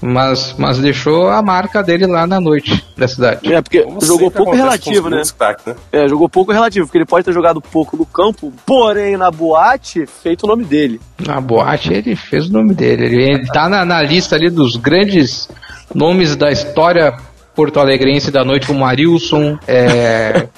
Mas, 0.00 0.54
mas 0.56 0.78
deixou 0.78 1.28
a 1.28 1.42
marca 1.42 1.82
dele 1.82 2.06
lá 2.06 2.26
na 2.26 2.40
noite 2.40 2.84
da 2.96 3.06
cidade. 3.06 3.52
É, 3.52 3.60
porque 3.60 3.82
Como 3.82 4.04
jogou 4.04 4.30
pouco 4.30 4.54
relativo, 4.54 5.08
né? 5.10 5.22
né? 5.66 5.76
É, 5.92 6.08
jogou 6.08 6.28
pouco 6.28 6.52
relativo, 6.52 6.86
porque 6.86 6.98
ele 6.98 7.06
pode 7.06 7.24
ter 7.24 7.32
jogado 7.32 7.60
pouco 7.60 7.96
no 7.96 8.06
campo, 8.06 8.52
porém 8.64 9.16
na 9.16 9.30
boate, 9.30 10.06
feito 10.06 10.44
o 10.44 10.46
nome 10.46 10.64
dele. 10.64 11.00
Na 11.24 11.40
boate 11.40 11.92
ele 11.92 12.16
fez 12.16 12.48
o 12.48 12.52
nome 12.52 12.74
dele. 12.74 13.04
Ele, 13.04 13.22
ele 13.22 13.46
tá 13.46 13.68
na, 13.68 13.84
na 13.84 14.02
lista 14.02 14.36
ali 14.36 14.50
dos 14.50 14.76
grandes 14.76 15.48
nomes 15.94 16.36
da 16.36 16.50
história 16.50 17.16
porto-alegrense 17.54 18.30
da 18.30 18.44
noite, 18.44 18.68
como 18.68 18.84
Arilson, 18.84 19.58
é, 19.66 20.48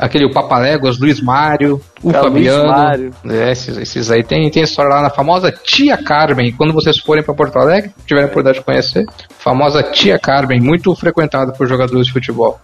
aquele 0.00 0.24
o 0.24 0.32
Papaléguas, 0.32 0.98
Luiz 0.98 1.20
Mário, 1.20 1.80
o 2.02 2.10
é, 2.10 2.14
Fabiano. 2.14 2.62
Luiz 2.62 2.76
Mário. 2.76 3.14
É, 3.28 3.52
esses, 3.52 3.76
esses, 3.76 4.10
aí 4.10 4.24
tem, 4.24 4.50
tem 4.50 4.62
história 4.62 4.94
lá 4.94 5.02
na 5.02 5.10
famosa 5.10 5.52
Tia 5.52 5.98
Carmen. 5.98 6.52
Quando 6.52 6.72
vocês 6.72 6.98
forem 6.98 7.22
para 7.22 7.34
Porto 7.34 7.58
Alegre, 7.58 7.92
tiverem 8.06 8.24
a 8.24 8.30
oportunidade 8.30 8.58
de 8.58 8.64
conhecer, 8.64 9.04
famosa 9.38 9.82
Tia 9.82 10.18
Carmen, 10.18 10.60
muito 10.60 10.94
frequentada 10.94 11.52
por 11.52 11.68
jogadores 11.68 12.06
de 12.06 12.12
futebol. 12.12 12.58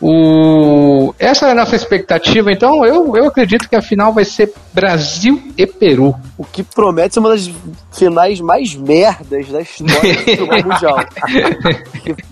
O... 0.00 1.14
Essa 1.18 1.48
é 1.48 1.52
a 1.52 1.54
nossa 1.54 1.76
expectativa, 1.76 2.50
então 2.52 2.84
eu, 2.84 3.16
eu 3.16 3.26
acredito 3.26 3.68
que 3.68 3.76
a 3.76 3.80
final 3.80 4.12
vai 4.12 4.24
ser 4.24 4.52
Brasil 4.72 5.40
e 5.56 5.66
Peru. 5.66 6.14
O 6.36 6.44
que 6.44 6.62
promete 6.62 7.14
ser 7.14 7.20
uma 7.20 7.30
das 7.30 7.50
finais 7.92 8.40
mais 8.40 8.74
merdas 8.74 9.48
da 9.48 9.62
história 9.62 10.14
do 10.14 10.20
futebol 10.20 10.62
mundial. 10.62 10.98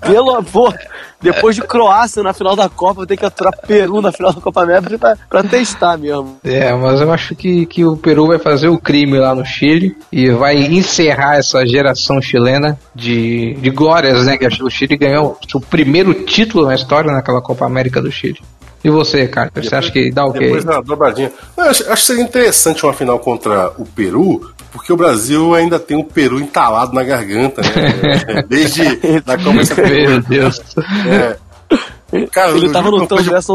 pelo 0.01 0.35
amor, 0.35 0.77
depois 1.23 1.57
de 1.57 1.63
Croácia 1.63 2.23
na 2.23 2.33
final 2.33 2.57
da 2.57 2.69
Copa, 2.69 2.95
vou 2.95 3.07
ter 3.07 3.17
que 3.17 3.25
aturar 3.25 3.53
Peru 3.67 4.03
na 4.03 4.13
final 4.13 4.33
da 4.33 4.41
Copa 4.41 4.63
América 4.63 4.99
pra, 4.99 5.17
pra 5.29 5.43
testar 5.43 5.97
mesmo. 5.97 6.39
É, 6.45 6.73
mas 6.75 7.01
eu 7.01 7.13
acho 7.13 7.35
que, 7.35 7.67
que 7.67 7.85
o 7.85 7.97
Peru 7.97 8.27
vai 8.27 8.39
fazer 8.39 8.69
o 8.69 8.79
crime 8.79 9.19
lá 9.19 9.35
no 9.35 9.45
Chile 9.45 9.97
e 10.11 10.31
vai 10.31 10.57
encerrar 10.57 11.37
essa 11.37 11.65
geração 11.67 12.21
chilena 12.21 12.79
de, 12.95 13.55
de 13.55 13.71
glórias, 13.71 14.27
né? 14.27 14.37
Que 14.37 14.47
o 14.47 14.71
Chile 14.71 14.97
ganhou 14.97 15.39
o 15.55 15.61
primeiro 15.61 16.13
título 16.15 16.67
na 16.67 16.75
história 16.75 17.13
naquela 17.13 17.41
Copa 17.41 17.65
América 17.65 18.01
do 18.01 18.11
Chile. 18.11 18.41
E 18.85 18.91
você, 18.91 19.29
cara? 19.29 19.51
Você 19.55 19.61
depois, 19.61 19.73
acha 19.73 19.93
que 19.93 20.11
dá 20.11 20.25
o 20.25 20.33
quê? 20.33 20.41
Depois 20.41 20.65
da 20.65 20.81
dobradinha. 20.81 21.31
Eu 21.57 21.65
acho, 21.65 21.83
acho 21.85 22.03
que 22.03 22.07
seria 22.07 22.25
interessante 22.25 22.85
uma 22.85 22.93
final 22.93 23.19
contra 23.19 23.71
o 23.79 23.87
Peru, 23.87 24.52
porque 24.73 24.93
o 24.93 24.97
Brasil 24.97 25.55
ainda 25.55 25.79
tem 25.79 25.97
o 25.97 26.05
Peru 26.05 26.41
entalado 26.41 26.95
na 26.95 27.03
garganta, 27.03 27.61
né? 27.63 28.43
Desde 28.49 29.21
da 29.21 29.37
Copa 29.37 29.61
Meu 29.89 30.21
Deus. 30.23 30.61
É. 31.07 31.52
Cara, 32.31 32.53
ele 32.53 32.71
tava 32.71 32.91
no 32.91 33.07
tom 33.07 33.23
dessa. 33.23 33.53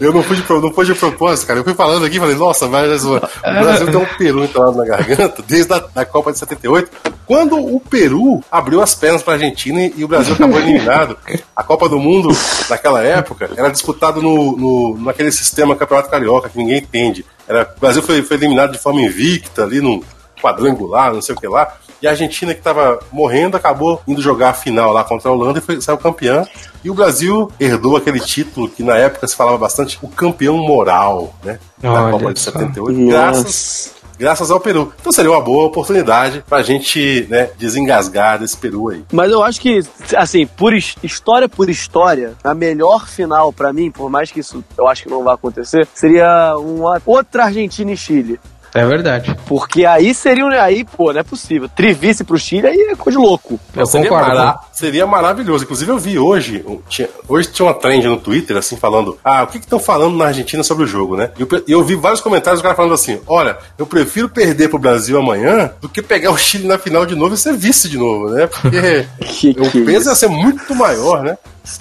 Eu 0.00 0.14
não 0.14 0.22
fui, 0.22 0.36
de, 0.36 0.42
não 0.48 0.72
fui 0.72 0.86
de 0.86 0.94
propósito, 0.94 1.46
cara. 1.46 1.60
Eu 1.60 1.64
fui 1.64 1.74
falando 1.74 2.06
aqui 2.06 2.18
falei, 2.18 2.34
nossa, 2.34 2.66
mas 2.66 3.04
o 3.04 3.20
Brasil 3.42 3.86
tem 3.86 3.96
um 3.96 4.06
Peru 4.16 4.42
entalado 4.42 4.78
na 4.78 4.84
garganta 4.84 5.42
desde 5.46 5.70
a 5.74 5.78
da 5.78 6.06
Copa 6.06 6.32
de 6.32 6.38
78. 6.38 6.90
Quando 7.26 7.58
o 7.58 7.78
Peru 7.78 8.42
abriu 8.50 8.80
as 8.80 8.94
pernas 8.94 9.22
para 9.22 9.34
a 9.34 9.36
Argentina 9.36 9.90
e 9.94 10.02
o 10.02 10.08
Brasil 10.08 10.34
acabou 10.34 10.58
eliminado. 10.58 11.18
A 11.54 11.62
Copa 11.62 11.86
do 11.86 11.98
Mundo, 11.98 12.30
naquela 12.68 13.02
época, 13.02 13.50
era 13.54 13.68
disputada 13.68 14.20
no, 14.22 14.56
no, 14.56 14.98
naquele 14.98 15.30
sistema 15.30 15.76
Campeonato 15.76 16.08
Carioca 16.08 16.48
que 16.48 16.56
ninguém 16.56 16.78
entende. 16.78 17.26
Era, 17.46 17.70
o 17.76 17.80
Brasil 17.80 18.02
foi, 18.02 18.22
foi 18.22 18.38
eliminado 18.38 18.72
de 18.72 18.78
forma 18.78 19.02
invicta 19.02 19.64
ali 19.64 19.82
no 19.82 20.02
quadrangular, 20.40 21.12
não 21.12 21.20
sei 21.20 21.34
o 21.34 21.38
que 21.38 21.46
lá. 21.46 21.76
E 22.02 22.06
a 22.06 22.10
Argentina, 22.10 22.54
que 22.54 22.60
estava 22.60 22.98
morrendo, 23.12 23.56
acabou 23.56 24.00
indo 24.08 24.22
jogar 24.22 24.50
a 24.50 24.54
final 24.54 24.92
lá 24.92 25.04
contra 25.04 25.28
a 25.28 25.32
Holanda 25.32 25.58
e 25.58 25.62
foi, 25.62 25.80
saiu 25.80 25.98
campeã. 25.98 26.46
E 26.82 26.90
o 26.90 26.94
Brasil 26.94 27.52
herdou 27.60 27.96
aquele 27.96 28.20
título 28.20 28.68
que 28.68 28.82
na 28.82 28.96
época 28.96 29.28
se 29.28 29.36
falava 29.36 29.58
bastante, 29.58 29.98
o 30.00 30.08
campeão 30.08 30.56
moral, 30.56 31.34
né? 31.44 31.58
Da 31.78 31.92
Olha 31.92 32.12
Copa 32.12 32.32
de 32.32 32.40
78. 32.40 33.06
Graças, 33.06 33.94
graças 34.18 34.50
ao 34.50 34.58
Peru. 34.58 34.92
Então 34.98 35.12
seria 35.12 35.30
uma 35.30 35.42
boa 35.42 35.66
oportunidade 35.66 36.42
pra 36.48 36.62
gente, 36.62 37.26
né, 37.28 37.50
desengasgar 37.58 38.38
desse 38.38 38.56
Peru 38.56 38.88
aí. 38.88 39.04
Mas 39.12 39.30
eu 39.30 39.42
acho 39.42 39.60
que, 39.60 39.80
assim, 40.16 40.46
por 40.46 40.74
história 40.74 41.48
por 41.48 41.68
história, 41.68 42.34
a 42.42 42.54
melhor 42.54 43.06
final 43.06 43.52
para 43.52 43.72
mim, 43.72 43.90
por 43.90 44.08
mais 44.08 44.30
que 44.30 44.40
isso 44.40 44.64
eu 44.76 44.88
acho 44.88 45.02
que 45.02 45.10
não 45.10 45.22
vai 45.22 45.34
acontecer, 45.34 45.86
seria 45.94 46.56
uma 46.56 47.00
outra 47.04 47.44
Argentina 47.44 47.92
e 47.92 47.96
Chile. 47.96 48.40
É 48.74 48.86
verdade. 48.86 49.36
Porque 49.46 49.84
aí 49.84 50.14
seria. 50.14 50.44
Aí, 50.62 50.84
pô, 50.84 51.12
não 51.12 51.20
é 51.20 51.22
possível. 51.22 51.68
Trivice 51.68 52.22
pro 52.24 52.38
Chile 52.38 52.66
aí 52.68 52.80
é 52.90 52.94
coisa 52.96 53.18
de 53.18 53.24
louco. 53.24 53.58
Eu 53.74 53.84
seria 53.86 54.08
concordo. 54.08 54.34
mara- 54.36 54.60
seria 54.72 55.06
maravilhoso. 55.06 55.64
Inclusive, 55.64 55.90
eu 55.90 55.98
vi 55.98 56.18
hoje, 56.18 56.64
um- 56.66 56.78
tinha- 56.88 57.08
hoje 57.28 57.48
tinha 57.48 57.66
uma 57.66 57.74
trend 57.74 58.06
no 58.06 58.16
Twitter, 58.16 58.56
assim, 58.56 58.76
falando: 58.76 59.18
Ah, 59.24 59.42
o 59.42 59.46
que 59.48 59.58
estão 59.58 59.78
falando 59.80 60.16
na 60.16 60.26
Argentina 60.26 60.62
sobre 60.62 60.84
o 60.84 60.86
jogo, 60.86 61.16
né? 61.16 61.30
E 61.38 61.42
eu, 61.42 61.48
eu 61.66 61.84
vi 61.84 61.94
vários 61.96 62.20
comentários 62.20 62.60
do 62.60 62.62
cara 62.62 62.74
falando 62.74 62.94
assim: 62.94 63.20
Olha, 63.26 63.56
eu 63.76 63.86
prefiro 63.86 64.28
perder 64.28 64.68
pro 64.68 64.78
Brasil 64.78 65.18
amanhã 65.18 65.72
do 65.80 65.88
que 65.88 66.00
pegar 66.00 66.30
o 66.30 66.38
Chile 66.38 66.66
na 66.68 66.78
final 66.78 67.04
de 67.04 67.14
novo 67.16 67.34
e 67.34 67.38
ser 67.38 67.54
vice 67.54 67.88
de 67.88 67.98
novo, 67.98 68.30
né? 68.30 68.46
Porque 68.46 69.06
Que 69.40 69.50
o 69.58 69.70
que 69.70 69.82
peso 69.84 70.08
ia 70.10 70.14
ser 70.14 70.28
muito 70.28 70.74
maior, 70.74 71.22
né? 71.22 71.36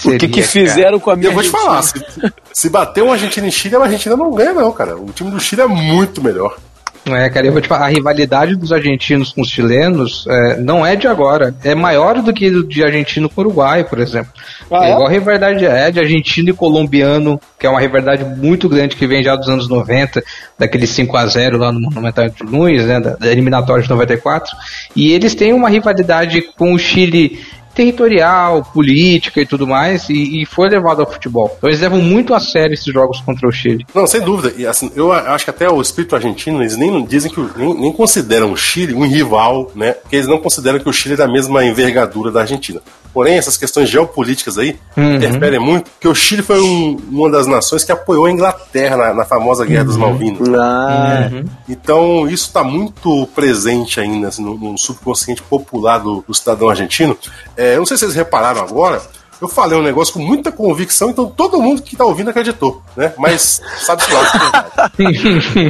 O 0.05 0.17
que, 0.17 0.27
que 0.27 0.41
fizeram 0.43 0.99
com 0.99 1.09
a 1.09 1.15
minha 1.15 1.29
eu 1.29 1.33
vou 1.33 1.41
te 1.43 1.49
falar: 1.49 1.81
se, 1.83 1.93
se 2.53 2.69
bater 2.69 3.01
uma 3.03 3.13
Argentina 3.13 3.47
em 3.47 3.51
Chile, 3.51 3.75
a 3.75 3.79
Argentina 3.79 4.15
não 4.15 4.31
ganha, 4.33 4.53
não, 4.53 4.71
cara. 4.71 4.95
O 4.97 5.11
time 5.11 5.29
do 5.31 5.39
Chile 5.39 5.61
é 5.61 5.67
muito 5.67 6.21
melhor. 6.23 6.57
É, 7.15 7.29
cara, 7.29 7.47
eu 7.47 7.51
vou 7.51 7.61
te 7.61 7.67
falar, 7.67 7.85
a 7.85 7.89
rivalidade 7.89 8.55
dos 8.55 8.71
argentinos 8.71 9.31
com 9.31 9.41
os 9.41 9.49
chilenos 9.49 10.25
é, 10.27 10.57
não 10.57 10.85
é 10.85 10.95
de 10.95 11.07
agora. 11.07 11.53
É 11.63 11.75
maior 11.75 12.21
do 12.21 12.33
que 12.33 12.63
de 12.63 12.83
argentino 12.83 13.29
com 13.29 13.41
uruguaio, 13.41 13.85
por 13.85 13.99
exemplo. 13.99 14.31
Ah, 14.71 14.85
é 14.85 14.89
é? 14.89 14.91
igual 14.91 15.07
a 15.07 15.11
rivalidade 15.11 15.65
é 15.65 15.91
de 15.91 15.99
argentino 15.99 16.49
e 16.49 16.53
colombiano, 16.53 17.39
que 17.57 17.65
é 17.65 17.69
uma 17.69 17.79
rivalidade 17.79 18.23
muito 18.23 18.67
grande 18.69 18.95
que 18.95 19.07
vem 19.07 19.23
já 19.23 19.35
dos 19.35 19.49
anos 19.49 19.67
90, 19.67 20.23
daquele 20.57 20.87
5 20.87 21.15
a 21.17 21.25
0 21.25 21.57
lá 21.57 21.71
no 21.71 21.79
Monumental 21.79 22.29
de 22.29 22.43
Nunes, 22.43 22.85
né, 22.85 22.99
da, 22.99 23.15
da 23.15 23.31
eliminatória 23.31 23.83
de 23.83 23.89
94. 23.89 24.55
E 24.95 25.11
eles 25.11 25.35
têm 25.35 25.53
uma 25.53 25.69
rivalidade 25.69 26.41
com 26.57 26.73
o 26.73 26.79
Chile 26.79 27.39
territorial, 27.79 28.61
política 28.73 29.39
e 29.39 29.45
tudo 29.45 29.65
mais, 29.65 30.09
e, 30.09 30.41
e 30.41 30.45
foi 30.45 30.67
levado 30.67 30.99
ao 30.99 31.09
futebol. 31.09 31.55
Então 31.57 31.69
eles 31.69 31.79
levam 31.79 32.01
muito 32.01 32.33
a 32.33 32.39
sério 32.39 32.73
esses 32.73 32.93
jogos 32.93 33.21
contra 33.21 33.47
o 33.47 33.51
Chile. 33.53 33.85
Não, 33.95 34.05
sem 34.05 34.19
dúvida. 34.19 34.53
E 34.57 34.67
assim, 34.67 34.91
eu 34.97 35.13
acho 35.13 35.45
que 35.45 35.49
até 35.49 35.69
o 35.69 35.81
espírito 35.81 36.13
argentino, 36.13 36.61
eles 36.61 36.75
nem 36.75 37.05
dizem 37.05 37.31
que 37.31 37.39
nem, 37.55 37.73
nem 37.73 37.93
consideram 37.93 38.51
o 38.51 38.57
Chile 38.57 38.93
um 38.93 39.07
rival, 39.07 39.71
né? 39.73 39.93
Porque 39.93 40.17
eles 40.17 40.27
não 40.27 40.39
consideram 40.39 40.77
que 40.77 40.89
o 40.89 40.93
Chile 40.93 41.13
é 41.13 41.17
da 41.17 41.27
mesma 41.27 41.63
envergadura 41.63 42.31
da 42.31 42.41
Argentina. 42.41 42.81
Porém, 43.19 43.37
essas 43.37 43.57
questões 43.57 43.89
geopolíticas 43.89 44.57
aí 44.57 44.79
Uhum. 44.95 45.15
interferem 45.15 45.59
muito, 45.59 45.89
porque 45.91 46.07
o 46.07 46.15
Chile 46.15 46.41
foi 46.41 46.61
um- 46.61 46.95
uma 47.11 47.29
das 47.29 47.47
nações 47.47 47.83
que 47.83 47.91
apoiou 47.91 48.27
a 48.27 48.31
Inglaterra 48.31 48.95
na, 48.95 49.13
na 49.13 49.25
famosa 49.25 49.65
Guerra 49.65 49.83
dos 49.83 49.97
Malvinas. 49.97 50.47
Ah, 50.57 51.29
Então, 51.67 52.29
isso 52.29 52.45
está 52.47 52.63
muito 52.63 53.27
presente 53.35 53.99
ainda 53.99 54.29
assim, 54.29 54.41
no, 54.41 54.55
no 54.57 54.77
subconsciente 54.77 55.41
popular 55.43 55.97
do, 55.97 56.23
do 56.25 56.33
cidadão 56.33 56.69
argentino. 56.69 57.17
É, 57.57 57.73
eu 57.75 57.79
não 57.79 57.85
sei 57.85 57.97
se 57.97 58.05
vocês 58.05 58.15
repararam 58.15 58.61
agora, 58.61 59.01
eu 59.41 59.47
falei 59.47 59.77
um 59.77 59.83
negócio 59.83 60.13
com 60.13 60.19
muita 60.19 60.51
convicção, 60.51 61.09
então 61.09 61.27
todo 61.27 61.61
mundo 61.61 61.81
que 61.81 61.93
está 61.93 62.03
ouvindo 62.03 62.29
acreditou, 62.29 62.81
né? 62.95 63.13
Mas 63.17 63.61
sabe-se 63.79 64.11
lá 64.11 64.25
se 64.25 64.37
é 64.37 65.11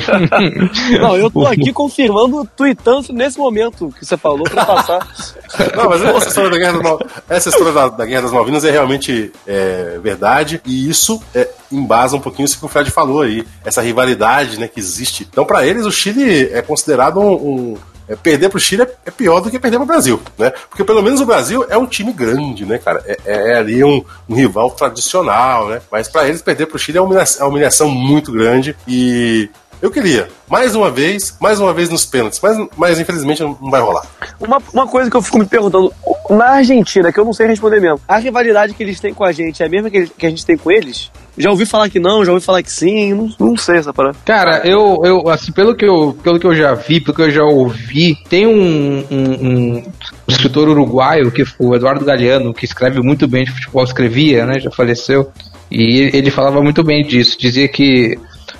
verdade. 0.01 0.99
Não, 0.99 1.15
eu 1.15 1.29
tô 1.29 1.45
aqui 1.45 1.71
confirmando, 1.71 2.47
tweetando 2.55 3.13
nesse 3.13 3.37
momento 3.37 3.93
que 3.97 4.05
você 4.05 4.17
falou 4.17 4.43
pra 4.43 4.65
passar. 4.65 5.07
Não, 5.75 5.89
mas 5.89 6.03
essa 6.03 6.27
história 6.29 6.49
da 6.49 6.57
Guerra 6.57 6.73
das, 6.73 6.81
Mal... 6.83 6.99
essa 7.29 7.49
história 7.49 7.71
da, 7.71 7.89
da 7.89 8.05
Guerra 8.05 8.21
das 8.23 8.31
Malvinas 8.31 8.65
é 8.65 8.71
realmente 8.71 9.31
é, 9.45 9.99
verdade, 10.01 10.61
e 10.65 10.89
isso 10.89 11.21
é, 11.33 11.47
embasa 11.71 12.15
um 12.15 12.19
pouquinho 12.19 12.45
isso 12.45 12.59
que 12.59 12.65
o 12.65 12.69
Fred 12.69 12.89
falou 12.91 13.21
aí, 13.21 13.45
essa 13.63 13.81
rivalidade 13.81 14.59
né, 14.59 14.67
que 14.67 14.79
existe. 14.79 15.27
Então, 15.29 15.45
para 15.45 15.65
eles, 15.65 15.85
o 15.85 15.91
Chile 15.91 16.49
é 16.51 16.61
considerado 16.61 17.19
um. 17.19 17.33
um- 17.33 17.77
é, 18.09 18.15
perder 18.15 18.49
pro 18.49 18.59
Chile 18.59 18.87
é, 19.05 19.11
pior 19.11 19.39
do 19.39 19.49
que 19.51 19.59
perder 19.59 19.77
pro 19.77 19.85
Brasil, 19.85 20.19
né? 20.37 20.49
Porque 20.69 20.83
pelo 20.83 21.01
menos 21.01 21.21
o 21.21 21.25
Brasil 21.25 21.65
é 21.69 21.77
um 21.77 21.85
time 21.85 22.11
grande, 22.11 22.65
né, 22.65 22.77
cara? 22.79 23.01
É, 23.05 23.17
é- 23.25 23.51
é 23.51 23.57
ali 23.57 23.83
um, 23.83 24.03
um 24.27 24.35
rival 24.35 24.71
tradicional, 24.71 25.69
né? 25.69 25.81
Mas 25.91 26.07
para 26.07 26.27
eles 26.27 26.41
perder 26.41 26.65
pro 26.65 26.79
Chile 26.79 26.97
é 26.97 27.01
uma 27.01 27.07
humilhação, 27.07 27.41
é 27.41 27.43
uma 27.45 27.49
humilhação 27.51 27.89
muito 27.89 28.31
grande 28.31 28.75
e 28.87 29.49
eu 29.81 29.89
queria, 29.91 30.27
mais 30.49 30.75
uma 30.75 30.91
vez, 30.91 31.35
mais 31.39 31.59
uma 31.59 31.73
vez 31.73 31.89
nos 31.89 32.05
pênaltis, 32.05 32.39
mas, 32.41 32.57
mas 32.77 32.99
infelizmente 32.99 33.41
não 33.41 33.55
vai 33.71 33.81
rolar. 33.81 34.05
Uma, 34.39 34.61
uma 34.73 34.87
coisa 34.87 35.09
que 35.09 35.15
eu 35.15 35.21
fico 35.21 35.39
me 35.39 35.45
perguntando, 35.45 35.91
na 36.29 36.49
Argentina, 36.49 37.11
que 37.11 37.19
eu 37.19 37.25
não 37.25 37.33
sei 37.33 37.47
responder 37.47 37.79
mesmo, 37.79 37.99
a 38.07 38.17
rivalidade 38.17 38.73
que 38.73 38.83
eles 38.83 38.99
têm 38.99 39.13
com 39.13 39.23
a 39.23 39.31
gente 39.31 39.63
é 39.63 39.65
a 39.65 39.69
mesma 39.69 39.89
que, 39.89 39.97
eles- 39.97 40.11
que 40.17 40.25
a 40.25 40.29
gente 40.29 40.45
tem 40.45 40.57
com 40.57 40.71
eles? 40.71 41.09
Já 41.37 41.49
ouvi 41.51 41.65
falar 41.65 41.89
que 41.89 41.99
não, 41.99 42.25
já 42.25 42.33
ouvi 42.33 42.43
falar 42.43 42.61
que 42.61 42.71
sim, 42.71 43.13
não, 43.13 43.33
não 43.39 43.55
sei 43.57 43.77
essa 43.77 43.93
parada. 43.93 44.17
Cara, 44.25 44.61
eu, 44.67 44.99
eu 45.05 45.29
assim, 45.29 45.53
pelo 45.53 45.73
que 45.73 45.85
eu, 45.85 46.17
pelo 46.21 46.37
que 46.37 46.45
eu 46.45 46.53
já 46.53 46.73
vi, 46.73 46.99
pelo 46.99 47.15
que 47.15 47.21
eu 47.23 47.31
já 47.31 47.43
ouvi, 47.43 48.17
tem 48.27 48.45
um, 48.45 49.05
um- 49.09 49.43
um 49.77 49.83
escritor 50.27 50.67
uruguaio, 50.67 51.31
que 51.31 51.45
foi 51.45 51.67
o 51.67 51.75
Eduardo 51.75 52.03
Galeano, 52.03 52.53
que 52.53 52.65
escreve 52.65 53.01
muito 53.01 53.25
bem 53.27 53.45
de 53.45 53.51
futebol, 53.51 53.83
escrevia, 53.85 54.45
né, 54.45 54.59
já 54.59 54.69
faleceu, 54.69 55.31
e 55.71 56.09
ele 56.13 56.29
falava 56.29 56.61
muito 56.61 56.83
bem 56.83 57.05
disso, 57.05 57.37
dizia 57.39 57.67
que 57.69 58.19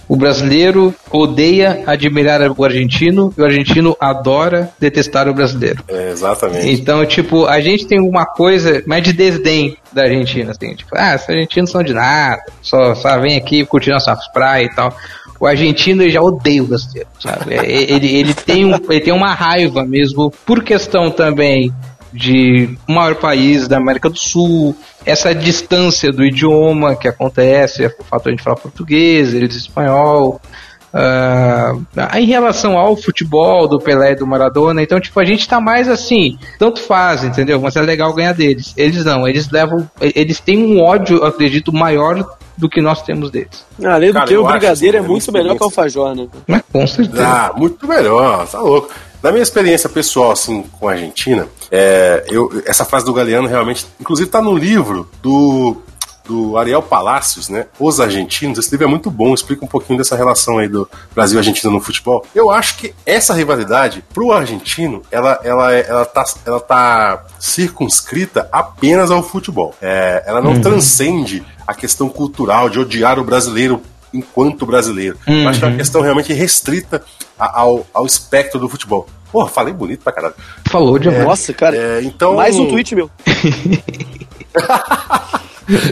o 0.09 0.15
brasileiro 0.15 0.93
odeia 1.11 1.83
admirar 1.85 2.41
o 2.51 2.65
argentino 2.65 3.31
e 3.37 3.41
o 3.41 3.45
argentino 3.45 3.95
adora 3.99 4.71
detestar 4.79 5.29
o 5.29 5.33
brasileiro. 5.35 5.83
É, 5.87 6.09
exatamente. 6.09 6.67
Então, 6.67 7.05
tipo, 7.05 7.45
a 7.45 7.61
gente 7.61 7.85
tem 7.85 8.01
uma 8.01 8.25
coisa 8.25 8.81
mais 8.87 9.03
de 9.03 9.13
desdém 9.13 9.77
da 9.93 10.03
Argentina, 10.03 10.51
assim, 10.51 10.73
tipo, 10.73 10.89
ah, 10.95 11.13
esses 11.13 11.29
argentinos 11.29 11.69
são 11.69 11.83
de 11.83 11.93
nada, 11.93 12.41
só, 12.59 12.95
só 12.95 13.19
vem 13.19 13.37
aqui 13.37 13.63
curtir 13.63 13.91
nossas 13.91 14.27
praias 14.29 14.71
e 14.71 14.75
tal. 14.75 14.91
O 15.39 15.45
argentino 15.45 16.01
ele 16.01 16.11
já 16.11 16.21
odeia 16.21 16.63
o 16.63 16.67
brasileiro, 16.67 17.07
sabe? 17.19 17.53
É, 17.53 17.91
Ele, 17.93 18.13
ele, 18.13 18.33
tem 18.33 18.65
um, 18.65 18.73
ele 18.89 18.99
tem 18.99 19.13
uma 19.13 19.33
raiva 19.33 19.85
mesmo, 19.85 20.31
por 20.45 20.63
questão 20.63 21.11
também 21.11 21.71
de 22.11 22.77
o 22.87 22.91
maior 22.91 23.15
país 23.15 23.67
da 23.67 23.77
América 23.77 24.09
do 24.09 24.17
Sul, 24.17 24.75
essa 25.05 25.33
distância 25.33 26.11
do 26.11 26.23
idioma 26.23 26.95
que 26.95 27.07
acontece, 27.07 27.85
o 27.85 28.03
fato 28.03 28.23
de 28.23 28.29
a 28.29 28.31
gente 28.31 28.43
falar 28.43 28.55
português, 28.55 29.33
eles 29.33 29.55
espanhol, 29.55 30.41
ah, 30.93 31.73
em 32.15 32.25
relação 32.25 32.77
ao 32.77 32.95
futebol 32.95 33.67
do 33.67 33.79
Pelé 33.79 34.13
e 34.13 34.15
do 34.15 34.25
Maradona, 34.25 34.81
então, 34.81 34.99
tipo, 34.99 35.19
a 35.19 35.25
gente 35.25 35.47
tá 35.47 35.61
mais 35.61 35.87
assim, 35.87 36.37
tanto 36.57 36.81
faz, 36.81 37.23
entendeu? 37.23 37.61
Mas 37.61 37.75
é 37.75 37.81
legal 37.81 38.13
ganhar 38.13 38.33
deles. 38.33 38.73
Eles 38.75 39.05
não, 39.05 39.27
eles 39.27 39.49
levam, 39.51 39.89
eles 40.01 40.39
têm 40.39 40.57
um 40.57 40.81
ódio, 40.81 41.17
eu 41.17 41.25
acredito, 41.25 41.71
maior 41.71 42.37
do 42.57 42.67
que 42.67 42.81
nós 42.81 43.01
temos 43.03 43.31
deles. 43.31 43.65
Além 43.83 44.09
do 44.09 44.13
Cara, 44.15 44.27
que, 44.27 44.35
o 44.35 44.45
brigadeiro 44.45 44.97
é 44.97 45.01
muito 45.01 45.31
melhor 45.31 45.55
que 45.55 45.61
o 45.61 45.65
alfajor, 45.65 46.13
né? 46.15 46.27
Mas 46.45 46.61
com 46.71 46.85
certeza. 46.85 47.25
Ah, 47.25 47.53
muito 47.55 47.87
melhor, 47.87 48.47
tá 48.47 48.59
louco. 48.59 48.89
Na 49.21 49.31
minha 49.31 49.43
experiência 49.43 49.89
pessoal, 49.89 50.31
assim, 50.31 50.63
com 50.79 50.87
a 50.87 50.93
Argentina, 50.93 51.47
é, 51.69 52.25
eu, 52.29 52.63
essa 52.65 52.85
frase 52.85 53.05
do 53.05 53.13
Galeano 53.13 53.47
realmente, 53.47 53.85
inclusive 53.99 54.29
tá 54.29 54.41
no 54.41 54.55
livro 54.55 55.09
do, 55.21 55.75
do 56.25 56.57
Ariel 56.57 56.81
Palacios, 56.81 57.49
né? 57.49 57.65
Os 57.77 57.99
Argentinos. 57.99 58.59
Esse 58.59 58.71
livro 58.71 58.85
é 58.85 58.89
muito 58.89 59.11
bom, 59.11 59.33
explica 59.33 59.65
um 59.65 59.67
pouquinho 59.67 59.97
dessa 59.97 60.15
relação 60.15 60.59
aí 60.59 60.69
do 60.69 60.89
Brasil 61.13 61.37
e 61.37 61.39
Argentina 61.39 61.73
no 61.73 61.81
futebol. 61.81 62.25
Eu 62.33 62.49
acho 62.49 62.77
que 62.77 62.93
essa 63.05 63.33
rivalidade, 63.33 64.03
pro 64.13 64.31
argentino, 64.31 65.01
ela, 65.11 65.39
ela, 65.43 65.73
ela, 65.73 66.05
tá, 66.05 66.23
ela 66.45 66.59
tá 66.59 67.25
circunscrita 67.39 68.47
apenas 68.51 69.11
ao 69.11 69.21
futebol. 69.21 69.75
É, 69.81 70.23
ela 70.25 70.41
não 70.41 70.61
transcende 70.61 71.43
a 71.67 71.73
questão 71.73 72.07
cultural 72.07 72.69
de 72.69 72.79
odiar 72.79 73.19
o 73.19 73.23
brasileiro 73.23 73.81
enquanto 74.13 74.65
brasileiro. 74.65 75.17
Eu 75.27 75.47
acho 75.47 75.59
que 75.59 75.65
é 75.65 75.67
uma 75.67 75.77
questão 75.77 76.01
realmente 76.01 76.33
restrita 76.33 77.03
ao, 77.37 77.85
ao 77.93 78.05
espectro 78.05 78.59
do 78.59 78.69
futebol. 78.69 79.07
Porra, 79.31 79.47
falei 79.47 79.73
bonito 79.73 80.03
pra 80.03 80.11
caralho. 80.11 80.33
Falou 80.69 80.97
de 80.97 81.07
amor. 81.07 81.23
Nossa, 81.23 81.53
cara. 81.53 81.75
É, 81.75 82.01
então, 82.03 82.35
Mais 82.35 82.55
um 82.55 82.67
tweet 82.67 82.95
meu. 82.95 83.09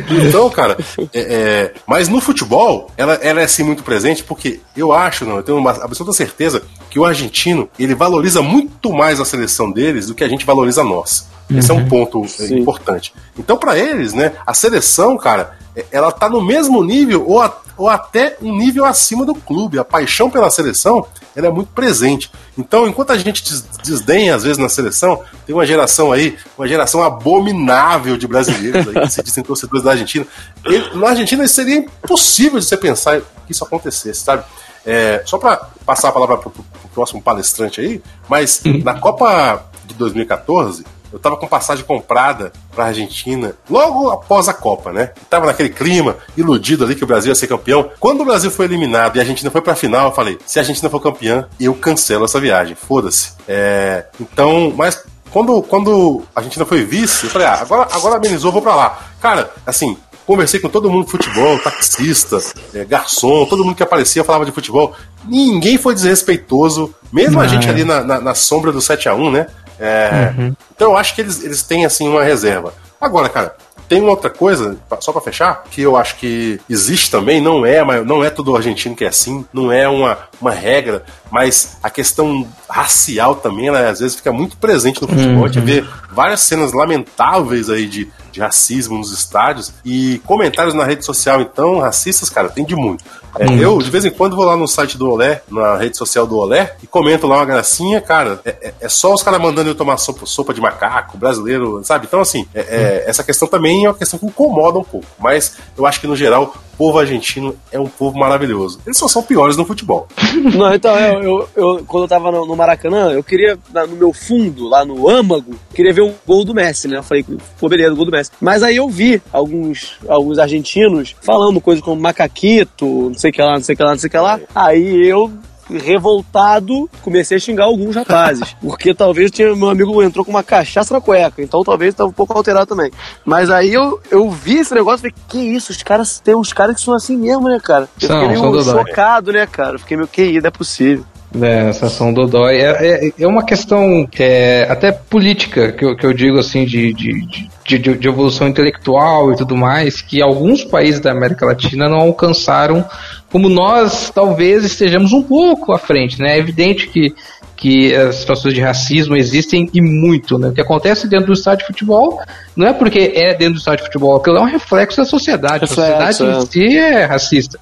Então, 0.09 0.49
cara, 0.49 0.75
é, 1.13 1.19
é, 1.19 1.73
mas 1.85 2.09
no 2.09 2.19
futebol, 2.19 2.89
ela, 2.97 3.13
ela 3.15 3.41
é 3.41 3.43
assim 3.43 3.61
muito 3.61 3.83
presente 3.83 4.23
porque 4.23 4.59
eu 4.75 4.91
acho, 4.91 5.23
não, 5.23 5.37
eu 5.37 5.43
tenho 5.43 5.57
uma 5.57 5.69
absoluta 5.69 6.17
certeza 6.17 6.63
que 6.89 6.97
o 6.97 7.05
argentino 7.05 7.69
ele 7.77 7.93
valoriza 7.93 8.41
muito 8.41 8.91
mais 8.91 9.19
a 9.19 9.25
seleção 9.25 9.71
deles 9.71 10.07
do 10.07 10.15
que 10.15 10.23
a 10.23 10.27
gente 10.27 10.45
valoriza 10.45 10.81
a 10.81 10.83
nossa. 10.83 11.25
Esse 11.49 11.71
é 11.71 11.73
um 11.73 11.87
ponto 11.87 12.25
é, 12.25 12.27
Sim. 12.27 12.59
importante. 12.59 13.13
Então, 13.37 13.55
pra 13.55 13.77
eles, 13.77 14.13
né, 14.13 14.33
a 14.45 14.53
seleção, 14.53 15.15
cara, 15.15 15.43
é- 15.43 15.66
ela 15.91 16.11
tá 16.11 16.29
no 16.29 16.41
mesmo 16.43 16.83
nível 16.83 17.25
ou, 17.27 17.41
a- 17.41 17.61
ou 17.77 17.87
até 17.89 18.37
um 18.41 18.55
nível 18.57 18.85
acima 18.85 19.25
do 19.25 19.35
clube. 19.35 19.77
A 19.79 19.83
paixão 19.85 20.29
pela 20.29 20.49
seleção, 20.49 21.05
ela 21.35 21.47
é 21.47 21.51
muito 21.51 21.69
presente. 21.73 22.31
Então, 22.57 22.87
enquanto 22.87 23.11
a 23.11 23.17
gente 23.17 23.43
des- 23.43 23.61
desdenha 23.83 24.35
às 24.35 24.43
vezes 24.43 24.57
na 24.57 24.69
seleção, 24.69 25.21
tem 25.45 25.53
uma 25.55 25.65
geração 25.65 26.11
aí, 26.11 26.35
uma 26.57 26.67
geração 26.67 27.03
abominável 27.03 28.17
de 28.17 28.27
brasileiros 28.27 28.87
aí, 28.87 29.01
que 29.05 29.11
se 29.13 29.21
dizem 29.23 29.43
torcedores 29.43 29.83
da 29.83 29.91
Argentina. 29.91 30.25
Ele- 30.65 30.95
na 30.95 31.09
Argentina 31.09 31.47
seria 31.47 31.75
impossível 31.77 32.59
de 32.59 32.65
você 32.65 32.77
pensar 32.77 33.21
que 33.45 33.51
isso 33.51 33.63
acontecesse, 33.63 34.21
sabe? 34.21 34.43
É, 34.85 35.21
só 35.25 35.37
para 35.37 35.57
passar 35.85 36.09
a 36.09 36.11
palavra 36.11 36.37
pro- 36.37 36.49
pro 36.49 36.63
próximo 36.93 37.21
palestrante 37.21 37.81
aí, 37.81 38.01
mas 38.27 38.61
na 38.83 38.95
Copa 38.95 39.65
de 39.85 39.93
2014, 39.95 40.85
eu 41.11 41.19
tava 41.19 41.37
com 41.37 41.47
passagem 41.47 41.83
comprada 41.85 42.51
pra 42.73 42.85
Argentina 42.85 43.55
logo 43.69 44.09
após 44.09 44.47
a 44.47 44.53
Copa, 44.53 44.91
né? 44.91 45.11
Tava 45.29 45.45
naquele 45.45 45.69
clima, 45.69 46.17
iludido 46.35 46.83
ali 46.83 46.95
que 46.95 47.03
o 47.03 47.07
Brasil 47.07 47.29
ia 47.29 47.35
ser 47.35 47.47
campeão. 47.47 47.89
Quando 47.99 48.21
o 48.21 48.25
Brasil 48.25 48.51
foi 48.51 48.65
eliminado 48.65 49.15
e 49.15 49.19
a 49.19 49.21
Argentina 49.21 49.49
foi 49.49 49.61
pra 49.61 49.75
final, 49.75 50.07
eu 50.07 50.15
falei: 50.15 50.37
se 50.45 50.59
a 50.59 50.61
Argentina 50.61 50.89
for 50.89 50.99
campeã, 50.99 51.47
eu 51.59 51.73
cancelo 51.73 52.25
essa 52.25 52.39
viagem, 52.39 52.75
foda-se. 52.75 53.33
É, 53.47 54.05
então, 54.19 54.73
mas 54.75 55.03
quando, 55.31 55.61
quando 55.61 56.23
a 56.35 56.39
Argentina 56.39 56.65
foi 56.65 56.83
vice, 56.83 57.25
eu 57.25 57.29
falei: 57.29 57.47
ah, 57.47 57.59
agora, 57.61 57.87
agora 57.91 58.15
amenizou, 58.17 58.51
vou 58.51 58.61
pra 58.61 58.75
lá. 58.75 58.99
Cara, 59.21 59.51
assim, 59.65 59.97
conversei 60.25 60.59
com 60.59 60.67
todo 60.67 60.89
mundo 60.89 61.05
de 61.05 61.11
futebol, 61.11 61.57
taxista, 61.59 62.39
é, 62.73 62.83
garçom, 62.83 63.45
todo 63.45 63.63
mundo 63.63 63.75
que 63.75 63.83
aparecia 63.83 64.23
falava 64.23 64.45
de 64.45 64.51
futebol. 64.51 64.93
Ninguém 65.25 65.77
foi 65.77 65.93
desrespeitoso, 65.93 66.93
mesmo 67.11 67.39
a 67.39 67.47
gente 67.47 67.69
ali 67.69 67.83
na, 67.83 68.03
na, 68.03 68.21
na 68.21 68.35
sombra 68.35 68.71
do 68.71 68.81
7 68.81 69.09
a 69.09 69.15
1 69.15 69.31
né? 69.31 69.47
É, 69.79 70.33
uhum. 70.37 70.55
Então 70.75 70.91
eu 70.91 70.97
acho 70.97 71.15
que 71.15 71.21
eles, 71.21 71.43
eles 71.43 71.63
têm 71.63 71.85
assim 71.85 72.07
uma 72.07 72.23
reserva. 72.23 72.73
Agora, 72.99 73.29
cara, 73.29 73.55
tem 73.87 74.01
uma 74.01 74.11
outra 74.11 74.29
coisa, 74.29 74.77
só 74.99 75.11
para 75.11 75.21
fechar, 75.21 75.63
que 75.71 75.81
eu 75.81 75.95
acho 75.95 76.17
que 76.17 76.59
existe 76.69 77.09
também, 77.09 77.39
não 77.39 77.65
é, 77.65 77.81
não 78.03 78.23
é 78.23 78.29
todo 78.29 78.55
argentino 78.55 78.95
que 78.95 79.05
é 79.05 79.07
assim, 79.07 79.45
não 79.53 79.71
é 79.71 79.87
uma, 79.87 80.17
uma 80.41 80.51
regra, 80.51 81.05
mas 81.31 81.77
a 81.81 81.89
questão 81.89 82.45
racial 82.69 83.35
também, 83.35 83.67
ela 83.67 83.87
às 83.87 83.99
vezes 83.99 84.17
fica 84.17 84.31
muito 84.31 84.57
presente 84.57 85.01
no 85.01 85.07
futebol. 85.07 85.35
Uhum. 85.37 85.45
A 85.45 85.47
gente 85.47 85.63
vê 85.63 85.85
várias 86.11 86.41
cenas 86.41 86.73
lamentáveis 86.73 87.69
aí 87.69 87.87
de, 87.87 88.11
de 88.31 88.41
racismo 88.41 88.97
nos 88.97 89.13
estádios 89.13 89.71
e 89.85 90.21
comentários 90.25 90.73
na 90.73 90.83
rede 90.83 91.05
social, 91.05 91.39
então, 91.39 91.79
racistas, 91.79 92.29
cara, 92.29 92.49
tem 92.49 92.65
de 92.65 92.75
muito. 92.75 93.05
É, 93.39 93.49
hum. 93.49 93.57
Eu, 93.57 93.77
de 93.79 93.89
vez 93.89 94.05
em 94.05 94.11
quando, 94.11 94.35
vou 94.35 94.45
lá 94.45 94.55
no 94.55 94.67
site 94.67 94.97
do 94.97 95.09
Olé, 95.09 95.41
na 95.49 95.75
rede 95.77 95.97
social 95.97 96.25
do 96.25 96.37
Olé, 96.37 96.75
e 96.81 96.87
comento 96.87 97.27
lá 97.27 97.37
uma 97.37 97.45
gracinha, 97.45 98.01
cara. 98.01 98.39
É, 98.43 98.49
é, 98.61 98.73
é 98.81 98.89
só 98.89 99.13
os 99.13 99.23
caras 99.23 99.41
mandando 99.41 99.69
eu 99.69 99.75
tomar 99.75 99.97
sopa, 99.97 100.25
sopa, 100.25 100.53
de 100.53 100.61
macaco, 100.61 101.17
brasileiro, 101.17 101.81
sabe? 101.83 102.05
Então, 102.07 102.19
assim, 102.19 102.47
é, 102.53 102.61
é, 102.61 103.03
essa 103.07 103.23
questão 103.23 103.47
também 103.47 103.85
é 103.85 103.89
uma 103.89 103.95
questão 103.95 104.19
que 104.19 104.25
incomoda 104.25 104.79
um 104.79 104.83
pouco. 104.83 105.07
Mas 105.19 105.57
eu 105.77 105.85
acho 105.85 105.99
que, 106.01 106.07
no 106.07 106.15
geral, 106.15 106.53
povo 106.77 106.99
argentino 106.99 107.55
é 107.71 107.79
um 107.79 107.87
povo 107.87 108.17
maravilhoso. 108.17 108.79
Eles 108.85 108.97
só 108.97 109.07
são 109.07 109.21
piores 109.21 109.55
no 109.55 109.65
futebol. 109.65 110.07
Não, 110.55 110.73
então, 110.73 110.97
eu, 110.97 111.21
eu, 111.21 111.49
eu 111.55 111.85
quando 111.85 112.03
eu 112.03 112.07
tava 112.07 112.31
no, 112.31 112.45
no, 112.45 112.55
Maracanã, 112.55 113.11
eu 113.11 113.23
queria, 113.23 113.57
no 113.87 113.95
meu 113.95 114.13
fundo, 114.13 114.67
lá 114.67 114.83
no 114.83 115.09
âmago, 115.09 115.55
queria 115.73 115.93
ver 115.93 116.01
um 116.01 116.13
gol 116.25 116.43
do 116.43 116.53
Messi, 116.53 116.87
né? 116.87 116.97
Eu 116.97 117.03
falei, 117.03 117.25
pô, 117.59 117.69
beleza, 117.69 117.93
gol 117.93 118.05
do 118.05 118.11
Messi. 118.11 118.31
Mas 118.41 118.63
aí 118.63 118.77
eu 118.77 118.89
vi 118.89 119.21
alguns, 119.31 119.97
alguns 120.07 120.39
argentinos 120.39 121.15
falando 121.21 121.61
coisas 121.61 121.83
como 121.83 122.01
macaquito, 122.01 122.85
não 122.85 123.13
sei 123.13 123.27
sei 123.27 123.31
que 123.31 123.41
lá, 123.41 123.53
não 123.53 123.61
sei 123.61 123.75
que 123.75 123.83
lá, 123.83 123.91
não 123.91 123.99
sei 123.99 124.09
que 124.09 124.17
lá. 124.17 124.39
Aí 124.55 125.07
eu 125.07 125.31
revoltado, 125.69 126.89
comecei 127.01 127.37
a 127.37 127.39
xingar 127.39 127.65
alguns 127.65 127.95
rapazes. 127.95 128.55
Porque 128.61 128.93
talvez 128.93 129.31
tinha, 129.31 129.55
meu 129.55 129.69
amigo 129.69 130.01
entrou 130.01 130.23
com 130.23 130.31
uma 130.31 130.43
cachaça 130.43 130.93
na 130.93 131.01
cueca, 131.01 131.41
então 131.41 131.63
talvez 131.63 131.93
estava 131.93 132.09
um 132.09 132.13
pouco 132.13 132.33
alterado 132.33 132.65
também. 132.67 132.91
Mas 133.25 133.49
aí 133.49 133.73
eu, 133.73 133.99
eu 134.09 134.29
vi 134.29 134.57
esse 134.57 134.73
negócio 134.73 135.07
e 135.07 135.11
falei, 135.11 135.25
que 135.27 135.37
isso, 135.37 135.71
os 135.71 135.83
caras, 135.83 136.19
tem 136.19 136.35
uns 136.35 136.53
caras 136.53 136.75
que 136.75 136.81
são 136.81 136.93
assim 136.93 137.17
mesmo, 137.17 137.47
né, 137.47 137.59
cara? 137.61 137.89
Eu 138.01 138.09
fiquei 138.09 138.27
meio 138.27 138.63
chocado, 138.63 139.31
né, 139.31 139.45
cara? 139.45 139.75
Eu 139.75 139.79
fiquei 139.79 139.97
meio, 139.97 140.07
que 140.07 140.39
não 140.39 140.47
é 140.47 140.51
possível. 140.51 141.05
É, 141.41 141.69
essa 141.69 141.87
ação 141.87 142.13
Dodói 142.13 142.55
é, 142.57 143.07
é, 143.07 143.11
é, 143.19 143.27
uma 143.27 143.43
questão 143.43 144.07
é, 144.17 144.65
até 144.69 144.93
política 144.93 145.73
que 145.73 145.83
eu, 145.83 145.95
que 145.95 146.05
eu 146.05 146.13
digo 146.13 146.39
assim 146.39 146.63
de, 146.63 146.93
de, 146.93 147.49
de, 147.65 147.77
de, 147.77 148.07
evolução 148.07 148.47
intelectual 148.47 149.33
e 149.33 149.35
tudo 149.35 149.55
mais 149.55 150.01
que 150.01 150.21
alguns 150.21 150.63
países 150.63 151.01
da 151.01 151.11
América 151.11 151.45
Latina 151.45 151.89
não 151.89 151.97
alcançaram 151.97 152.85
como 153.29 153.49
nós 153.49 154.09
talvez 154.09 154.63
estejamos 154.63 155.11
um 155.11 155.21
pouco 155.21 155.73
à 155.73 155.77
frente, 155.77 156.17
né? 156.19 156.35
É 156.35 156.39
evidente 156.39 156.87
que 156.87 157.13
que 157.57 157.93
as 157.93 158.17
situações 158.17 158.53
de 158.53 158.61
racismo 158.61 159.17
existem 159.17 159.67
e 159.73 159.81
muito, 159.81 160.37
né? 160.37 160.49
O 160.49 160.53
que 160.53 160.61
acontece 160.61 161.07
dentro 161.07 161.25
do 161.25 161.33
estádio 161.33 161.65
de 161.65 161.73
futebol 161.73 162.21
não 162.55 162.67
é 162.67 162.71
porque 162.71 163.11
é 163.15 163.33
dentro 163.33 163.55
do 163.55 163.57
estádio 163.57 163.79
de 163.79 163.85
futebol, 163.87 164.15
aquilo 164.15 164.37
é 164.37 164.41
um 164.41 164.45
reflexo 164.45 164.97
da 164.97 165.05
sociedade. 165.05 165.63
A 165.63 165.67
sociedade 165.67 166.23
em 166.23 166.45
si 166.45 166.77
é 166.77 167.03
racista. 167.05 167.59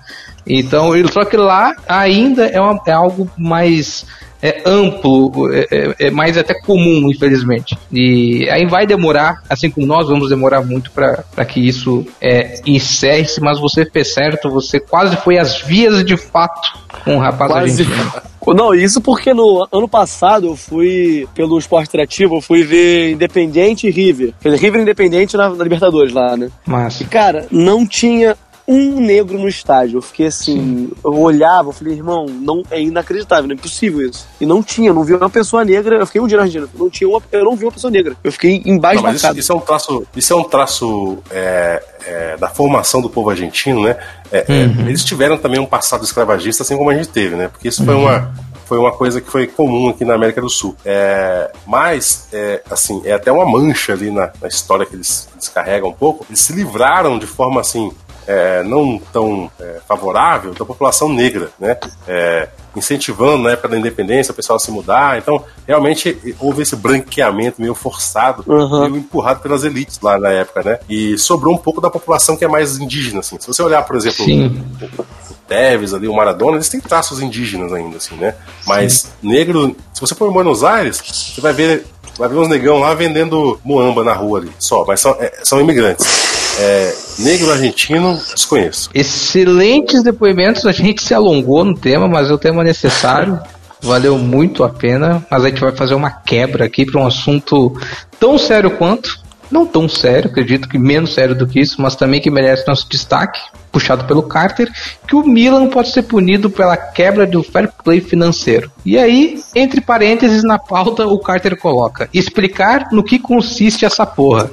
Então, 0.47 0.91
só 1.11 1.25
que 1.25 1.37
lá 1.37 1.75
ainda 1.87 2.45
é, 2.45 2.59
uma, 2.59 2.79
é 2.85 2.91
algo 2.91 3.29
mais 3.37 4.05
é 4.45 4.61
amplo, 4.63 5.51
é, 5.51 5.65
é, 5.71 5.95
é, 6.07 6.11
mais 6.11 6.37
até 6.37 6.53
comum, 6.53 7.09
infelizmente. 7.09 7.75
E 7.91 8.47
aí 8.51 8.67
vai 8.67 8.85
demorar, 8.85 9.41
assim 9.49 9.71
como 9.71 9.87
nós 9.87 10.07
vamos 10.07 10.29
demorar 10.29 10.61
muito 10.61 10.91
para 10.91 11.45
que 11.45 11.59
isso 11.59 12.05
é, 12.21 12.61
encerre-se, 12.65 13.41
mas 13.41 13.59
você 13.59 13.85
fez 13.85 14.13
certo, 14.13 14.49
você 14.49 14.79
quase 14.79 15.15
foi 15.17 15.39
às 15.39 15.61
vias 15.61 16.05
de 16.05 16.15
fato 16.15 16.77
com 17.03 17.15
um 17.15 17.19
rapaz 17.19 17.51
quase. 17.51 17.81
argentino. 17.81 18.11
Não, 18.53 18.75
isso 18.75 19.01
porque 19.01 19.33
no 19.33 19.67
ano 19.71 19.87
passado 19.87 20.45
eu 20.47 20.55
fui, 20.55 21.27
pelo 21.33 21.57
esporte 21.57 21.87
interativo, 21.87 22.35
eu 22.35 22.41
fui 22.41 22.63
ver 22.63 23.13
Independente 23.13 23.87
e 23.87 23.89
River. 23.89 24.33
River 24.43 24.81
Independente 24.81 25.35
na, 25.35 25.49
na 25.49 25.63
Libertadores 25.63 26.13
lá, 26.13 26.37
né? 26.37 26.49
Mas. 26.63 27.01
E, 27.01 27.05
cara, 27.05 27.47
não 27.49 27.87
tinha 27.87 28.37
um 28.67 28.99
negro 28.99 29.37
no 29.37 29.47
estádio. 29.47 29.97
Eu 29.97 30.01
fiquei 30.01 30.27
assim, 30.27 30.55
Sim. 30.55 30.91
eu 31.03 31.19
olhava, 31.19 31.69
eu 31.69 31.73
falei, 31.73 31.93
irmão, 31.93 32.25
não 32.25 32.63
é 32.71 32.81
inacreditável, 32.81 33.45
não 33.47 33.53
é 33.53 33.55
impossível 33.55 34.07
isso. 34.09 34.27
E 34.39 34.45
não 34.45 34.63
tinha, 34.63 34.93
não 34.93 35.03
vi 35.03 35.13
uma 35.13 35.29
pessoa 35.29 35.63
negra. 35.63 35.97
Eu 35.97 36.05
fiquei 36.05 36.21
um 36.21 36.27
dia 36.27 36.37
na 36.37 36.43
Argentina, 36.43 36.67
não 36.73 36.89
tinha 36.89 37.07
uma, 37.07 37.21
eu 37.31 37.45
não 37.45 37.55
vi 37.55 37.65
uma 37.65 37.71
pessoa 37.71 37.91
negra. 37.91 38.15
Eu 38.23 38.31
fiquei 38.31 38.61
embaixo 38.65 39.03
da 39.03 39.13
isso, 39.13 39.37
isso, 39.37 39.51
é 39.51 39.55
um 39.55 39.59
traço, 39.59 40.07
isso 40.15 40.33
é 40.33 40.35
um 40.35 40.43
traço 40.43 41.17
é, 41.29 41.83
é, 42.05 42.37
da 42.37 42.47
formação 42.47 43.01
do 43.01 43.09
povo 43.09 43.29
argentino, 43.29 43.83
né? 43.83 43.97
É, 44.31 44.45
é 44.47 44.65
uhum. 44.65 44.87
eles 44.87 45.03
tiveram 45.03 45.37
também 45.37 45.59
um 45.59 45.65
passado 45.65 46.03
escravagista, 46.03 46.63
assim 46.63 46.77
como 46.77 46.89
a 46.89 46.95
gente 46.95 47.09
teve, 47.09 47.35
né? 47.35 47.47
Porque 47.47 47.67
isso 47.67 47.81
uhum. 47.81 47.85
foi 47.85 47.95
uma 47.95 48.45
foi 48.65 48.79
uma 48.79 48.91
coisa 48.91 49.21
que 49.21 49.29
foi 49.29 49.45
comum 49.47 49.89
aqui 49.89 50.03
na 50.03 50.15
América 50.15 50.41
do 50.41 50.49
Sul. 50.49 50.75
É, 50.83 51.51
mas, 51.67 52.27
é, 52.33 52.63
assim, 52.69 52.99
é 53.05 53.13
até 53.13 53.31
uma 53.31 53.45
mancha 53.45 53.93
ali 53.93 54.09
na, 54.09 54.31
na 54.41 54.47
história 54.47 54.85
que 54.85 54.95
eles, 54.95 55.29
eles 55.33 55.49
carregam 55.49 55.89
um 55.89 55.93
pouco. 55.93 56.25
Eles 56.27 56.39
se 56.39 56.51
livraram 56.51 57.19
de 57.19 57.27
forma, 57.27 57.61
assim, 57.61 57.91
é, 58.27 58.63
não 58.63 58.99
tão 59.11 59.49
é, 59.59 59.79
favorável 59.87 60.53
da 60.53 60.65
população 60.65 61.09
negra, 61.09 61.49
né? 61.59 61.77
É, 62.07 62.49
incentivando 62.75 63.43
na 63.43 63.51
época 63.51 63.69
da 63.69 63.77
independência 63.77 64.31
o 64.31 64.35
pessoal 64.35 64.57
a 64.57 64.59
se 64.59 64.69
mudar. 64.69 65.17
Então, 65.17 65.43
realmente 65.65 66.35
houve 66.39 66.63
esse 66.63 66.75
branqueamento 66.75 67.61
meio 67.61 67.73
forçado, 67.73 68.43
uhum. 68.45 68.89
meio 68.89 68.97
empurrado 68.97 69.39
pelas 69.39 69.63
elites 69.63 69.99
lá 70.01 70.17
na 70.17 70.29
época, 70.29 70.63
né? 70.63 70.79
E 70.89 71.17
sobrou 71.17 71.53
um 71.53 71.57
pouco 71.57 71.79
da 71.79 71.89
população 71.89 72.35
que 72.35 72.43
é 72.43 72.47
mais 72.47 72.77
indígena, 72.77 73.19
assim. 73.19 73.37
Se 73.39 73.47
você 73.47 73.61
olhar, 73.61 73.83
por 73.83 73.95
exemplo, 73.95 74.25
o, 74.25 75.31
o 75.31 75.35
Teves 75.47 75.93
ali, 75.93 76.07
o 76.07 76.13
Maradona, 76.13 76.57
eles 76.57 76.69
têm 76.69 76.79
traços 76.79 77.21
indígenas 77.21 77.71
ainda, 77.71 77.97
assim, 77.97 78.15
né? 78.15 78.35
Mas 78.65 78.93
Sim. 78.93 79.07
negro, 79.21 79.75
se 79.93 80.01
você 80.01 80.13
for 80.15 80.29
em 80.29 80.33
Buenos 80.33 80.63
Aires, 80.63 81.01
você 81.01 81.39
vai 81.39 81.53
ver, 81.53 81.85
vai 82.17 82.27
ver 82.27 82.35
uns 82.35 82.49
negão 82.49 82.79
lá 82.79 82.93
vendendo 82.93 83.59
muamba 83.63 84.03
na 84.03 84.13
rua 84.13 84.39
ali, 84.39 84.51
só, 84.59 84.83
mas 84.85 84.99
são, 84.99 85.15
é, 85.19 85.31
são 85.43 85.61
imigrantes. 85.61 86.34
É, 86.57 86.95
negro 87.19 87.51
argentino, 87.51 88.19
desconheço. 88.33 88.89
Excelentes 88.93 90.01
depoimentos, 90.01 90.65
a 90.65 90.71
gente 90.71 91.03
se 91.03 91.13
alongou 91.13 91.65
no 91.65 91.77
tema, 91.77 92.07
mas 92.07 92.29
é 92.29 92.33
o 92.33 92.37
tema 92.37 92.63
necessário. 92.63 93.39
Valeu 93.81 94.17
muito 94.17 94.63
a 94.63 94.69
pena, 94.69 95.25
mas 95.29 95.43
a 95.43 95.49
gente 95.49 95.61
vai 95.61 95.71
fazer 95.71 95.93
uma 95.93 96.09
quebra 96.09 96.65
aqui 96.65 96.85
para 96.85 97.01
um 97.01 97.05
assunto 97.05 97.77
tão 98.19 98.37
sério 98.37 98.71
quanto, 98.71 99.19
não 99.51 99.65
tão 99.65 99.87
sério, 99.87 100.29
acredito 100.29 100.67
que 100.67 100.77
menos 100.77 101.13
sério 101.13 101.35
do 101.35 101.45
que 101.45 101.59
isso, 101.59 101.81
mas 101.81 101.95
também 101.95 102.21
que 102.21 102.31
merece 102.31 102.67
nosso 102.67 102.87
destaque, 102.89 103.39
puxado 103.71 104.05
pelo 104.05 104.23
Carter, 104.23 104.71
que 105.07 105.15
o 105.15 105.27
Milan 105.27 105.67
pode 105.67 105.91
ser 105.91 106.03
punido 106.03 106.49
pela 106.49 106.77
quebra 106.77 107.27
do 107.27 107.43
fair 107.43 107.69
play 107.83 107.99
financeiro. 107.99 108.71
E 108.85 108.97
aí, 108.97 109.39
entre 109.53 109.81
parênteses 109.81 110.43
na 110.43 110.57
pauta, 110.57 111.05
o 111.05 111.19
Carter 111.19 111.57
coloca: 111.57 112.09
explicar 112.13 112.87
no 112.91 113.03
que 113.03 113.19
consiste 113.19 113.85
essa 113.85 114.05
porra. 114.05 114.49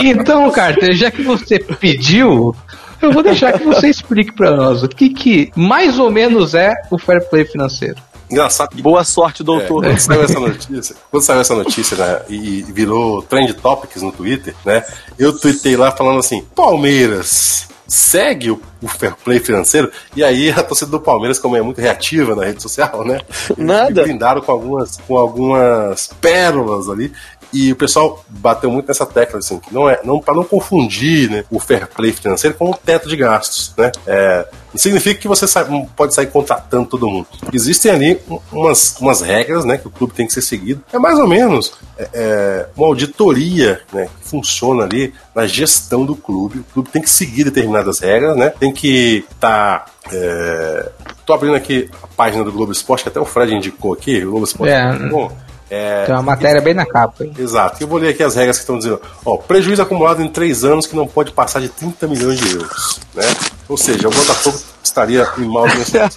Então, 0.00 0.50
Carter, 0.50 0.94
já 0.94 1.10
que 1.10 1.22
você 1.22 1.58
pediu, 1.58 2.54
eu 3.00 3.12
vou 3.12 3.22
deixar 3.22 3.52
que 3.58 3.64
você 3.64 3.88
explique 3.88 4.32
para 4.32 4.56
nós 4.56 4.82
o 4.82 4.88
que, 4.88 5.10
que 5.10 5.50
mais 5.56 5.98
ou 5.98 6.10
menos 6.10 6.54
é 6.54 6.74
o 6.90 6.98
fair 6.98 7.28
play 7.28 7.44
financeiro. 7.44 7.96
Engraçado. 8.30 8.80
Boa 8.80 9.02
sorte, 9.02 9.42
doutor. 9.42 9.84
É, 9.84 9.88
quando 9.88 9.98
saiu 9.98 10.22
essa 10.22 10.40
notícia, 10.40 10.96
quando 11.10 11.22
saiu 11.22 11.40
essa 11.40 11.54
notícia 11.54 11.96
né, 11.96 12.22
e 12.28 12.62
virou 12.62 13.22
trend 13.22 13.52
topics 13.54 14.02
no 14.02 14.12
Twitter, 14.12 14.54
né? 14.64 14.84
Eu 15.18 15.36
tuitei 15.36 15.76
lá 15.76 15.90
falando 15.90 16.20
assim: 16.20 16.44
Palmeiras 16.54 17.68
segue 17.90 18.52
o, 18.52 18.62
o, 18.80 18.86
fair 18.86 19.16
play 19.16 19.40
financeiro, 19.40 19.90
e 20.14 20.22
aí 20.22 20.48
a 20.50 20.62
torcida 20.62 20.92
do 20.92 21.00
Palmeiras, 21.00 21.40
como 21.40 21.56
é 21.56 21.62
muito 21.62 21.80
reativa 21.80 22.36
na 22.36 22.44
rede 22.44 22.62
social, 22.62 23.04
né? 23.04 23.20
Nada. 23.58 24.04
Brindaram 24.04 24.40
com 24.40 24.52
algumas, 24.52 24.96
com 25.08 25.16
algumas 25.16 26.06
pérolas 26.20 26.88
ali. 26.88 27.12
E 27.52 27.72
o 27.72 27.76
pessoal 27.76 28.24
bateu 28.28 28.70
muito 28.70 28.86
nessa 28.86 29.06
tecla, 29.06 29.38
assim, 29.38 29.58
que 29.58 29.72
não 29.72 29.88
é, 29.88 30.00
não, 30.04 30.20
para 30.20 30.34
não 30.34 30.44
confundir 30.44 31.30
né, 31.30 31.44
o 31.50 31.58
fair 31.58 31.86
play 31.88 32.12
financeiro 32.12 32.56
com 32.56 32.70
o 32.70 32.74
teto 32.74 33.08
de 33.08 33.16
gastos, 33.16 33.72
né? 33.76 33.90
É, 34.06 34.46
não 34.72 34.78
significa 34.78 35.20
que 35.20 35.26
você 35.26 35.48
sai, 35.48 35.66
pode 35.96 36.14
sair 36.14 36.28
contratando 36.28 36.86
todo 36.86 37.08
mundo. 37.08 37.26
Existem 37.52 37.90
ali 37.90 38.20
umas, 38.52 38.96
umas 39.00 39.20
regras 39.20 39.64
né, 39.64 39.76
que 39.76 39.88
o 39.88 39.90
clube 39.90 40.14
tem 40.14 40.26
que 40.26 40.32
ser 40.32 40.42
seguido. 40.42 40.82
É 40.92 40.98
mais 40.98 41.18
ou 41.18 41.26
menos 41.26 41.72
é, 41.98 42.08
é, 42.14 42.66
uma 42.76 42.86
auditoria 42.86 43.80
né, 43.92 44.08
que 44.20 44.28
funciona 44.28 44.84
ali 44.84 45.12
na 45.34 45.46
gestão 45.46 46.04
do 46.04 46.14
clube. 46.14 46.60
O 46.60 46.64
clube 46.64 46.90
tem 46.90 47.02
que 47.02 47.10
seguir 47.10 47.44
determinadas 47.44 47.98
regras, 47.98 48.36
né? 48.36 48.50
Tem 48.50 48.72
que 48.72 49.24
estar. 49.30 49.80
Tá, 49.80 49.86
é... 50.12 50.88
Tô 51.26 51.32
abrindo 51.32 51.54
aqui 51.56 51.90
a 52.02 52.06
página 52.06 52.44
do 52.44 52.52
Globo 52.52 52.72
Esporte, 52.72 53.02
que 53.02 53.08
até 53.08 53.20
o 53.20 53.24
Fred 53.24 53.54
indicou 53.54 53.92
aqui, 53.92 54.24
o 54.24 54.30
Globo 54.30 54.44
Esporte. 54.44 54.72
É. 54.72 54.92
Bom, 55.08 55.30
É, 55.70 56.04
Tem 56.04 56.14
uma 56.14 56.22
matéria 56.22 56.60
bem 56.60 56.74
na 56.74 56.84
capa. 56.84 57.24
Hein? 57.24 57.32
Exato. 57.38 57.80
Eu 57.80 57.86
vou 57.86 57.98
ler 57.98 58.08
aqui 58.08 58.22
as 58.24 58.34
regras 58.34 58.56
que 58.56 58.62
estão 58.62 58.76
dizendo. 58.76 59.00
Ó, 59.24 59.36
prejuízo 59.36 59.80
acumulado 59.80 60.20
em 60.20 60.28
três 60.28 60.64
anos 60.64 60.84
que 60.84 60.96
não 60.96 61.06
pode 61.06 61.30
passar 61.30 61.60
de 61.60 61.68
30 61.68 62.08
milhões 62.08 62.40
de 62.40 62.56
euros. 62.56 63.00
Né? 63.14 63.24
Ou 63.68 63.76
seja, 63.76 64.08
o 64.08 64.10
Botafogo 64.10 64.58
estaria 64.82 65.28
em 65.38 65.44
mal 65.44 65.66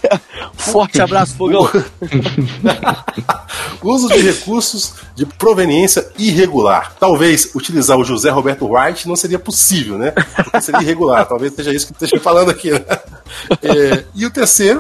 Forte 0.57 1.01
abraço, 1.01 1.35
Fogão. 1.35 1.69
Uso 3.83 4.07
de 4.07 4.21
recursos 4.21 4.93
de 5.15 5.25
proveniência 5.25 6.07
irregular. 6.17 6.95
Talvez 6.99 7.53
utilizar 7.53 7.97
o 7.97 8.03
José 8.03 8.29
Roberto 8.31 8.65
Wright 8.65 9.07
não 9.07 9.15
seria 9.15 9.37
possível, 9.37 9.97
né? 9.97 10.11
Porque 10.11 10.61
seria 10.61 10.81
irregular. 10.81 11.27
Talvez 11.27 11.53
seja 11.53 11.71
isso 11.71 11.87
que 11.87 11.93
esteja 11.93 12.19
falando 12.19 12.49
aqui. 12.49 12.71
Né? 12.71 12.79
É, 13.61 14.03
e 14.15 14.25
o 14.25 14.31
terceiro, 14.31 14.79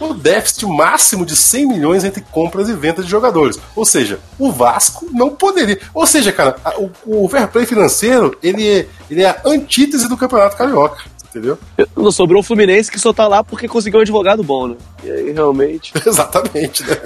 o 0.00 0.14
déficit 0.14 0.66
máximo 0.66 1.24
de 1.24 1.36
100 1.36 1.66
milhões 1.66 2.04
entre 2.04 2.22
compras 2.22 2.68
e 2.68 2.74
vendas 2.74 3.04
de 3.04 3.10
jogadores. 3.10 3.58
Ou 3.74 3.84
seja, 3.84 4.20
o 4.38 4.50
Vasco 4.52 5.06
não 5.12 5.30
poderia. 5.30 5.78
Ou 5.94 6.06
seja, 6.06 6.32
cara, 6.32 6.56
o, 7.04 7.24
o 7.24 7.28
fair 7.28 7.48
play 7.48 7.66
financeiro 7.66 8.36
ele 8.42 8.66
é, 8.68 8.86
ele 9.10 9.22
é 9.22 9.28
a 9.28 9.42
antítese 9.44 10.08
do 10.08 10.16
Campeonato 10.16 10.56
Carioca. 10.56 11.16
Entendeu? 11.36 11.58
Não 11.94 12.10
sobrou 12.10 12.40
o 12.40 12.42
Fluminense 12.42 12.90
que 12.90 12.98
só 12.98 13.12
tá 13.12 13.28
lá 13.28 13.44
porque 13.44 13.68
conseguiu 13.68 13.98
um 13.98 14.02
advogado 14.02 14.42
bom, 14.42 14.68
né? 14.68 14.76
E 15.04 15.10
aí, 15.10 15.32
realmente. 15.32 15.92
Exatamente, 16.06 16.82
né? 16.84 16.96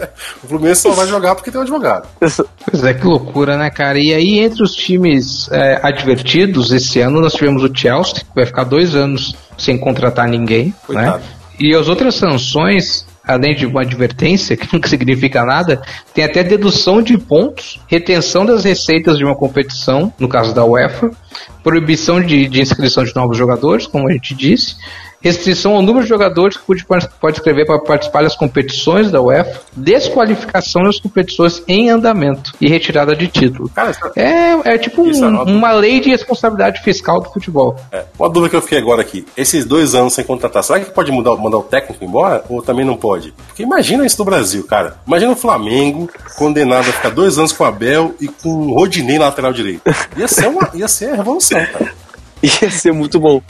O 0.44 0.46
Fluminense 0.46 0.82
só 0.82 0.92
vai 0.92 1.08
jogar 1.08 1.34
porque 1.34 1.50
tem 1.50 1.58
um 1.58 1.62
advogado. 1.62 2.06
Pois 2.20 2.84
é, 2.84 2.94
que 2.94 3.04
loucura, 3.04 3.56
né, 3.56 3.70
cara? 3.70 3.98
E 3.98 4.14
aí, 4.14 4.38
entre 4.38 4.62
os 4.62 4.72
times 4.74 5.50
é, 5.50 5.80
advertidos, 5.82 6.70
esse 6.70 7.00
ano 7.00 7.20
nós 7.20 7.32
tivemos 7.32 7.64
o 7.64 7.74
Chelsea, 7.74 8.20
que 8.20 8.26
vai 8.34 8.46
ficar 8.46 8.62
dois 8.62 8.94
anos 8.94 9.34
sem 9.58 9.76
contratar 9.76 10.28
ninguém, 10.28 10.66
né? 10.66 10.74
Coitado. 10.86 11.18
né? 11.18 11.39
E 11.60 11.74
as 11.74 11.88
outras 11.88 12.14
sanções, 12.14 13.04
além 13.22 13.54
de 13.54 13.66
uma 13.66 13.82
advertência, 13.82 14.56
que 14.58 14.72
nunca 14.72 14.88
significa 14.88 15.44
nada, 15.44 15.82
tem 16.14 16.24
até 16.24 16.42
dedução 16.42 17.02
de 17.02 17.18
pontos, 17.18 17.78
retenção 17.86 18.46
das 18.46 18.64
receitas 18.64 19.18
de 19.18 19.24
uma 19.24 19.36
competição, 19.36 20.10
no 20.18 20.26
caso 20.26 20.54
da 20.54 20.64
UEFA, 20.64 21.10
proibição 21.62 22.18
de, 22.18 22.48
de 22.48 22.62
inscrição 22.62 23.04
de 23.04 23.14
novos 23.14 23.36
jogadores, 23.36 23.86
como 23.86 24.08
a 24.08 24.12
gente 24.12 24.34
disse, 24.34 24.76
restrição 25.20 25.74
ao 25.74 25.82
número 25.82 26.02
de 26.02 26.08
jogadores 26.08 26.56
que 26.56 26.64
pode, 26.64 27.08
pode 27.20 27.36
escrever 27.36 27.66
para 27.66 27.78
participar 27.78 28.22
das 28.22 28.36
competições 28.36 29.10
da 29.10 29.20
UEFA, 29.20 29.60
desqualificação 29.76 30.82
das 30.82 30.98
competições 30.98 31.62
em 31.68 31.90
andamento 31.90 32.52
e 32.60 32.68
retirada 32.68 33.14
de 33.14 33.28
título. 33.28 33.68
Cara, 33.68 33.92
é, 34.16 34.74
é 34.74 34.78
tipo 34.78 35.02
um, 35.02 35.24
é 35.24 35.42
uma 35.42 35.72
lei 35.72 36.00
de 36.00 36.10
responsabilidade 36.10 36.82
fiscal 36.82 37.20
do 37.20 37.30
futebol. 37.30 37.76
É, 37.92 38.04
uma 38.18 38.28
dúvida 38.28 38.50
que 38.50 38.56
eu 38.56 38.62
fiquei 38.62 38.78
agora 38.78 39.02
aqui: 39.02 39.26
esses 39.36 39.64
dois 39.64 39.94
anos 39.94 40.14
sem 40.14 40.24
contratar, 40.24 40.62
será 40.64 40.80
que 40.80 40.90
pode 40.90 41.12
mudar, 41.12 41.36
mandar 41.36 41.58
o 41.58 41.62
técnico 41.62 42.04
embora 42.04 42.44
ou 42.48 42.62
também 42.62 42.84
não 42.84 42.96
pode? 42.96 43.32
Porque 43.46 43.62
imagina 43.62 44.06
isso 44.06 44.18
no 44.18 44.24
Brasil, 44.24 44.64
cara. 44.64 44.96
Imagina 45.06 45.32
o 45.32 45.36
Flamengo 45.36 46.08
condenado 46.36 46.88
a 46.88 46.92
ficar 46.92 47.10
dois 47.10 47.38
anos 47.38 47.52
com 47.52 47.64
o 47.64 47.66
Abel 47.66 48.14
e 48.20 48.28
com 48.28 48.48
o 48.48 48.74
Rodinei 48.74 49.18
lateral 49.18 49.52
direito. 49.52 49.82
Ia 50.16 50.28
ser, 50.28 50.48
uma, 50.48 50.70
ia 50.74 50.88
ser 50.88 51.10
a 51.10 51.16
revolução, 51.16 51.58
cara. 51.66 51.92
Ia 52.62 52.70
ser 52.70 52.92
muito 52.92 53.20
bom. 53.20 53.42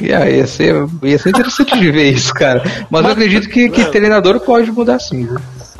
Yeah, 0.00 0.30
ia, 0.30 0.46
ser, 0.46 0.74
ia 1.02 1.18
ser 1.18 1.30
interessante 1.30 1.78
de 1.78 1.90
ver 1.90 2.12
isso, 2.12 2.32
cara. 2.32 2.62
Mas, 2.64 3.02
Mas 3.02 3.04
eu 3.04 3.10
acredito 3.10 3.48
que, 3.48 3.68
que 3.68 3.84
treinador 3.86 4.38
pode 4.40 4.70
mudar 4.70 5.00
sim. 5.00 5.28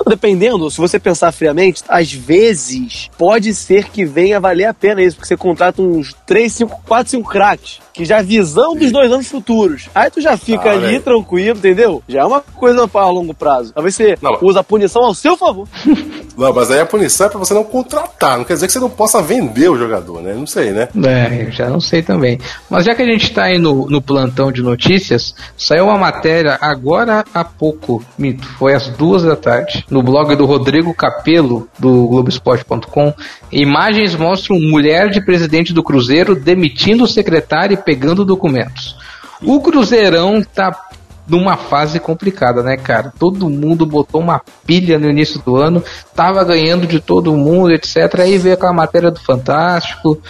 Dependendo, 0.06 0.70
se 0.70 0.78
você 0.78 0.98
pensar 0.98 1.30
friamente, 1.30 1.84
às 1.88 2.12
vezes 2.12 3.08
pode 3.16 3.54
ser 3.54 3.84
que 3.84 4.04
venha 4.04 4.40
valer 4.40 4.64
a 4.64 4.74
pena 4.74 5.02
isso, 5.02 5.16
porque 5.16 5.28
você 5.28 5.36
contrata 5.36 5.80
uns 5.82 6.14
3, 6.26 6.52
5, 6.52 6.80
4, 6.86 7.10
5 7.10 7.30
craques 7.30 7.80
que 7.92 8.04
já 8.04 8.22
visão 8.22 8.74
dos 8.74 8.92
dois 8.92 9.10
anos 9.12 9.28
futuros. 9.28 9.88
Aí 9.94 10.10
tu 10.10 10.20
já 10.20 10.36
fica 10.36 10.70
ah, 10.70 10.72
ali 10.72 10.86
aí. 10.86 11.00
tranquilo, 11.00 11.58
entendeu? 11.58 12.02
Já 12.08 12.20
é 12.20 12.24
uma 12.24 12.40
coisa 12.40 12.86
para 12.86 13.08
longo 13.08 13.34
prazo. 13.34 13.72
Talvez 13.72 13.94
você 13.94 14.18
não, 14.20 14.38
usa 14.42 14.60
a 14.60 14.64
punição 14.64 15.04
ao 15.04 15.14
seu 15.14 15.36
favor. 15.36 15.68
Não, 16.36 16.54
mas 16.54 16.70
aí 16.70 16.80
a 16.80 16.86
punição 16.86 17.26
é 17.26 17.28
pra 17.28 17.38
você 17.38 17.52
não 17.52 17.64
contratar. 17.64 18.38
Não 18.38 18.44
quer 18.44 18.54
dizer 18.54 18.66
que 18.66 18.72
você 18.72 18.78
não 18.78 18.88
possa 18.88 19.20
vender 19.20 19.68
o 19.68 19.76
jogador, 19.76 20.22
né? 20.22 20.32
Não 20.32 20.46
sei, 20.46 20.70
né? 20.70 20.88
É, 21.04 21.46
eu 21.46 21.50
já 21.50 21.68
não 21.68 21.80
sei 21.80 22.02
também. 22.02 22.38
Mas 22.70 22.86
já 22.86 22.94
que 22.94 23.02
a 23.02 23.04
gente 23.04 23.30
tá 23.30 23.44
aí 23.44 23.58
no, 23.58 23.86
no 23.90 24.00
plantão 24.00 24.50
de 24.50 24.62
notícias, 24.62 25.34
saiu 25.54 25.84
uma 25.84 25.98
matéria 25.98 26.56
agora 26.58 27.24
há 27.34 27.44
pouco, 27.44 28.02
mito, 28.16 28.46
foi 28.58 28.74
às 28.74 28.88
duas 28.88 29.22
da 29.22 29.36
tarde, 29.36 29.84
no 29.90 30.02
blog 30.02 30.34
do 30.34 30.46
Rodrigo 30.46 30.94
Capelo, 30.94 31.68
do 31.78 32.06
Globoesporte.com. 32.06 33.12
Imagens 33.52 34.14
mostram 34.14 34.58
mulher 34.58 35.10
de 35.10 35.20
presidente 35.20 35.74
do 35.74 35.82
Cruzeiro 35.82 36.34
demitindo 36.34 37.04
o 37.04 37.08
secretário 37.08 37.74
e 37.74 37.79
pegando 37.80 38.24
documentos. 38.24 38.96
O 39.42 39.60
Cruzeirão 39.60 40.42
tá 40.42 40.70
numa 41.26 41.56
fase 41.56 42.00
complicada, 42.00 42.62
né, 42.62 42.76
cara? 42.76 43.12
Todo 43.18 43.48
mundo 43.48 43.86
botou 43.86 44.20
uma 44.20 44.40
pilha 44.66 44.98
no 44.98 45.08
início 45.08 45.40
do 45.40 45.56
ano, 45.56 45.82
tava 46.14 46.42
ganhando 46.44 46.86
de 46.86 47.00
todo 47.00 47.36
mundo, 47.36 47.72
etc. 47.72 48.20
Aí 48.20 48.36
veio 48.36 48.54
aquela 48.54 48.72
matéria 48.72 49.10
do 49.10 49.20
Fantástico 49.20 50.20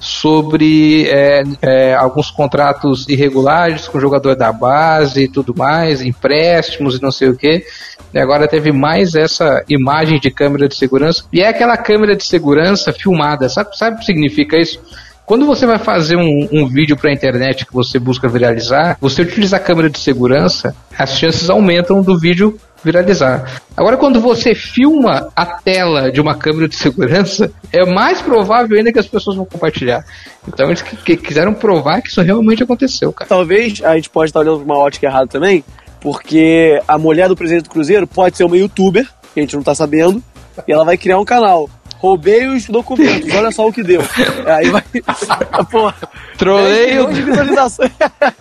sobre 0.00 1.08
é, 1.08 1.44
é, 1.62 1.94
alguns 1.94 2.28
contratos 2.28 3.08
irregulares 3.08 3.86
com 3.86 4.00
jogador 4.00 4.34
da 4.34 4.52
base 4.52 5.22
e 5.22 5.28
tudo 5.28 5.54
mais, 5.56 6.02
empréstimos 6.02 6.98
e 6.98 7.02
não 7.02 7.12
sei 7.12 7.28
o 7.28 7.36
que. 7.36 7.64
E 8.12 8.18
agora 8.18 8.48
teve 8.48 8.72
mais 8.72 9.14
essa 9.14 9.64
imagem 9.68 10.18
de 10.18 10.30
câmera 10.30 10.68
de 10.68 10.76
segurança. 10.76 11.24
E 11.32 11.40
é 11.40 11.48
aquela 11.48 11.76
câmera 11.76 12.16
de 12.16 12.26
segurança 12.26 12.92
filmada. 12.92 13.48
Sabe, 13.48 13.78
sabe 13.78 13.96
o 13.96 13.98
que 14.00 14.04
significa 14.04 14.58
isso? 14.58 14.80
Quando 15.24 15.46
você 15.46 15.64
vai 15.66 15.78
fazer 15.78 16.16
um, 16.16 16.48
um 16.52 16.66
vídeo 16.66 16.96
para 16.96 17.10
a 17.10 17.14
internet 17.14 17.64
que 17.64 17.72
você 17.72 17.98
busca 17.98 18.28
viralizar, 18.28 18.96
você 19.00 19.22
utiliza 19.22 19.56
a 19.56 19.60
câmera 19.60 19.88
de 19.88 19.98
segurança, 19.98 20.74
as 20.98 21.16
chances 21.16 21.48
aumentam 21.48 22.02
do 22.02 22.18
vídeo 22.18 22.58
viralizar. 22.84 23.62
Agora, 23.76 23.96
quando 23.96 24.20
você 24.20 24.54
filma 24.54 25.30
a 25.36 25.46
tela 25.46 26.10
de 26.10 26.20
uma 26.20 26.34
câmera 26.34 26.68
de 26.68 26.74
segurança, 26.74 27.52
é 27.72 27.86
mais 27.86 28.20
provável 28.20 28.76
ainda 28.76 28.92
que 28.92 28.98
as 28.98 29.06
pessoas 29.06 29.36
vão 29.36 29.44
compartilhar. 29.44 30.04
Então, 30.46 30.66
eles 30.66 30.82
que, 30.82 31.16
quiseram 31.16 31.54
provar 31.54 32.02
que 32.02 32.08
isso 32.08 32.20
realmente 32.20 32.62
aconteceu, 32.62 33.12
cara. 33.12 33.28
Talvez 33.28 33.80
a 33.84 33.94
gente 33.94 34.10
pode 34.10 34.30
estar 34.30 34.40
olhando 34.40 34.62
uma 34.62 34.76
ótica 34.76 35.06
errada 35.06 35.28
também, 35.28 35.64
porque 36.00 36.82
a 36.86 36.98
mulher 36.98 37.28
do 37.28 37.36
presidente 37.36 37.64
do 37.64 37.70
Cruzeiro 37.70 38.06
pode 38.06 38.36
ser 38.36 38.44
uma 38.44 38.56
youtuber, 38.56 39.08
que 39.32 39.38
a 39.38 39.42
gente 39.42 39.54
não 39.54 39.60
está 39.60 39.74
sabendo, 39.74 40.22
e 40.66 40.72
ela 40.72 40.84
vai 40.84 40.96
criar 40.96 41.18
um 41.18 41.24
canal 41.24 41.70
roubei 42.02 42.48
os 42.48 42.66
documentos, 42.66 43.32
olha 43.32 43.52
só 43.52 43.68
o 43.68 43.72
que 43.72 43.80
deu. 43.84 44.02
Aí 44.44 44.68
vai. 44.70 44.82
Porra. 45.70 45.94
Trolei 46.36 46.98
o. 46.98 47.06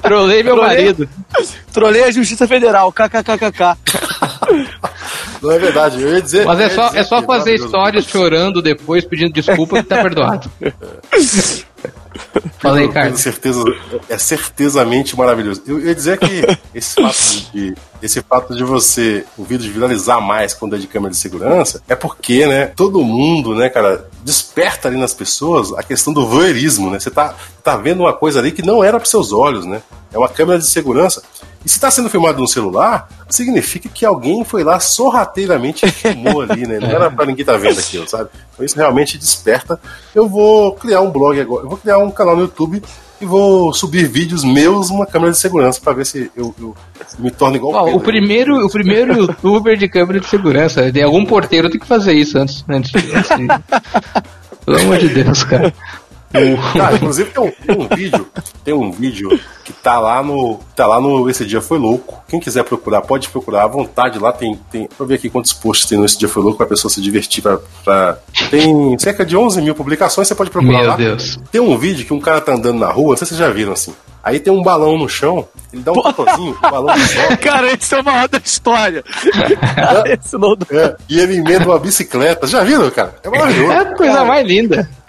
Trolei 0.01 0.41
meu 0.41 0.55
Trolei... 0.55 0.75
marido. 0.75 1.09
Trolei 1.71 2.03
a 2.05 2.11
Justiça 2.11 2.47
Federal, 2.47 2.91
kkkk. 2.91 3.77
Não 5.43 5.51
é 5.51 5.59
verdade, 5.59 6.01
eu 6.01 6.13
ia 6.13 6.21
dizer. 6.21 6.45
Mas 6.45 6.59
é 6.59 6.69
só, 6.69 6.91
é 6.93 7.03
só 7.03 7.21
fazer 7.21 7.53
histórias 7.53 8.05
chorando 8.05 8.61
depois, 8.61 9.05
pedindo 9.05 9.31
desculpa 9.31 9.81
que 9.81 9.89
tá 9.89 10.01
perdoado. 10.01 10.49
Falei, 12.59 12.87
cara. 12.89 13.15
certeza, 13.15 13.63
é 14.09 14.17
certezamente 14.17 15.17
maravilhoso. 15.17 15.61
Eu 15.65 15.79
ia 15.79 15.95
dizer 15.95 16.17
que 16.19 16.41
esse 16.73 16.95
fato 16.95 17.51
de, 17.51 17.75
esse 18.01 18.21
fato 18.21 18.55
de 18.55 18.63
você, 18.63 19.25
o 19.37 19.43
vídeo 19.43 19.71
viralizar 19.71 20.19
mais 20.21 20.53
quando 20.53 20.75
é 20.75 20.79
de 20.79 20.87
câmera 20.87 21.11
de 21.11 21.17
segurança, 21.17 21.81
é 21.87 21.95
porque, 21.95 22.45
né, 22.45 22.67
todo 22.67 23.03
mundo, 23.03 23.55
né, 23.55 23.69
cara, 23.69 24.07
desperta 24.23 24.87
ali 24.87 24.97
nas 24.97 25.13
pessoas 25.13 25.73
a 25.73 25.83
questão 25.83 26.13
do 26.13 26.27
voyeurismo, 26.27 26.89
né? 26.89 26.99
Você 26.99 27.09
tá, 27.09 27.35
tá 27.63 27.75
vendo 27.77 28.01
uma 28.01 28.13
coisa 28.13 28.39
ali 28.39 28.51
que 28.51 28.61
não 28.61 28.83
era 28.83 28.99
para 28.99 29.09
seus 29.09 29.31
olhos, 29.31 29.65
né? 29.65 29.81
É 30.13 30.17
uma 30.17 30.29
câmera 30.29 30.59
de 30.59 30.67
segurança. 30.67 31.23
E 31.63 31.69
se 31.69 31.75
está 31.75 31.91
sendo 31.91 32.09
filmado 32.09 32.39
no 32.41 32.47
celular, 32.47 33.07
significa 33.29 33.87
que 33.87 34.05
alguém 34.05 34.43
foi 34.43 34.63
lá 34.63 34.79
sorrateiramente 34.79 35.85
e 35.85 35.91
filmou 35.91 36.41
ali, 36.41 36.65
né? 36.67 36.79
Não 36.79 36.89
era 36.89 37.11
para 37.11 37.25
ninguém 37.25 37.41
estar 37.41 37.53
tá 37.53 37.59
vendo 37.59 37.79
aquilo, 37.79 38.07
sabe? 38.07 38.29
Então 38.53 38.65
isso 38.65 38.75
realmente 38.75 39.17
desperta. 39.17 39.79
Eu 40.13 40.27
vou 40.27 40.73
criar 40.73 41.01
um 41.01 41.11
blog 41.11 41.39
agora, 41.39 41.65
eu 41.65 41.69
vou 41.69 41.77
criar 41.77 41.99
um 41.99 42.09
canal 42.09 42.35
no 42.35 42.43
YouTube 42.43 42.81
e 43.21 43.25
vou 43.25 43.71
subir 43.71 44.07
vídeos 44.07 44.43
meus 44.43 44.89
numa 44.89 45.05
câmera 45.05 45.31
de 45.31 45.37
segurança 45.37 45.79
para 45.79 45.93
ver 45.93 46.05
se 46.07 46.31
eu, 46.35 46.53
eu, 46.59 46.75
me 47.19 47.29
torno 47.29 47.55
igual 47.55 47.85
oh, 47.85 47.95
o, 47.95 47.99
primeiro 47.99 48.65
O 48.65 48.69
primeiro 48.69 49.13
youtuber 49.13 49.77
de 49.77 49.87
câmera 49.87 50.19
de 50.19 50.27
segurança. 50.27 50.91
De 50.91 51.03
algum 51.03 51.23
porteiro 51.23 51.69
tem 51.69 51.79
que 51.79 51.85
fazer 51.85 52.13
isso 52.13 52.39
antes, 52.39 52.65
antes, 52.67 52.91
antes 52.95 53.37
de... 53.37 53.47
Pelo 54.65 54.79
amor 54.79 54.97
de 54.97 55.09
Deus, 55.09 55.43
cara. 55.43 55.73
Cara, 56.73 56.95
inclusive 56.95 57.29
tem 57.29 57.43
um, 57.43 57.51
tem 57.51 57.77
um, 57.77 57.95
vídeo, 57.95 58.27
tem 58.63 58.73
um 58.73 58.91
vídeo 58.91 59.39
que 59.63 59.73
tá 59.73 59.99
lá 59.99 60.23
no. 60.23 60.59
Tá 60.75 60.87
lá 60.87 60.99
no 60.99 61.29
Esse 61.29 61.45
Dia 61.45 61.61
Foi 61.61 61.77
Louco. 61.77 62.23
Quem 62.27 62.39
quiser 62.39 62.63
procurar, 62.63 63.01
pode 63.01 63.29
procurar 63.29 63.63
à 63.63 63.67
vontade. 63.67 64.19
Lá 64.19 64.31
tem. 64.31 64.59
tem 64.71 64.87
pra 64.97 65.05
ver 65.05 65.15
aqui 65.15 65.29
quantos 65.29 65.53
posts 65.53 65.87
tem 65.87 65.97
no 65.97 66.05
Esse 66.05 66.17
Dia 66.17 66.29
Foi 66.29 66.41
Louco 66.41 66.57
pra 66.57 66.65
pessoa 66.65 66.91
se 66.91 67.01
divertir. 67.01 67.43
Pra, 67.43 67.59
pra... 67.83 68.17
Tem 68.49 68.97
cerca 68.97 69.25
de 69.25 69.35
11 69.35 69.61
mil 69.61 69.75
publicações, 69.75 70.27
você 70.27 70.35
pode 70.35 70.49
procurar 70.49 70.79
Meu 70.79 70.87
lá. 70.87 70.95
Deus. 70.95 71.39
Tem 71.51 71.61
um 71.61 71.77
vídeo 71.77 72.05
que 72.05 72.13
um 72.13 72.19
cara 72.19 72.41
tá 72.41 72.53
andando 72.53 72.79
na 72.79 72.91
rua, 72.91 73.11
não 73.11 73.17
sei 73.17 73.27
se 73.27 73.35
vocês 73.35 73.39
já 73.39 73.49
viram 73.53 73.73
assim. 73.73 73.93
Aí 74.23 74.39
tem 74.39 74.53
um 74.53 74.61
balão 74.61 74.97
no 74.97 75.09
chão, 75.09 75.47
ele 75.73 75.81
dá 75.81 75.91
um 75.91 76.01
totozinho, 76.01 76.55
o 76.55 76.61
balão 76.61 76.95
sobe. 76.97 77.37
Cara, 77.41 77.71
esse 77.73 77.95
é 77.95 77.99
o 77.99 78.03
maior 78.03 78.27
da 78.27 78.37
história. 78.37 79.03
É, 80.05 80.13
esse 80.13 80.37
não... 80.37 80.55
é, 80.71 80.95
e 81.09 81.19
ele 81.19 81.37
emenda 81.37 81.65
uma 81.65 81.79
bicicleta. 81.79 82.45
Já 82.45 82.63
viram, 82.63 82.89
cara? 82.91 83.15
É 83.23 83.29
maravilhoso. 83.29 83.71
É 83.71 83.77
a 83.77 83.95
coisa 83.95 84.13
cara. 84.13 84.25
mais 84.25 84.47
linda. 84.47 84.89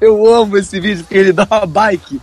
Eu 0.00 0.26
amo 0.32 0.56
esse 0.56 0.80
vídeo 0.80 1.04
porque 1.04 1.18
ele 1.18 1.32
dá 1.32 1.46
uma 1.50 1.66
bike 1.66 2.20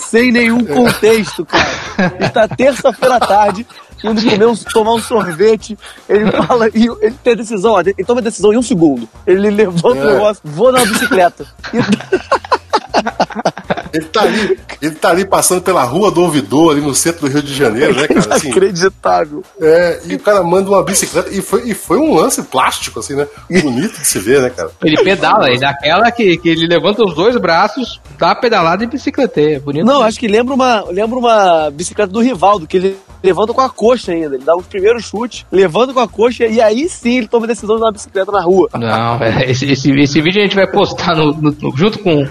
sem 0.00 0.32
nenhum 0.32 0.64
contexto, 0.64 1.46
cara. 1.46 2.16
Está 2.18 2.48
terça-feira 2.48 3.16
à 3.16 3.20
tarde, 3.20 3.66
indo 4.04 4.22
comer 4.22 4.46
um, 4.46 4.54
tomar 4.56 4.94
um 4.94 4.98
sorvete. 5.00 5.78
Ele 6.08 6.30
fala, 6.32 6.68
e 6.68 6.86
ele 7.00 7.14
tem 7.22 7.32
a 7.32 7.36
decisão, 7.36 7.72
ó, 7.72 7.80
ele 7.80 7.94
toma 8.06 8.20
a 8.20 8.24
decisão 8.24 8.52
em 8.52 8.56
um 8.58 8.62
segundo. 8.62 9.08
Ele 9.26 9.50
levanta 9.50 9.98
É. 9.98 10.04
o 10.06 10.12
negócio, 10.14 10.42
vou 10.44 10.72
na 10.72 10.84
bicicleta. 10.84 11.46
E- 11.72 11.80
Ele 13.92 14.04
tá 14.06 14.22
ali, 14.22 14.58
ele 14.80 14.94
tá 14.94 15.10
ali 15.10 15.24
passando 15.24 15.62
pela 15.62 15.82
rua 15.84 16.10
do 16.10 16.22
ouvidor, 16.22 16.72
ali 16.72 16.80
no 16.80 16.94
centro 16.94 17.22
do 17.22 17.32
Rio 17.32 17.42
de 17.42 17.54
Janeiro, 17.54 17.94
né, 17.94 18.06
cara? 18.08 18.34
Assim, 18.34 18.48
Inacreditável. 18.48 19.42
é, 19.60 20.00
e 20.06 20.14
o 20.14 20.18
cara 20.18 20.42
manda 20.42 20.70
uma 20.70 20.82
bicicleta. 20.82 21.30
E 21.30 21.40
foi, 21.42 21.68
e 21.68 21.74
foi 21.74 21.98
um 21.98 22.14
lance 22.14 22.42
plástico, 22.42 23.00
assim, 23.00 23.14
né? 23.14 23.26
Bonito 23.62 23.98
de 24.00 24.06
se 24.06 24.18
ver, 24.18 24.40
né, 24.42 24.50
cara? 24.50 24.70
Ele 24.84 25.02
pedala, 25.02 25.48
ele 25.48 25.58
dá 25.60 25.70
aquela 25.70 26.10
que, 26.10 26.36
que 26.38 26.48
ele 26.48 26.66
levanta 26.66 27.04
os 27.04 27.14
dois 27.14 27.36
braços, 27.36 28.00
dá 28.18 28.34
pedalada 28.34 28.84
e 28.84 28.86
bicicleteia. 28.86 29.60
Bonito. 29.60 29.84
Não, 29.86 30.02
acho 30.02 30.18
que 30.18 30.28
lembra 30.28 30.54
uma, 30.54 30.84
lembra 30.90 31.18
uma 31.18 31.70
bicicleta 31.70 32.12
do 32.12 32.20
Rivaldo, 32.20 32.66
que 32.66 32.76
ele 32.76 32.96
levanta 33.22 33.52
com 33.52 33.60
a 33.60 33.68
coxa 33.68 34.12
ainda. 34.12 34.34
Ele 34.36 34.44
dá 34.44 34.56
os 34.56 34.66
primeiros 34.66 35.04
chutes, 35.04 35.44
levanta 35.50 35.92
com 35.92 36.00
a 36.00 36.08
coxa, 36.08 36.46
e 36.46 36.60
aí 36.60 36.88
sim 36.88 37.18
ele 37.18 37.28
toma 37.28 37.44
a 37.46 37.48
decisão 37.48 37.74
de 37.76 37.80
dar 37.80 37.86
uma 37.88 37.92
bicicleta 37.92 38.32
na 38.32 38.42
rua. 38.42 38.68
Não, 38.74 39.22
é, 39.22 39.44
esse, 39.50 39.70
esse, 39.70 39.90
esse 39.92 40.20
vídeo 40.20 40.40
a 40.40 40.44
gente 40.44 40.56
vai 40.56 40.66
postar 40.66 41.14
no, 41.16 41.32
no- 41.32 41.56
no- 41.60 41.76
junto 41.76 41.98
com, 41.98 42.26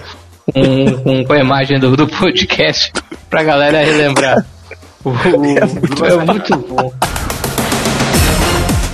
com, 0.51 1.03
com, 1.03 1.23
com 1.25 1.33
a 1.33 1.39
imagem 1.39 1.79
do, 1.79 1.95
do 1.95 2.07
podcast 2.07 2.91
pra 3.29 3.43
galera 3.43 3.83
relembrar. 3.83 4.45
O- 5.01 5.11
o- 5.11 6.05
é 6.05 6.25
muito 6.25 6.57
bom. 6.57 6.91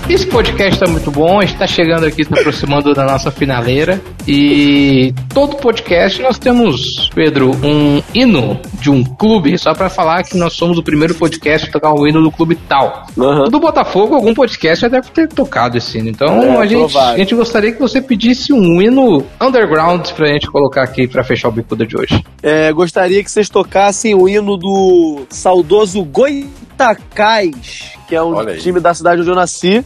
Esse 0.07 0.27
podcast 0.27 0.79
tá 0.79 0.87
muito 0.87 1.09
bom, 1.09 1.39
a 1.39 1.45
gente 1.45 1.57
tá 1.57 1.65
chegando 1.65 2.05
aqui, 2.05 2.23
se 2.23 2.31
aproximando 2.31 2.93
da 2.93 3.05
nossa 3.05 3.31
finaleira. 3.31 3.99
E 4.27 5.11
todo 5.33 5.57
podcast 5.57 6.21
nós 6.21 6.37
temos, 6.37 7.09
Pedro, 7.13 7.51
um 7.63 8.03
hino 8.13 8.59
de 8.79 8.91
um 8.91 9.03
clube, 9.03 9.57
só 9.57 9.73
pra 9.73 9.89
falar 9.89 10.23
que 10.23 10.37
nós 10.37 10.53
somos 10.53 10.77
o 10.77 10.83
primeiro 10.83 11.15
podcast 11.15 11.67
a 11.67 11.71
tocar 11.71 11.91
o 11.91 12.07
hino 12.07 12.21
do 12.21 12.29
clube 12.31 12.55
tal. 12.55 13.07
O 13.17 13.49
do 13.49 13.59
Botafogo, 13.59 14.13
algum 14.13 14.33
podcast 14.35 14.81
já 14.83 14.87
deve 14.87 15.09
ter 15.09 15.27
tocado 15.27 15.77
esse 15.77 15.97
hino. 15.97 16.09
Então 16.09 16.27
É, 16.27 16.57
a, 16.57 16.65
gente, 16.67 16.95
a 16.97 17.17
gente 17.17 17.33
gostaria 17.33 17.71
que 17.71 17.79
você 17.79 17.99
pedisse 17.99 18.53
um 18.53 18.79
hino 18.79 19.25
underground 19.41 20.07
pra 20.11 20.27
gente 20.27 20.45
colocar 20.51 20.83
aqui 20.83 21.07
pra 21.07 21.23
fechar 21.23 21.49
o 21.49 21.51
bicuda 21.51 21.83
de 21.85 21.97
hoje. 21.97 22.23
É, 22.43 22.71
gostaria 22.71 23.23
que 23.23 23.31
vocês 23.31 23.49
tocassem 23.49 24.13
o 24.13 24.29
hino 24.29 24.55
do 24.55 25.25
saudoso 25.29 26.03
Goitacás, 26.03 27.95
que 28.07 28.15
é 28.15 28.21
um 28.21 28.33
Olha 28.33 28.53
aí. 28.53 28.59
time 28.59 28.79
da 28.79 28.93
cidade 28.93 29.21
onde 29.21 29.29
eu 29.29 29.35
nasci. 29.35 29.83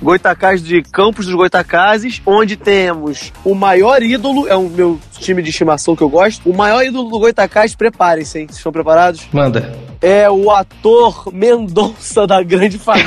Goitacás 0.00 0.62
de 0.62 0.82
Campos 0.82 1.26
dos 1.26 1.34
Goitacazes, 1.34 2.22
onde 2.24 2.56
temos 2.56 3.30
o 3.44 3.54
maior 3.54 4.02
ídolo, 4.02 4.48
é 4.48 4.56
o 4.56 4.68
meu 4.68 4.98
time 5.18 5.42
de 5.42 5.50
estimação 5.50 5.94
que 5.94 6.02
eu 6.02 6.08
gosto. 6.08 6.48
O 6.48 6.56
maior 6.56 6.82
ídolo 6.84 7.10
do 7.10 7.18
Goitacás, 7.18 7.74
preparem-se, 7.74 8.38
hein? 8.38 8.46
Vocês 8.46 8.56
estão 8.56 8.72
preparados? 8.72 9.22
Manda. 9.32 9.76
É 10.00 10.30
o 10.30 10.50
ator 10.50 11.30
Mendonça 11.32 12.26
da 12.26 12.42
Grande 12.42 12.78
Família. 12.78 13.06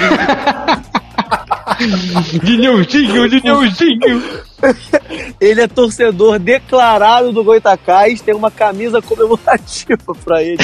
Dinhãozinho, 2.44 3.30
Dinhãozinho. 3.30 4.45
ele 5.40 5.62
é 5.62 5.68
torcedor 5.68 6.40
declarado 6.40 7.32
do 7.32 7.44
Goitacás, 7.44 8.22
tem 8.22 8.34
uma 8.36 8.50
camisa 8.52 9.02
comemorativa 9.02 10.14
pra 10.24 10.42
ele. 10.44 10.58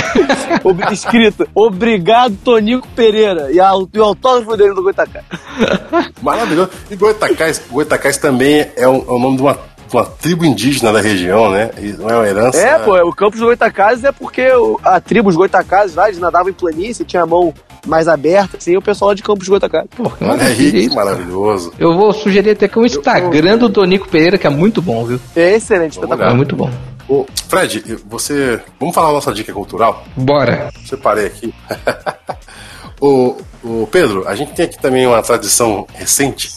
escrita: 0.92 1.48
Obrigado, 1.54 2.36
Tonico 2.44 2.88
Pereira. 2.96 3.52
E, 3.52 3.60
a, 3.60 3.72
e 3.94 4.00
o 4.00 4.04
autógrafo 4.04 4.56
dele 4.58 4.74
do 4.74 4.84
Goitacás. 4.84 5.26
Maravilhoso. 6.22 6.72
E 6.90 6.96
Goitacás, 6.96 7.62
Goitacás 7.70 8.18
também 8.18 8.66
é, 8.76 8.88
um- 8.88 9.04
é 9.08 9.12
o 9.12 9.20
nome 9.20 9.38
de 9.38 9.42
uma, 9.44 9.60
uma 9.98 10.06
tribo 10.06 10.46
indígena 10.46 10.92
da 10.94 11.02
região, 11.02 11.50
né? 11.52 11.72
E 11.78 11.88
não 11.94 12.10
é 12.10 12.16
uma 12.16 12.28
herança. 12.28 12.58
É, 12.60 12.80
pô, 12.80 12.96
o 13.08 13.14
Campos 13.14 13.40
dos 13.40 13.48
Goitacazes 13.48 14.04
é 14.04 14.12
porque 14.12 14.50
o- 14.54 14.80
a 14.84 15.00
tribo, 15.00 15.30
os 15.30 15.36
Goitacazes 15.36 15.96
lá, 15.96 16.08
eles 16.08 16.20
nadavam 16.20 16.50
em 16.50 16.54
planície, 16.54 17.04
tinha 17.06 17.24
a 17.24 17.26
mão 17.26 17.54
mais 17.88 18.08
aberta, 18.08 18.58
assim, 18.58 18.72
e 18.74 18.78
o 18.78 18.82
pessoal 18.82 19.10
lá 19.10 19.16
de 19.16 19.24
Campos 19.24 19.40
dos 19.40 19.50
Goitacazes. 19.50 19.90
Pô, 19.96 20.12
Olha 20.22 20.56
que 20.56 20.64
isso. 20.64 20.96
maravilhoso. 20.96 21.74
Eu 21.80 21.96
vou 21.96 22.14
sugerir 22.14 22.52
até 22.52 22.68
que 22.68 22.78
o 22.80 22.86
Instagram 22.86 23.58
do 23.58 23.70
Tonico 23.70 24.08
Pereira, 24.08 24.38
que 24.38 24.46
é 24.48 24.50
muito 24.50 24.82
bom, 24.82 25.04
viu? 25.06 25.20
É 25.36 25.56
excelente, 25.56 25.94
espetacular. 25.94 26.32
É 26.32 26.34
muito 26.36 26.56
bom. 26.56 26.70
Ô, 27.10 27.26
Fred, 27.50 27.98
você. 28.08 28.62
Vamos 28.80 28.96
falar 28.96 29.10
a 29.10 29.14
nossa 29.14 29.34
dica 29.34 29.52
cultural? 29.52 30.06
Bora. 30.16 30.70
Separei 30.86 31.26
aqui. 31.26 31.54
ô, 33.02 33.36
ô, 33.64 33.88
Pedro, 33.92 34.28
a 34.28 34.36
gente 34.36 34.54
tem 34.54 34.66
aqui 34.66 34.80
também 34.80 35.06
uma 35.08 35.22
tradição 35.22 35.86
recente 35.94 36.50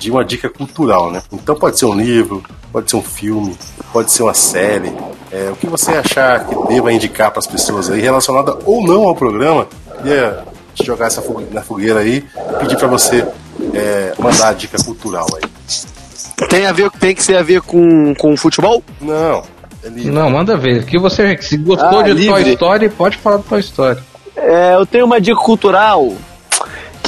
de 0.00 0.10
uma 0.10 0.24
dica 0.24 0.48
cultural, 0.48 1.10
né? 1.12 1.22
Então 1.30 1.54
pode 1.54 1.78
ser 1.78 1.84
um 1.84 1.94
livro, 1.94 2.42
pode 2.72 2.90
ser 2.90 2.96
um 2.96 3.02
filme, 3.02 3.56
pode 3.92 4.10
ser 4.10 4.22
uma 4.24 4.34
série. 4.34 4.90
É, 5.30 5.50
o 5.52 5.56
que 5.56 5.66
você 5.66 5.92
achar 5.92 6.44
que 6.46 6.54
deva 6.68 6.92
indicar 6.92 7.30
para 7.30 7.38
as 7.38 7.46
pessoas 7.46 7.88
aí, 7.90 8.00
relacionada 8.00 8.58
ou 8.64 8.82
não 8.84 9.04
ao 9.04 9.14
programa, 9.14 9.68
queria 9.98 10.42
te 10.74 10.84
jogar 10.84 11.06
essa 11.06 11.20
fogue- 11.22 11.46
na 11.52 11.62
fogueira 11.62 12.00
aí 12.00 12.24
e 12.54 12.58
pedir 12.58 12.76
para 12.78 12.88
você 12.88 13.24
é, 13.74 14.14
mandar 14.18 14.48
a 14.48 14.52
dica 14.54 14.82
cultural 14.82 15.26
aí. 15.36 15.48
Tem, 16.48 16.66
a 16.66 16.72
ver, 16.72 16.90
tem 16.92 17.14
que 17.14 17.22
ser 17.22 17.36
a 17.36 17.42
ver 17.42 17.60
com, 17.60 18.14
com 18.14 18.34
futebol? 18.36 18.82
Não, 19.00 19.42
é 19.84 19.88
livre. 19.88 20.10
Não, 20.10 20.30
manda 20.30 20.56
ver. 20.56 20.84
Que 20.86 20.98
você 20.98 21.36
se 21.42 21.56
gostou 21.58 22.00
Ah, 22.00 22.02
de 22.02 22.14
Toy 22.14 22.14
livre. 22.38 22.52
Story, 22.54 22.88
pode 22.88 23.18
falar 23.18 23.36
do 23.36 23.42
Toy 23.42 23.60
Story. 23.60 23.98
É, 24.34 24.74
eu 24.74 24.86
tenho 24.86 25.04
uma 25.04 25.20
dica 25.20 25.38
cultural 25.38 26.12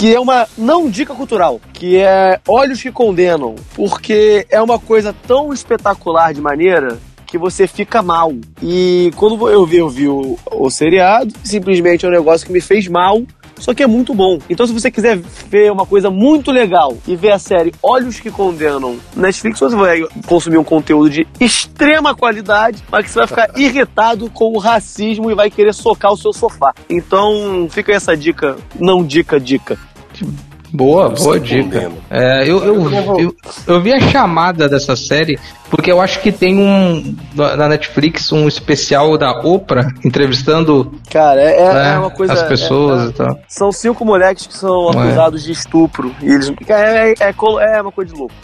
que 0.02 0.12
é 0.12 0.18
uma 0.18 0.48
não 0.58 0.90
dica 0.90 1.14
cultural, 1.14 1.60
que 1.72 1.96
é 1.96 2.40
Olhos 2.48 2.82
que 2.82 2.90
Condenam, 2.90 3.54
porque 3.72 4.44
é 4.50 4.60
uma 4.60 4.76
coisa 4.76 5.14
tão 5.28 5.52
espetacular 5.52 6.34
de 6.34 6.40
maneira 6.40 6.98
que 7.24 7.38
você 7.38 7.68
fica 7.68 8.02
mal. 8.02 8.32
E 8.60 9.12
quando 9.14 9.48
eu 9.48 9.64
vi, 9.64 9.76
eu 9.76 9.88
vi 9.88 10.08
o, 10.08 10.36
o 10.50 10.68
seriado, 10.70 11.32
simplesmente 11.44 12.04
é 12.04 12.08
um 12.08 12.10
negócio 12.10 12.44
que 12.44 12.52
me 12.52 12.60
fez 12.60 12.88
mal. 12.88 13.22
Só 13.60 13.72
que 13.72 13.80
é 13.80 13.86
muito 13.86 14.12
bom. 14.12 14.40
Então, 14.50 14.66
se 14.66 14.72
você 14.72 14.90
quiser 14.90 15.16
ver 15.48 15.70
uma 15.70 15.86
coisa 15.86 16.10
muito 16.10 16.50
legal 16.50 16.98
e 17.06 17.14
ver 17.14 17.30
a 17.30 17.38
série 17.38 17.72
Olhos 17.80 18.18
que 18.18 18.28
Condenam 18.28 18.98
na 19.14 19.28
Netflix, 19.28 19.60
você 19.60 19.76
vai 19.76 20.00
consumir 20.26 20.58
um 20.58 20.64
conteúdo 20.64 21.08
de 21.08 21.28
extrema 21.38 22.12
qualidade, 22.12 22.82
mas 22.90 23.04
que 23.04 23.10
você 23.12 23.20
vai 23.20 23.28
ficar 23.28 23.50
irritado 23.56 24.28
com 24.30 24.52
o 24.52 24.58
racismo 24.58 25.30
e 25.30 25.34
vai 25.36 25.48
querer 25.48 25.72
socar 25.72 26.12
o 26.12 26.16
seu 26.16 26.32
sofá. 26.32 26.74
Então, 26.90 27.68
fica 27.70 27.92
essa 27.92 28.16
dica, 28.16 28.56
não 28.80 29.04
dica, 29.04 29.38
dica. 29.38 29.78
próxima. 30.22 30.51
Boa, 30.72 31.10
boa 31.10 31.38
dica. 31.38 31.90
É, 32.10 32.42
eu, 32.48 32.64
eu, 32.64 32.90
eu, 33.18 33.36
eu 33.66 33.80
vi 33.82 33.92
a 33.92 34.00
chamada 34.00 34.68
dessa 34.68 34.96
série 34.96 35.38
porque 35.70 35.90
eu 35.90 36.00
acho 36.00 36.20
que 36.20 36.30
tem 36.30 36.58
um 36.58 37.14
na 37.34 37.68
Netflix 37.68 38.30
um 38.32 38.46
especial 38.46 39.16
da 39.16 39.30
Oprah 39.40 39.88
entrevistando 40.04 40.92
Cara, 41.10 41.40
é, 41.40 41.56
é- 41.60 41.72
né, 41.74 41.94
é 41.94 41.98
uma 41.98 42.10
coisa. 42.10 42.32
as 42.34 42.42
pessoas 42.42 43.06
é- 43.06 43.08
e 43.08 43.12
tal. 43.12 43.38
são 43.48 43.72
cinco 43.72 44.04
moleques 44.04 44.46
que 44.46 44.54
são 44.56 44.86
Ué. 44.90 45.02
acusados 45.06 45.42
de 45.44 45.52
estupro. 45.52 46.14
E 46.22 46.26
eles. 46.26 46.52
É, 46.68 47.10
é, 47.10 47.14
é 47.20 47.76
é 47.78 47.82
uma 47.82 47.92
coisa 47.92 48.12
de 48.12 48.18
louco. 48.18 48.34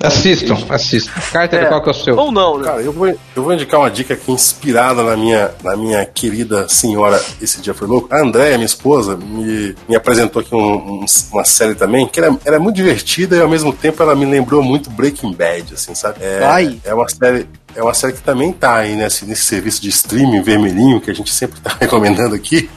Assistam, 0.00 0.56
assistam. 0.70 1.12
Carter, 1.32 1.62
É. 1.64 1.66
qual 1.66 1.82
que 1.82 1.88
é 1.88 1.92
o 1.92 1.94
seu? 1.94 2.16
Ou 2.16 2.30
não, 2.30 2.58
né? 2.58 2.64
Cara, 2.64 2.80
eu 2.80 2.92
vou, 2.92 3.08
eu 3.08 3.42
vou 3.42 3.52
indicar 3.52 3.80
uma 3.80 3.90
dica 3.90 4.14
aqui 4.14 4.30
inspirada 4.30 5.02
na 5.02 5.16
minha, 5.16 5.50
na 5.64 5.76
minha 5.76 6.04
querida 6.06 6.68
senhora 6.68 7.20
Esse 7.42 7.60
Dia 7.60 7.74
Foi 7.74 7.88
Louco. 7.88 8.08
A 8.14 8.20
Andréia, 8.22 8.56
minha 8.56 8.66
esposa, 8.66 9.16
me, 9.16 9.74
me 9.88 9.96
apresentou 9.96 10.40
aqui 10.40 10.54
um- 10.54 11.00
um- 11.00 11.04
uma 11.32 11.44
série 11.54 11.74
também, 11.74 12.06
que 12.06 12.20
ela, 12.20 12.38
ela 12.44 12.56
é 12.56 12.58
muito 12.58 12.76
divertida 12.76 13.36
e 13.36 13.40
ao 13.40 13.48
mesmo 13.48 13.72
tempo 13.72 14.02
ela 14.02 14.14
me 14.14 14.24
lembrou 14.24 14.62
muito 14.62 14.90
Breaking 14.90 15.32
Bad, 15.32 15.74
assim, 15.74 15.94
sabe? 15.94 16.18
É, 16.20 16.44
Ai. 16.44 16.80
é 16.84 16.92
uma 16.94 17.08
série. 17.08 17.46
É 17.76 17.82
uma 17.82 17.92
série 17.92 18.12
que 18.12 18.22
também 18.22 18.52
tá 18.52 18.76
aí 18.76 18.94
nesse, 18.94 19.24
nesse 19.24 19.42
serviço 19.42 19.82
de 19.82 19.88
streaming 19.88 20.42
vermelhinho 20.42 21.00
que 21.00 21.10
a 21.10 21.14
gente 21.14 21.32
sempre 21.34 21.58
tá 21.60 21.74
recomendando 21.80 22.32
aqui, 22.32 22.70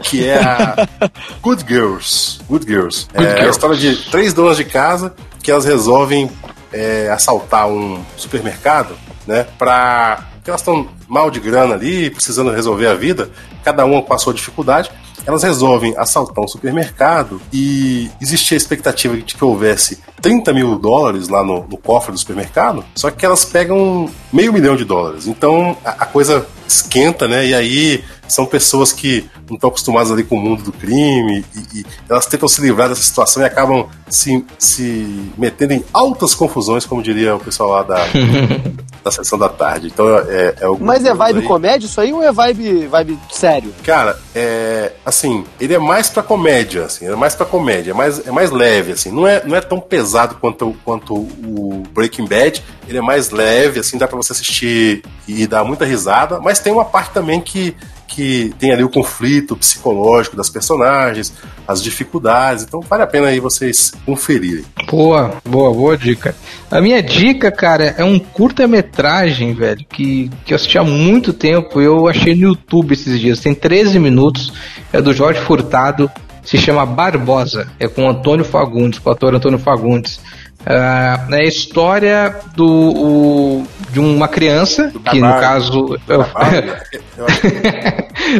que 0.00 0.28
é 0.28 0.38
a 0.38 0.88
Good 1.42 1.64
Girls. 1.66 2.38
Good 2.48 2.64
Girls. 2.64 3.08
Good 3.12 3.26
é 3.26 3.32
a 3.32 3.34
Girls. 3.34 3.50
história 3.50 3.76
de 3.76 3.96
três 4.10 4.32
donas 4.32 4.56
de 4.56 4.64
casa 4.64 5.12
que 5.42 5.50
elas 5.50 5.64
resolvem 5.64 6.30
é, 6.72 7.10
assaltar 7.10 7.68
um 7.68 8.00
supermercado, 8.16 8.96
né? 9.26 9.46
Pra. 9.58 10.24
Porque 10.34 10.50
elas 10.50 10.60
estão 10.60 10.88
mal 11.08 11.30
de 11.30 11.40
grana 11.40 11.74
ali, 11.74 12.10
precisando 12.10 12.50
resolver 12.50 12.86
a 12.86 12.94
vida, 12.94 13.30
cada 13.64 13.84
uma 13.84 14.02
com 14.02 14.14
a 14.14 14.18
sua 14.18 14.34
dificuldade. 14.34 14.90
Elas 15.26 15.42
resolvem 15.42 15.94
assaltar 15.96 16.44
um 16.44 16.48
supermercado 16.48 17.40
e 17.52 18.10
existia 18.20 18.56
a 18.56 18.58
expectativa 18.58 19.16
de 19.16 19.34
que 19.34 19.44
houvesse 19.44 19.98
30 20.24 20.54
mil 20.54 20.78
dólares 20.78 21.28
lá 21.28 21.44
no, 21.44 21.66
no 21.68 21.76
cofre 21.76 22.10
do 22.10 22.18
supermercado, 22.18 22.82
só 22.94 23.10
que 23.10 23.26
elas 23.26 23.44
pegam 23.44 24.08
meio 24.32 24.54
milhão 24.54 24.74
de 24.74 24.82
dólares. 24.82 25.26
Então 25.26 25.76
a, 25.84 25.90
a 25.90 26.06
coisa 26.06 26.46
esquenta, 26.66 27.28
né? 27.28 27.46
E 27.46 27.54
aí 27.54 28.04
são 28.26 28.46
pessoas 28.46 28.90
que 28.90 29.28
não 29.48 29.56
estão 29.56 29.68
acostumadas 29.68 30.10
ali 30.10 30.24
com 30.24 30.36
o 30.36 30.40
mundo 30.40 30.62
do 30.62 30.72
crime 30.72 31.44
e, 31.54 31.80
e 31.80 31.86
elas 32.08 32.24
tentam 32.24 32.48
se 32.48 32.60
livrar 32.62 32.88
dessa 32.88 33.02
situação 33.02 33.42
e 33.42 33.46
acabam 33.46 33.86
se, 34.08 34.44
se 34.58 35.30
metendo 35.36 35.74
em 35.74 35.84
altas 35.92 36.34
confusões, 36.34 36.86
como 36.86 37.02
diria 37.02 37.36
o 37.36 37.40
pessoal 37.40 37.70
lá 37.70 37.82
da, 37.82 38.06
da 39.04 39.10
sessão 39.10 39.38
da 39.38 39.48
tarde. 39.50 39.88
Então 39.88 40.06
é, 40.20 40.54
é 40.60 40.68
o 40.68 40.78
Mas 40.80 41.04
é 41.04 41.12
vibe 41.12 41.40
aí. 41.40 41.46
comédia 41.46 41.86
isso 41.86 42.00
aí 42.00 42.12
ou 42.12 42.22
é 42.22 42.32
vibe, 42.32 42.86
vibe 42.86 43.18
sério? 43.30 43.74
Cara, 43.82 44.18
é 44.34 44.92
assim, 45.04 45.44
ele 45.60 45.74
é 45.74 45.78
mais 45.78 46.08
pra 46.08 46.22
comédia, 46.22 46.84
assim, 46.86 47.06
é 47.06 47.14
mais 47.14 47.34
pra 47.34 47.44
comédia, 47.44 47.90
é 47.90 47.94
mais, 47.94 48.26
é 48.26 48.30
mais 48.30 48.50
leve, 48.50 48.92
assim, 48.92 49.10
não 49.10 49.26
é, 49.26 49.42
não 49.44 49.54
é 49.54 49.60
tão 49.60 49.78
pesado 49.78 50.13
quanto, 50.40 50.74
quanto 50.84 51.14
o 51.14 51.82
Breaking 51.92 52.26
Bad, 52.26 52.62
ele 52.88 52.98
é 52.98 53.02
mais 53.02 53.30
leve, 53.30 53.80
assim, 53.80 53.98
dá 53.98 54.06
pra 54.06 54.16
você 54.16 54.32
assistir 54.32 55.02
e 55.26 55.46
dar 55.46 55.64
muita 55.64 55.84
risada, 55.84 56.38
mas 56.40 56.58
tem 56.58 56.72
uma 56.72 56.84
parte 56.84 57.12
também 57.12 57.40
que, 57.40 57.74
que 58.06 58.54
tem 58.58 58.72
ali 58.72 58.84
o 58.84 58.88
conflito 58.88 59.56
psicológico 59.56 60.36
das 60.36 60.48
personagens, 60.48 61.32
as 61.66 61.82
dificuldades. 61.82 62.64
Então 62.64 62.80
vale 62.80 63.02
a 63.02 63.06
pena 63.06 63.28
aí 63.28 63.40
vocês 63.40 63.92
conferirem. 64.04 64.64
Boa, 64.90 65.36
boa, 65.44 65.72
boa 65.72 65.96
dica. 65.96 66.34
A 66.70 66.80
minha 66.80 67.02
dica, 67.02 67.50
cara, 67.50 67.94
é 67.96 68.04
um 68.04 68.18
curta-metragem, 68.18 69.54
velho, 69.54 69.84
que, 69.88 70.30
que 70.44 70.52
eu 70.52 70.56
assisti 70.56 70.78
há 70.78 70.84
muito 70.84 71.32
tempo. 71.32 71.80
Eu 71.80 72.06
achei 72.06 72.34
no 72.34 72.42
YouTube 72.42 72.92
esses 72.92 73.18
dias. 73.18 73.40
Tem 73.40 73.54
13 73.54 73.98
minutos. 73.98 74.52
É 74.92 75.00
do 75.00 75.12
Jorge 75.12 75.40
Furtado. 75.40 76.10
Se 76.44 76.58
chama 76.58 76.84
Barbosa. 76.84 77.66
É 77.78 77.88
com 77.88 78.08
Antônio 78.08 78.44
Fagundes, 78.44 78.98
com 78.98 79.08
o 79.08 79.12
ator 79.12 79.34
Antônio 79.34 79.58
Fagundes. 79.58 80.20
Uh, 80.66 81.34
é 81.34 81.40
a 81.40 81.44
história 81.44 82.34
do, 82.56 82.66
o, 82.66 83.66
de 83.90 84.00
uma 84.00 84.26
criança, 84.26 84.88
do 84.88 85.00
que 85.00 85.20
no 85.20 85.28
caso. 85.38 85.98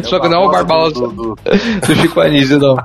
Só 0.03 0.19
que 0.19 0.27
não 0.27 0.43
é 0.43 0.45
o 0.47 0.51
Barbosa 0.51 0.93
do, 0.95 1.07
do... 1.07 1.35
do 1.35 1.95
Chico 1.95 2.19
Anísio, 2.19 2.59
não. 2.59 2.75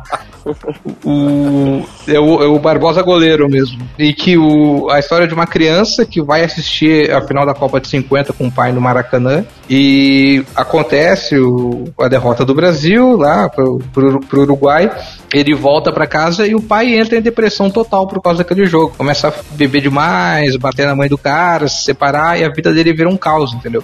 o, 1.05 1.83
é, 2.07 2.19
o, 2.19 2.43
é 2.43 2.47
o 2.47 2.59
Barbosa 2.59 3.03
goleiro 3.03 3.49
mesmo. 3.49 3.81
E 3.99 4.13
que 4.13 4.37
o, 4.37 4.89
a 4.91 4.99
história 4.99 5.27
de 5.27 5.35
uma 5.35 5.47
criança 5.47 6.05
que 6.05 6.21
vai 6.21 6.45
assistir 6.45 7.11
a 7.13 7.21
final 7.23 7.47
da 7.47 7.55
Copa 7.55 7.81
de 7.81 7.89
50 7.89 8.33
com 8.33 8.47
o 8.49 8.53
pai 8.53 8.73
no 8.73 8.81
Maracanã. 8.81 9.45
E 9.69 10.45
acontece 10.55 11.39
o, 11.39 11.85
a 11.99 12.09
derrota 12.09 12.45
do 12.45 12.55
Brasil 12.55 13.17
lá 13.17 13.49
pro, 13.49 13.79
pro, 13.93 14.21
pro 14.21 14.43
Uruguai. 14.43 14.91
Ele 15.33 15.55
volta 15.55 15.93
para 15.93 16.07
casa 16.07 16.47
e 16.47 16.55
o 16.55 16.63
pai 16.63 16.95
entra 16.95 17.19
em 17.19 17.23
depressão 17.23 17.71
total 17.71 18.07
por 18.07 18.21
causa 18.21 18.39
daquele 18.39 18.67
jogo. 18.67 18.95
Começa 18.97 19.29
a 19.29 19.30
beber 19.53 19.83
demais, 19.83 20.57
bater 20.57 20.87
na 20.87 20.95
mãe 20.95 21.09
do 21.09 21.19
cara, 21.19 21.69
se 21.69 21.85
separar 21.85 22.39
e 22.39 22.45
a 22.45 22.49
vida 22.49 22.73
dele 22.73 22.93
vira 22.93 23.09
um 23.09 23.17
caos, 23.17 23.53
entendeu? 23.53 23.83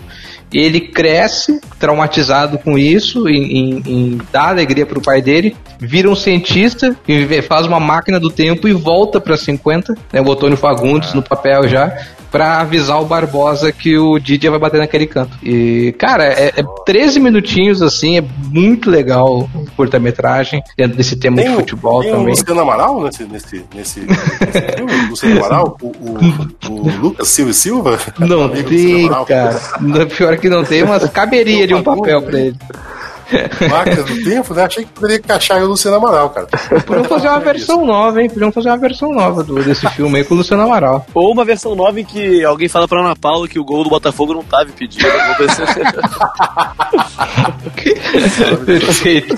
E 0.52 0.58
ele 0.58 0.80
cresce 0.80 1.60
traumatizado 1.78 2.58
com 2.58 2.78
isso, 2.78 3.28
em, 3.28 3.58
em, 3.58 3.82
em 3.86 4.20
dar 4.32 4.48
alegria 4.48 4.86
pro 4.86 5.02
pai 5.02 5.20
dele, 5.20 5.56
vira 5.78 6.08
um 6.08 6.14
cientista, 6.14 6.96
faz 7.48 7.66
uma 7.66 7.80
máquina 7.80 8.20
do 8.20 8.30
tempo 8.30 8.68
e 8.68 8.72
volta 8.72 9.20
para 9.20 9.36
50, 9.36 9.94
né, 10.12 10.20
o 10.20 10.26
Otônio 10.26 10.56
Fagundes 10.56 11.12
no 11.14 11.22
papel 11.22 11.68
já, 11.68 11.92
para 12.36 12.60
avisar 12.60 13.00
o 13.00 13.06
Barbosa 13.06 13.72
que 13.72 13.96
o 13.96 14.18
Didier 14.18 14.50
vai 14.50 14.60
bater 14.60 14.78
naquele 14.78 15.06
canto. 15.06 15.38
E, 15.42 15.94
cara, 15.98 16.24
é, 16.26 16.52
é 16.54 16.64
13 16.84 17.18
minutinhos 17.18 17.80
assim, 17.80 18.18
é 18.18 18.24
muito 18.52 18.90
legal 18.90 19.48
curta-metragem 19.74 20.62
dentro 20.76 20.98
desse 20.98 21.16
tema 21.16 21.38
tem, 21.38 21.48
de 21.48 21.56
futebol 21.56 22.02
tem 22.02 22.10
também. 22.10 22.26
O 22.26 22.28
Luciano 22.28 22.60
Amaral 22.60 23.02
nesse, 23.04 23.24
nesse, 23.24 23.64
nesse, 23.74 24.00
nesse 24.00 24.76
filme? 24.76 25.08
Luciano 25.08 25.38
Amaral? 25.38 25.78
O, 25.80 25.86
o, 25.86 26.68
o, 26.68 26.90
Lucas 27.00 27.28
Silva 27.28 27.52
Silva? 27.54 27.98
Não 28.18 28.50
tem, 28.50 29.08
cara. 29.24 29.58
Pior 30.14 30.36
que 30.36 30.50
não 30.50 30.62
tem, 30.62 30.84
mas 30.84 31.08
caberia 31.08 31.66
de 31.66 31.72
um 31.72 31.82
papel 31.82 32.20
pra 32.20 32.38
ele. 32.38 32.56
Máquina 33.68 34.02
do 34.02 34.24
tempo, 34.24 34.54
né? 34.54 34.64
Achei 34.64 34.84
que 34.84 34.90
poderia 34.92 35.16
encaixar 35.16 35.62
o 35.62 35.66
Luciano 35.66 35.96
Amaral, 35.96 36.30
cara. 36.30 36.46
Podiam 36.86 37.04
fazer 37.04 37.28
uma 37.28 37.40
versão 37.40 37.84
nova, 37.84 38.22
hein? 38.22 38.30
Podiam 38.30 38.52
fazer 38.52 38.68
uma 38.68 38.78
versão 38.78 39.12
nova 39.12 39.42
do, 39.42 39.62
desse 39.62 39.88
filme 39.90 40.18
aí 40.18 40.24
com 40.24 40.34
o 40.34 40.38
Luciano 40.38 40.62
Amaral. 40.62 41.06
Ou 41.12 41.32
uma 41.32 41.44
versão 41.44 41.74
nova 41.74 42.00
em 42.00 42.04
que 42.04 42.44
alguém 42.44 42.68
fala 42.68 42.86
pra 42.86 43.00
Ana 43.00 43.16
Paula 43.16 43.48
que 43.48 43.58
o 43.58 43.64
gol 43.64 43.82
do 43.84 43.90
Botafogo 43.90 44.34
não 44.34 44.44
tava 44.44 44.70
impedido. 44.70 45.04
Perfeito. 48.64 49.36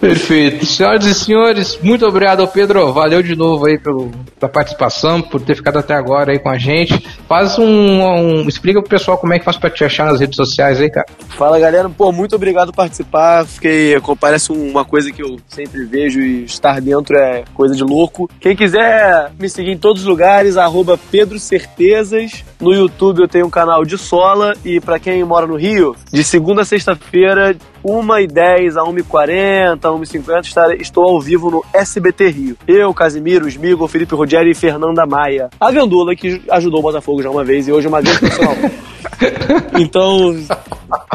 Perfeito. 0.00 0.66
Senhoras 0.66 1.04
e 1.04 1.14
senhores, 1.14 1.78
muito 1.82 2.06
obrigado 2.06 2.40
ao 2.40 2.48
Pedro. 2.48 2.92
Valeu 2.92 3.22
de 3.22 3.36
novo 3.36 3.66
aí 3.66 3.78
pelo, 3.78 4.10
pela 4.38 4.50
participação, 4.50 5.22
por 5.22 5.40
ter 5.40 5.54
ficado 5.54 5.78
até 5.78 5.94
agora 5.94 6.32
aí 6.32 6.38
com 6.38 6.48
a 6.48 6.58
gente. 6.58 7.06
Faz 7.28 7.58
um, 7.58 8.02
um. 8.02 8.48
Explica 8.48 8.80
pro 8.80 8.90
pessoal 8.90 9.18
como 9.18 9.34
é 9.34 9.38
que 9.38 9.44
faz 9.44 9.56
pra 9.56 9.70
te 9.70 9.84
achar 9.84 10.06
nas 10.06 10.20
redes 10.20 10.36
sociais 10.36 10.80
aí, 10.80 10.90
cara. 10.90 11.06
Fala 11.30 11.58
galera, 11.58 11.88
pô, 11.88 12.10
muito 12.12 12.34
obrigado 12.34 12.72
por 12.72 12.87
participar. 12.88 13.46
Fiquei. 13.46 13.96
Parece 14.18 14.50
uma 14.50 14.84
coisa 14.84 15.12
que 15.12 15.22
eu 15.22 15.36
sempre 15.46 15.84
vejo 15.84 16.20
e 16.20 16.44
estar 16.44 16.80
dentro 16.80 17.16
é 17.16 17.44
coisa 17.54 17.74
de 17.74 17.84
louco. 17.84 18.28
Quem 18.40 18.56
quiser 18.56 19.30
me 19.38 19.48
seguir 19.48 19.72
em 19.72 19.78
todos 19.78 20.02
os 20.02 20.08
lugares, 20.08 20.56
arroba 20.56 20.98
Pedro 21.10 21.38
Certezas. 21.38 22.44
No 22.60 22.72
YouTube 22.72 23.20
eu 23.20 23.28
tenho 23.28 23.46
um 23.46 23.50
canal 23.50 23.84
de 23.84 23.96
sola 23.96 24.54
e 24.64 24.80
para 24.80 24.98
quem 24.98 25.22
mora 25.22 25.46
no 25.46 25.56
Rio, 25.56 25.94
de 26.12 26.24
segunda 26.24 26.62
a 26.62 26.64
sexta-feira, 26.64 27.56
1h10 27.84 28.76
a 28.76 28.84
1h40, 28.84 29.78
1h50, 29.80 30.80
estou 30.80 31.04
ao 31.04 31.20
vivo 31.20 31.50
no 31.50 31.64
SBT 31.72 32.28
Rio. 32.28 32.56
Eu, 32.66 32.92
Casimiro, 32.92 33.48
Smigo, 33.48 33.86
Felipe 33.86 34.14
Rogério 34.14 34.50
e 34.50 34.54
Fernanda 34.54 35.06
Maia. 35.06 35.50
A 35.60 35.70
Gandula, 35.70 36.16
que 36.16 36.42
ajudou 36.50 36.80
o 36.80 36.82
Botafogo 36.82 37.22
já 37.22 37.30
uma 37.30 37.44
vez 37.44 37.68
e 37.68 37.72
hoje 37.72 37.86
é 37.86 37.88
uma 37.88 38.02
grande 38.02 38.18
profissional. 38.18 38.56
então, 39.78 40.34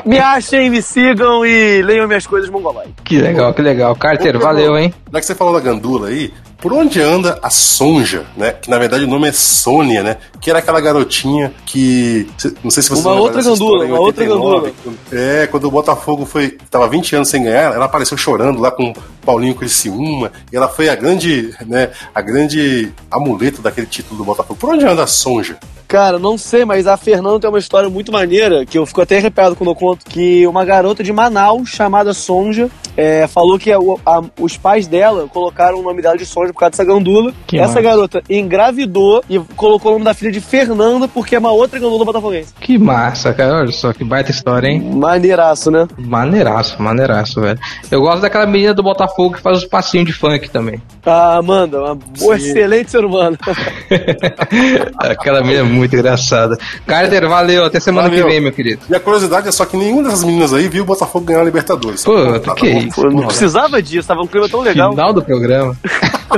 me 0.06 0.20
achem, 0.20 0.70
me 0.70 0.82
sigam 0.82 1.46
e 1.46 1.82
leiam 1.82 2.08
minhas 2.08 2.28
coisas 2.28 2.50
mongolai. 2.50 2.88
Que 3.04 3.18
legal, 3.18 3.54
que 3.54 3.62
legal. 3.62 3.96
Carter, 3.96 4.38
valeu, 4.38 4.78
hein? 4.78 4.94
Já 5.12 5.20
que 5.20 5.26
você 5.26 5.36
falou 5.36 5.54
da 5.54 5.60
Gandula 5.60 6.10
aí, 6.10 6.34
por 6.64 6.72
onde 6.72 7.02
anda 7.02 7.38
a 7.44 7.50
Sonja, 7.50 8.26
né? 8.38 8.54
Que 8.54 8.70
na 8.70 8.80
verdade 8.80 9.04
o 9.04 9.08
nome 9.08 9.28
é 9.28 9.34
Sônia, 9.34 10.02
né? 10.02 10.16
Que 10.40 10.50
era 10.50 10.60
aquela 10.60 10.80
garotinha 10.80 11.54
que. 11.66 12.26
Não 12.64 12.72
sei 12.72 12.82
se 12.82 12.90
você 12.90 13.02
Uma 13.02 13.16
outra 13.16 13.44
gandula, 13.44 13.84
uma 13.84 14.00
outra 14.00 14.24
gandula. 14.26 14.72
É, 15.12 15.46
quando 15.48 15.66
o 15.66 15.72
Botafogo 15.72 16.26
foi. 16.26 16.58
Tava 16.72 16.88
20 16.88 17.18
anos 17.18 17.28
sem 17.28 17.44
ganhar, 17.44 17.74
ela 17.74 17.84
apareceu 17.84 18.16
chorando 18.16 18.62
lá 18.62 18.72
com 18.72 18.94
Paulinho 19.26 19.56
Criciúma. 19.56 20.32
E 20.54 20.56
ela 20.56 20.70
foi 20.70 20.88
a 20.88 20.96
grande, 20.96 21.54
né? 21.68 21.92
A 22.16 22.22
grande 22.22 22.94
amuleto 23.12 23.62
daquele 23.62 23.88
título 23.88 24.20
do 24.20 24.24
Botafogo. 24.24 24.58
Por 24.58 24.74
onde 24.74 24.86
anda 24.86 25.04
a 25.04 25.08
Sonja? 25.08 25.58
Cara, 25.94 26.18
não 26.18 26.40
sei, 26.40 26.66
mas 26.66 26.88
a 26.88 26.98
Fernanda 26.98 27.40
tem 27.42 27.50
uma 27.50 27.60
história 27.60 27.88
muito 27.88 28.12
maneira, 28.12 28.66
que 28.66 28.78
eu 28.80 28.86
fico 28.86 29.02
até 29.02 29.18
arrepiado 29.18 29.56
quando 29.56 29.70
eu 29.70 29.76
conto, 29.76 30.06
que 30.06 30.48
uma 30.48 30.66
garota 30.66 31.04
de 31.04 31.14
Manaus, 31.14 31.70
chamada 31.70 32.14
Sonja, 32.16 32.70
é, 32.96 33.28
falou 33.28 33.60
que 33.60 33.72
a, 33.72 33.78
a, 33.78 34.24
os 34.40 34.58
pais 34.58 34.88
dela 34.88 35.28
colocaram 35.28 35.80
o 35.80 35.84
nome 35.84 36.02
dela 36.02 36.18
de 36.18 36.26
Sonja 36.26 36.53
por 36.54 36.60
causa 36.60 36.72
dessa 36.72 36.86
gandula. 36.86 37.34
Que 37.46 37.58
Essa 37.58 37.68
massa. 37.68 37.82
garota 37.82 38.24
engravidou 38.30 39.24
e 39.30 39.40
colocou 39.56 39.92
o 39.92 39.94
nome 39.96 40.06
da 40.06 40.14
filha 40.14 40.32
de 40.32 40.40
Fernanda 40.40 41.08
porque 41.08 41.36
é 41.36 41.40
uma 41.40 41.52
outra 41.52 41.80
gandula 41.80 42.06
botafoguense. 42.06 42.54
Que 42.60 42.78
massa, 42.78 43.34
cara. 43.34 43.60
Olha 43.60 43.72
só 43.72 43.92
que 43.92 44.04
baita 44.04 44.32
história, 44.32 44.68
hein? 44.68 44.80
Maneiraço, 44.80 45.72
né? 45.72 45.88
Maneiraço, 45.98 46.82
maneiraço, 46.82 47.42
velho. 47.42 47.60
Eu 47.92 48.02
gosto 48.02 48.22
daquela 48.22 48.46
menina 48.46 48.74
do 48.74 48.84
Botafogo 48.84 49.36
que 49.36 49.42
faz 49.42 49.58
os 49.58 49.66
passinhos 49.66 50.08
de 50.08 50.14
funk 50.14 50.50
também. 50.50 50.82
Ah, 51.06 51.38
Amanda, 51.38 51.80
uma 51.80 51.96
boa, 51.96 52.36
excelente 52.38 52.92
ser 52.92 53.04
humano. 53.04 53.38
aquela 55.00 55.42
menina 55.42 55.60
é 55.60 55.64
muito 55.64 55.96
engraçada. 55.96 56.58
Carter, 56.86 57.28
valeu. 57.28 57.66
Até 57.66 57.80
semana 57.80 58.10
valeu. 58.10 58.26
que 58.26 58.32
vem, 58.32 58.42
meu 58.42 58.52
querido. 58.52 58.82
E 58.90 58.96
a 58.96 59.00
curiosidade 59.00 59.48
é 59.48 59.52
só 59.52 59.66
que 59.66 59.76
nenhuma 59.76 60.04
dessas 60.04 60.24
meninas 60.24 60.54
aí 60.54 60.68
viu 60.68 60.84
o 60.84 60.86
Botafogo 60.86 61.26
ganhar 61.26 61.42
a 61.42 61.44
Libertadores. 61.44 62.04
Pô, 62.04 62.40
tá, 62.40 62.54
que 62.56 62.68
isso? 62.68 63.02
Pô, 63.02 63.10
não 63.10 63.28
precisava 63.28 63.82
disso, 63.82 64.08
tava 64.08 64.22
um 64.22 64.28
clima 64.28 64.48
tão 64.48 64.62
legal. 64.62 64.92
Final 64.92 65.14
do 65.14 65.24
programa. 65.24 65.76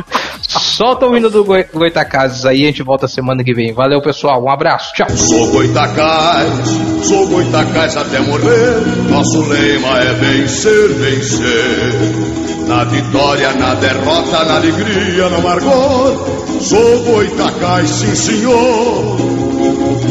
Solta 0.48 1.06
o 1.06 1.16
hino 1.16 1.30
do 1.30 1.44
Goi 1.44 1.66
Goitacazes 1.74 2.46
aí, 2.46 2.64
a 2.64 2.68
gente 2.68 2.84
volta 2.84 3.08
semana 3.08 3.44
que 3.44 3.54
vem. 3.54 3.74
Valeu, 3.74 4.02
pessoal. 4.02 4.44
Um 4.44 4.50
abraço. 4.50 4.94
Tchau. 4.94 5.10
Sou 5.10 5.52
Goitacazes, 5.52 7.08
sou 7.08 7.28
Goitacazes 7.28 7.98
até 7.98 8.20
morrer. 8.20 8.82
Nosso 9.10 9.42
lema 9.42 10.00
é 10.00 10.14
vencer, 10.14 10.90
vencer. 10.90 12.66
Na 12.68 12.84
vitória, 12.84 13.54
na 13.54 13.76
derrota, 13.76 14.44
na 14.44 14.56
alegria, 14.56 15.30
no 15.30 15.38
amargor. 15.38 16.62
Sou 16.62 17.04
Goitacás, 17.04 17.90
sim 17.90 18.16
senhor. 18.16 19.55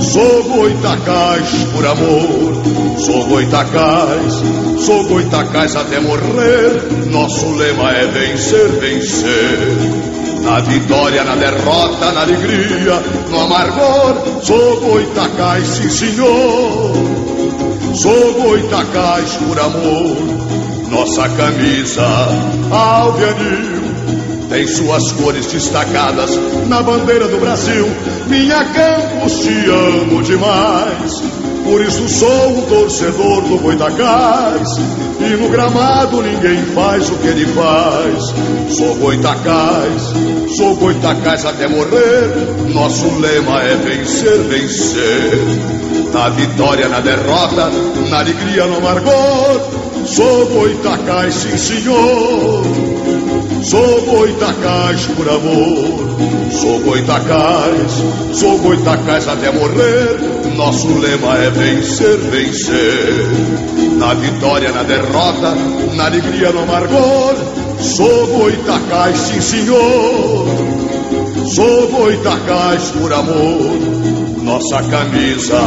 Sou 0.01 0.45
Goitacás 0.45 1.49
por 1.73 1.87
amor. 1.87 2.63
Sou 2.99 3.25
Goitacás, 3.27 4.43
sou 4.79 5.05
Goitacás 5.05 5.77
até 5.77 6.01
morrer. 6.01 7.07
Nosso 7.11 7.51
lema 7.55 7.91
é 7.93 8.07
vencer, 8.07 8.69
vencer. 8.81 9.59
Na 10.43 10.61
vitória, 10.61 11.25
na 11.25 11.37
derrota, 11.37 12.13
na 12.13 12.23
alegria, 12.23 13.03
no 13.31 13.41
amargor. 13.41 14.43
Sou 14.43 14.81
Goitacás, 14.81 15.67
sim 15.67 15.91
senhor. 15.91 16.93
Sou 17.95 18.35
Goitacás 18.35 19.37
por 19.37 19.59
amor. 19.59 20.45
Nossa 20.91 21.29
camisa, 21.29 22.07
alveanil 22.71 23.74
tem 24.55 24.69
suas 24.69 25.11
cores 25.11 25.47
destacadas 25.47 26.31
na 26.69 26.81
bandeira 26.81 27.27
do 27.27 27.39
Brasil. 27.39 27.89
Minha 28.29 28.65
Campos, 28.67 29.41
te 29.41 29.69
amo 29.69 30.23
demais. 30.23 31.23
Por 31.65 31.83
isso 31.83 32.09
sou 32.09 32.59
um 32.59 32.63
torcedor 32.63 33.43
do 33.43 33.59
Goitacás. 33.59 34.69
E 35.19 35.37
no 35.37 35.49
gramado 35.49 36.23
ninguém 36.23 36.65
faz 36.67 37.11
o 37.11 37.17
que 37.17 37.27
ele 37.27 37.47
faz. 37.47 38.77
Sou 38.77 38.95
Goitacás, 38.95 40.03
sou 40.57 40.77
Goitacás 40.77 41.45
até 41.45 41.67
morrer. 41.67 42.31
Nosso 42.73 43.09
lema 43.19 43.61
é 43.61 43.75
vencer, 43.75 44.39
vencer. 44.45 45.41
Na 46.13 46.29
vitória, 46.29 46.89
na 46.89 47.01
derrota, 47.01 47.73
na 48.09 48.21
alegria, 48.21 48.67
no 48.67 48.77
amargor. 48.77 49.61
Sou 50.07 50.47
Goitacás, 50.47 51.35
sim 51.35 51.57
senhor. 51.57 53.04
Sou 53.65 54.03
Goitacás 54.03 55.07
por 55.07 55.27
amor, 55.27 56.17
sou 56.53 56.81
Goitacás, 56.81 58.03
sou 58.35 58.59
Goitacás 58.59 59.27
até 59.27 59.51
morrer. 59.51 60.21
Nosso 60.55 60.87
lema 60.99 61.35
é 61.39 61.49
vencer, 61.49 62.19
vencer. 62.31 63.27
Na 63.97 64.13
vitória, 64.13 64.71
na 64.71 64.83
derrota, 64.83 65.55
na 65.95 66.05
alegria, 66.05 66.53
no 66.53 66.65
amargor, 66.65 67.37
sou 67.81 68.27
Goitacás, 68.27 69.17
sim 69.17 69.41
senhor. 69.41 70.47
Sou 71.47 71.89
Goitacás 71.89 72.91
por 72.91 73.11
amor. 73.15 73.79
Nossa 74.43 74.83
camisa 74.83 75.59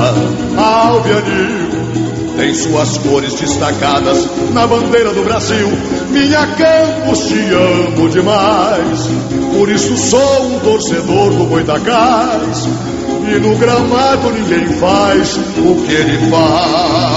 alveanil 0.56 2.07
tem 2.38 2.54
suas 2.54 2.98
cores 3.00 3.34
destacadas 3.34 4.28
na 4.54 4.68
bandeira 4.68 5.12
do 5.12 5.24
Brasil. 5.24 5.68
Minha 6.12 6.46
Campos, 6.48 7.26
te 7.28 7.40
amo 7.52 8.08
demais, 8.10 9.10
por 9.58 9.70
isso 9.70 9.98
sou 9.98 10.48
um 10.48 10.60
torcedor 10.60 11.34
do 11.34 11.46
Goitacás. 11.46 12.68
E 13.30 13.40
no 13.40 13.58
gramado 13.58 14.32
ninguém 14.32 14.70
faz 14.80 15.36
o 15.36 15.76
que 15.86 15.92
ele 15.92 16.30
faz. 16.30 17.17